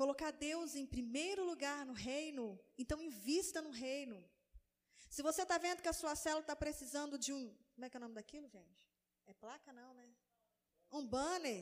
colocar 0.00 0.30
Deus 0.48 0.74
em 0.80 0.86
primeiro 0.96 1.42
lugar 1.50 1.80
no 1.88 1.94
reino, 2.10 2.44
então 2.82 3.06
invista 3.08 3.58
no 3.66 3.72
reino. 3.86 4.16
Se 5.14 5.20
você 5.28 5.42
está 5.42 5.58
vendo 5.66 5.82
que 5.84 5.92
a 5.92 5.98
sua 6.00 6.14
célula 6.24 6.44
está 6.46 6.56
precisando 6.64 7.18
de 7.24 7.32
um 7.38 7.44
como 7.74 7.86
é 7.86 7.90
que 7.90 7.96
é 7.96 8.00
o 8.00 8.06
nome 8.06 8.16
daquilo, 8.20 8.46
gente? 8.56 8.82
É 9.26 9.32
placa, 9.42 9.70
não, 9.72 9.90
né? 9.98 10.06
Um 10.98 11.04
banner. 11.14 11.60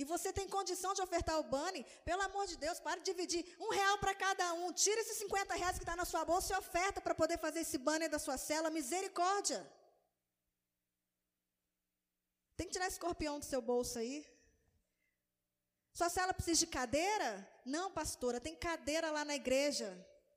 E 0.00 0.04
você 0.12 0.28
tem 0.38 0.46
condição 0.56 0.92
de 0.94 1.02
ofertar 1.06 1.36
o 1.40 1.48
banner, 1.54 1.84
pelo 2.08 2.22
amor 2.28 2.46
de 2.46 2.56
Deus, 2.64 2.78
para 2.86 3.00
de 3.00 3.06
dividir 3.10 3.42
um 3.64 3.70
real 3.78 3.96
para 3.98 4.14
cada 4.14 4.46
um. 4.60 4.72
Tira 4.72 5.00
esses 5.02 5.18
50 5.18 5.54
reais 5.62 5.76
que 5.78 5.84
está 5.84 5.96
na 6.00 6.06
sua 6.12 6.24
bolsa 6.24 6.54
e 6.54 6.58
oferta 6.58 7.02
para 7.06 7.14
poder 7.22 7.38
fazer 7.46 7.60
esse 7.66 7.78
banner 7.88 8.08
da 8.14 8.18
sua 8.18 8.38
cela. 8.38 8.70
Misericórdia. 8.78 9.60
Tem 12.56 12.66
que 12.66 12.72
tirar 12.72 12.88
escorpião 12.88 13.38
do 13.38 13.44
seu 13.52 13.60
bolso 13.60 13.98
aí. 13.98 14.16
Sua 15.98 16.08
cela 16.08 16.32
precisa 16.32 16.60
de 16.60 16.68
cadeira? 16.78 17.30
Não, 17.76 17.86
pastora, 17.90 18.40
tem 18.40 18.54
cadeira 18.56 19.10
lá 19.10 19.24
na 19.30 19.34
igreja. 19.42 19.88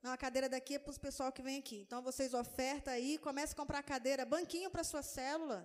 Não, 0.04 0.12
a 0.12 0.18
cadeira 0.18 0.50
daqui 0.50 0.74
é 0.76 0.80
para 0.80 0.92
o 0.92 1.00
pessoal 1.08 1.32
que 1.32 1.42
vem 1.48 1.60
aqui. 1.60 1.78
Então 1.86 2.02
vocês 2.02 2.34
ofertam 2.34 2.94
aí, 2.94 3.18
comece 3.18 3.54
a 3.54 3.60
comprar 3.62 3.82
cadeira, 3.84 4.26
banquinho 4.26 4.70
para 4.70 4.84
sua 4.84 5.02
célula. 5.02 5.60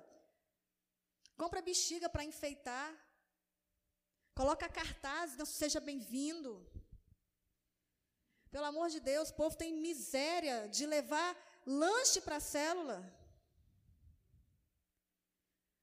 Compra 1.37 1.61
bexiga 1.61 2.09
para 2.09 2.25
enfeitar. 2.25 2.89
Coloca 4.35 4.69
cartaz, 4.69 5.37
não 5.37 5.47
seja 5.47 5.81
bem-vindo. 5.81 6.53
Pelo 8.55 8.67
amor 8.67 8.89
de 8.89 9.01
Deus, 9.01 9.31
o 9.31 9.35
povo 9.35 9.57
tem 9.57 9.73
miséria 9.73 10.69
de 10.69 10.87
levar 10.87 11.31
lanche 11.67 12.21
para 12.21 12.37
a 12.37 12.47
célula. 12.55 12.99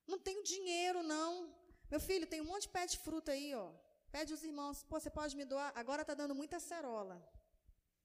Não 0.08 0.20
tenho 0.20 0.44
dinheiro, 0.44 1.04
não. 1.04 1.54
Meu 1.92 2.00
filho, 2.00 2.26
tem 2.26 2.42
um 2.42 2.46
monte 2.46 2.64
de 2.64 2.70
pé 2.70 2.86
de 2.86 2.98
fruta 2.98 3.34
aí, 3.34 3.54
ó. 3.54 3.70
Pede 4.16 4.32
os 4.32 4.44
irmãos, 4.44 4.86
você 4.88 5.10
pode 5.10 5.36
me 5.36 5.44
doar? 5.44 5.72
Agora 5.76 6.04
está 6.04 6.14
dando 6.14 6.36
muita 6.36 6.58
acerola. 6.58 7.18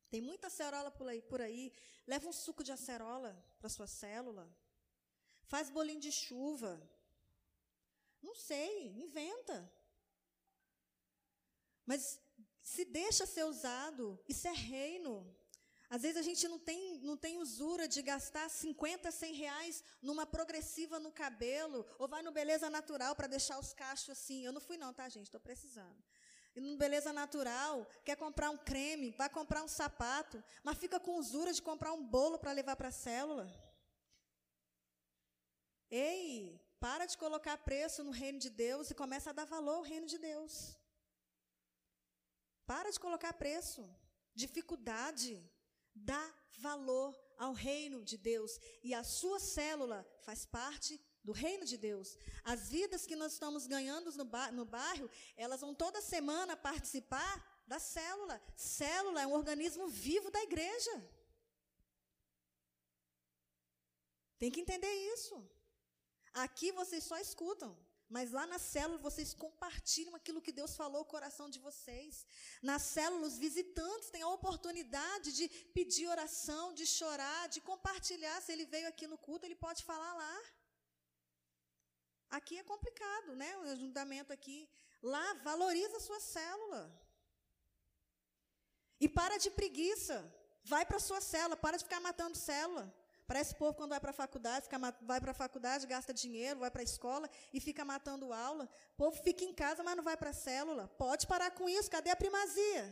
Tem 0.08 0.22
muita 0.22 0.46
acerola 0.46 0.90
por 0.90 1.06
aí, 1.06 1.20
por 1.20 1.40
aí. 1.46 1.70
Leva 2.06 2.26
um 2.26 2.32
suco 2.32 2.64
de 2.64 2.72
acerola 2.72 3.32
para 3.58 3.68
sua 3.68 3.86
célula. 3.86 4.50
Faz 5.42 5.68
bolinho 5.68 6.00
de 6.00 6.10
chuva. 6.10 6.72
Não 8.22 8.34
sei, 8.34 8.86
inventa. 9.04 9.70
Mas 11.84 12.18
se 12.62 12.86
deixa 12.86 13.26
ser 13.26 13.44
usado, 13.44 14.18
isso 14.26 14.48
é 14.48 14.52
reino. 14.52 15.14
Às 15.90 16.02
vezes 16.02 16.18
a 16.18 16.22
gente 16.22 16.46
não 16.46 16.58
tem, 16.58 16.98
não 17.00 17.16
tem 17.16 17.38
usura 17.38 17.88
de 17.88 18.02
gastar 18.02 18.48
50, 18.48 19.10
100 19.10 19.34
reais 19.34 19.82
numa 20.02 20.26
progressiva 20.26 21.00
no 21.00 21.10
cabelo, 21.10 21.86
ou 21.98 22.06
vai 22.06 22.22
no 22.22 22.30
Beleza 22.30 22.68
Natural 22.68 23.16
para 23.16 23.26
deixar 23.26 23.58
os 23.58 23.72
cachos 23.72 24.10
assim. 24.10 24.44
Eu 24.44 24.52
não 24.52 24.60
fui 24.60 24.76
não, 24.76 24.92
tá, 24.92 25.08
gente? 25.08 25.26
Estou 25.26 25.40
precisando 25.40 26.02
e 26.58 26.60
no 26.60 26.76
Beleza 26.76 27.12
Natural, 27.12 27.86
quer 28.04 28.16
comprar 28.16 28.50
um 28.50 28.56
creme, 28.56 29.12
vai 29.12 29.28
comprar 29.28 29.62
um 29.62 29.68
sapato, 29.68 30.42
mas 30.64 30.78
fica 30.78 30.98
com 30.98 31.16
usura 31.16 31.52
de 31.52 31.62
comprar 31.62 31.92
um 31.92 32.04
bolo 32.04 32.38
para 32.38 32.52
levar 32.52 32.74
para 32.76 32.88
a 32.88 32.98
célula. 33.06 33.46
Ei, 35.90 36.60
para 36.80 37.06
de 37.06 37.16
colocar 37.16 37.56
preço 37.58 38.02
no 38.02 38.10
reino 38.10 38.38
de 38.38 38.50
Deus 38.50 38.90
e 38.90 38.94
começa 38.94 39.30
a 39.30 39.32
dar 39.32 39.44
valor 39.44 39.76
ao 39.76 39.82
reino 39.82 40.06
de 40.06 40.18
Deus. 40.18 40.76
Para 42.66 42.90
de 42.90 43.00
colocar 43.00 43.32
preço. 43.32 43.88
Dificuldade. 44.34 45.32
Dá 46.04 46.34
valor 46.58 47.16
ao 47.36 47.52
reino 47.52 48.04
de 48.04 48.16
Deus. 48.16 48.58
E 48.82 48.92
a 48.94 49.04
sua 49.04 49.38
célula 49.38 50.06
faz 50.20 50.44
parte 50.44 51.00
do 51.22 51.32
reino 51.32 51.64
de 51.64 51.76
Deus. 51.76 52.16
As 52.44 52.68
vidas 52.68 53.06
que 53.06 53.16
nós 53.16 53.32
estamos 53.32 53.66
ganhando 53.66 54.10
no, 54.12 54.64
bairro, 54.64 55.10
elas 55.36 55.60
vão 55.60 55.74
toda 55.74 56.00
semana 56.00 56.56
participar 56.56 57.62
da 57.66 57.78
célula. 57.78 58.40
Célula 58.56 59.22
é 59.22 59.26
um 59.26 59.34
organismo 59.34 59.88
vivo 59.88 60.30
da 60.30 60.42
igreja. 60.42 60.94
Tem 64.38 64.50
que 64.50 64.60
entender 64.60 64.92
isso. 65.12 65.34
Aqui 66.32 66.70
vocês 66.72 67.04
só 67.04 67.18
escutam, 67.18 67.76
mas 68.08 68.30
lá 68.36 68.44
na 68.52 68.58
célula 68.58 68.98
vocês 69.06 69.30
compartilham 69.34 70.14
aquilo 70.18 70.42
que 70.46 70.56
Deus 70.60 70.74
falou 70.74 71.00
no 71.00 71.12
coração 71.14 71.46
de 71.54 71.58
vocês. 71.58 72.24
Na 72.62 72.78
célula, 72.78 73.26
os 73.26 73.36
visitantes 73.46 74.10
têm 74.10 74.22
a 74.22 74.34
oportunidade 74.38 75.32
de 75.38 75.46
pedir 75.76 76.06
oração, 76.06 76.72
de 76.72 76.86
chorar, 76.86 77.48
de 77.48 77.60
compartilhar. 77.60 78.40
Se 78.40 78.52
ele 78.52 78.64
veio 78.64 78.88
aqui 78.88 79.06
no 79.06 79.18
culto, 79.18 79.44
ele 79.44 79.54
pode 79.66 79.82
falar 79.90 80.12
lá. 80.22 80.36
Aqui 82.30 82.56
é 82.58 82.64
complicado, 82.72 83.36
né? 83.36 83.50
O 83.58 83.62
ajuntamento 83.74 84.32
aqui. 84.32 84.58
Lá, 85.02 85.26
valoriza 85.48 85.96
a 85.98 86.06
sua 86.08 86.20
célula. 86.20 86.82
E 89.00 89.08
para 89.08 89.36
de 89.38 89.50
preguiça. 89.50 90.18
Vai 90.64 90.84
para 90.84 90.96
a 90.96 91.06
sua 91.08 91.20
célula, 91.20 91.56
para 91.56 91.76
de 91.76 91.84
ficar 91.84 92.00
matando 92.00 92.36
célula. 92.36 92.84
Parece 93.30 93.54
povo 93.54 93.74
quando 93.78 93.90
vai 93.94 94.00
para 94.00 94.12
a 94.14 94.20
faculdade, 94.22 94.64
fica, 94.66 94.78
vai 95.02 95.20
para 95.20 95.32
a 95.32 95.40
faculdade, 95.42 95.86
gasta 95.86 96.14
dinheiro, 96.14 96.60
vai 96.60 96.70
para 96.70 96.80
a 96.80 96.88
escola 96.92 97.28
e 97.52 97.60
fica 97.60 97.84
matando 97.84 98.32
aula. 98.32 98.64
O 98.94 98.96
povo 99.02 99.22
fica 99.22 99.44
em 99.44 99.52
casa, 99.52 99.82
mas 99.82 99.96
não 99.98 100.02
vai 100.02 100.16
para 100.16 100.30
a 100.30 100.38
célula. 100.46 100.88
Pode 101.04 101.26
parar 101.26 101.50
com 101.50 101.68
isso, 101.68 101.90
cadê 101.90 102.08
a 102.08 102.16
primazia? 102.16 102.84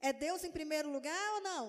É 0.00 0.12
Deus 0.12 0.42
em 0.42 0.50
primeiro 0.50 0.90
lugar 0.90 1.34
ou 1.34 1.40
não? 1.40 1.62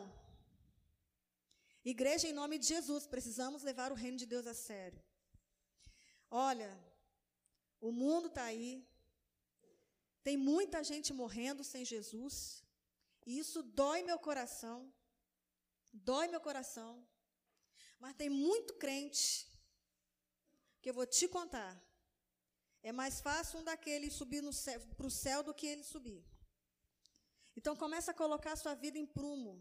Igreja, 1.85 2.27
em 2.27 2.33
nome 2.33 2.57
de 2.57 2.65
Jesus, 2.73 3.05
precisamos 3.05 3.61
levar 3.61 3.91
o 3.91 3.99
reino 4.03 4.17
de 4.17 4.25
Deus 4.25 4.47
a 4.47 4.55
sério. 4.55 4.99
Olha, 6.31 6.71
o 7.79 7.91
mundo 7.91 8.27
está 8.27 8.43
aí, 8.43 8.71
tem 10.23 10.35
muita 10.35 10.83
gente 10.83 11.13
morrendo 11.13 11.63
sem 11.63 11.85
Jesus, 11.85 12.63
e 13.25 13.37
isso 13.37 13.61
dói 13.61 14.01
meu 14.01 14.17
coração, 14.17 14.91
dói 15.93 16.27
meu 16.27 16.41
coração, 16.41 16.91
mas 17.99 18.15
tem 18.15 18.29
muito 18.29 18.73
crente, 18.75 19.47
que 20.81 20.89
eu 20.89 20.93
vou 20.93 21.05
te 21.05 21.27
contar, 21.27 21.73
é 22.81 22.91
mais 22.91 23.19
fácil 23.19 23.59
um 23.59 23.63
daqueles 23.63 24.13
subir 24.13 24.41
para 24.97 25.07
o 25.07 25.11
céu 25.11 25.43
do 25.43 25.53
que 25.53 25.67
ele 25.67 25.83
subir. 25.83 26.23
Então 27.57 27.75
começa 27.75 28.11
a 28.11 28.13
colocar 28.13 28.53
a 28.53 28.55
sua 28.55 28.73
vida 28.73 28.97
em 28.97 29.05
prumo. 29.05 29.53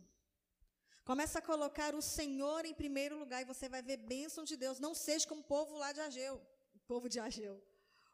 Começa 1.05 1.39
a 1.39 1.43
colocar 1.43 1.95
o 1.95 2.03
Senhor 2.03 2.65
em 2.65 2.75
primeiro 2.75 3.19
lugar 3.19 3.41
e 3.43 3.51
você 3.53 3.69
vai 3.69 3.83
ver 3.83 3.97
bênção 3.97 4.45
de 4.45 4.57
Deus. 4.57 4.79
Não 4.79 4.95
seja 4.95 5.27
como 5.27 5.41
o 5.41 5.45
povo 5.45 5.77
lá 5.77 5.91
de 5.91 6.01
Ageu, 6.01 6.37
o 6.75 6.79
povo 6.81 7.09
de 7.09 7.19
Ageu, 7.19 7.57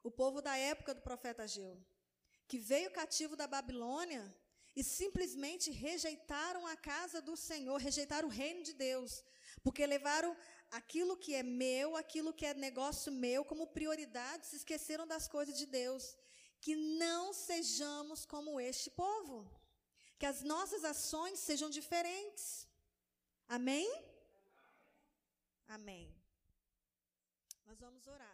o 0.03 0.11
povo 0.11 0.41
da 0.41 0.57
época 0.57 0.95
do 0.95 1.03
profeta 1.03 1.43
Ageu, 1.43 1.77
que 2.47 2.59
veio 2.59 2.91
cativo 2.93 3.37
da 3.37 3.47
Babilônia 3.47 4.23
e 4.77 4.83
simplesmente 4.83 5.71
rejeitaram 5.71 6.67
a 6.67 6.77
casa 6.77 7.21
do 7.21 7.37
Senhor, 7.37 7.77
rejeitaram 7.79 8.29
o 8.29 8.31
reino 8.31 8.63
de 8.63 8.73
Deus, 8.73 9.23
porque 9.63 9.87
levaram 9.87 10.37
aquilo 10.71 11.17
que 11.17 11.35
é 11.35 11.43
meu, 11.43 11.97
aquilo 11.97 12.33
que 12.33 12.47
é 12.47 12.55
negócio 12.55 13.13
meu, 13.13 13.45
como 13.45 13.67
prioridade, 13.79 14.47
se 14.47 14.57
esqueceram 14.57 15.07
das 15.07 15.27
coisas 15.29 15.57
de 15.57 15.67
Deus. 15.67 16.17
Que 16.61 16.75
não 16.75 17.33
sejamos 17.33 18.25
como 18.25 18.59
este 18.59 18.91
povo. 18.91 19.37
Que 20.19 20.27
as 20.27 20.43
nossas 20.43 20.83
ações 20.85 21.39
sejam 21.39 21.69
diferentes. 21.69 22.67
Amém? 23.47 23.89
Amém. 25.69 26.15
Nós 27.67 27.79
vamos 27.81 28.07
orar. 28.07 28.34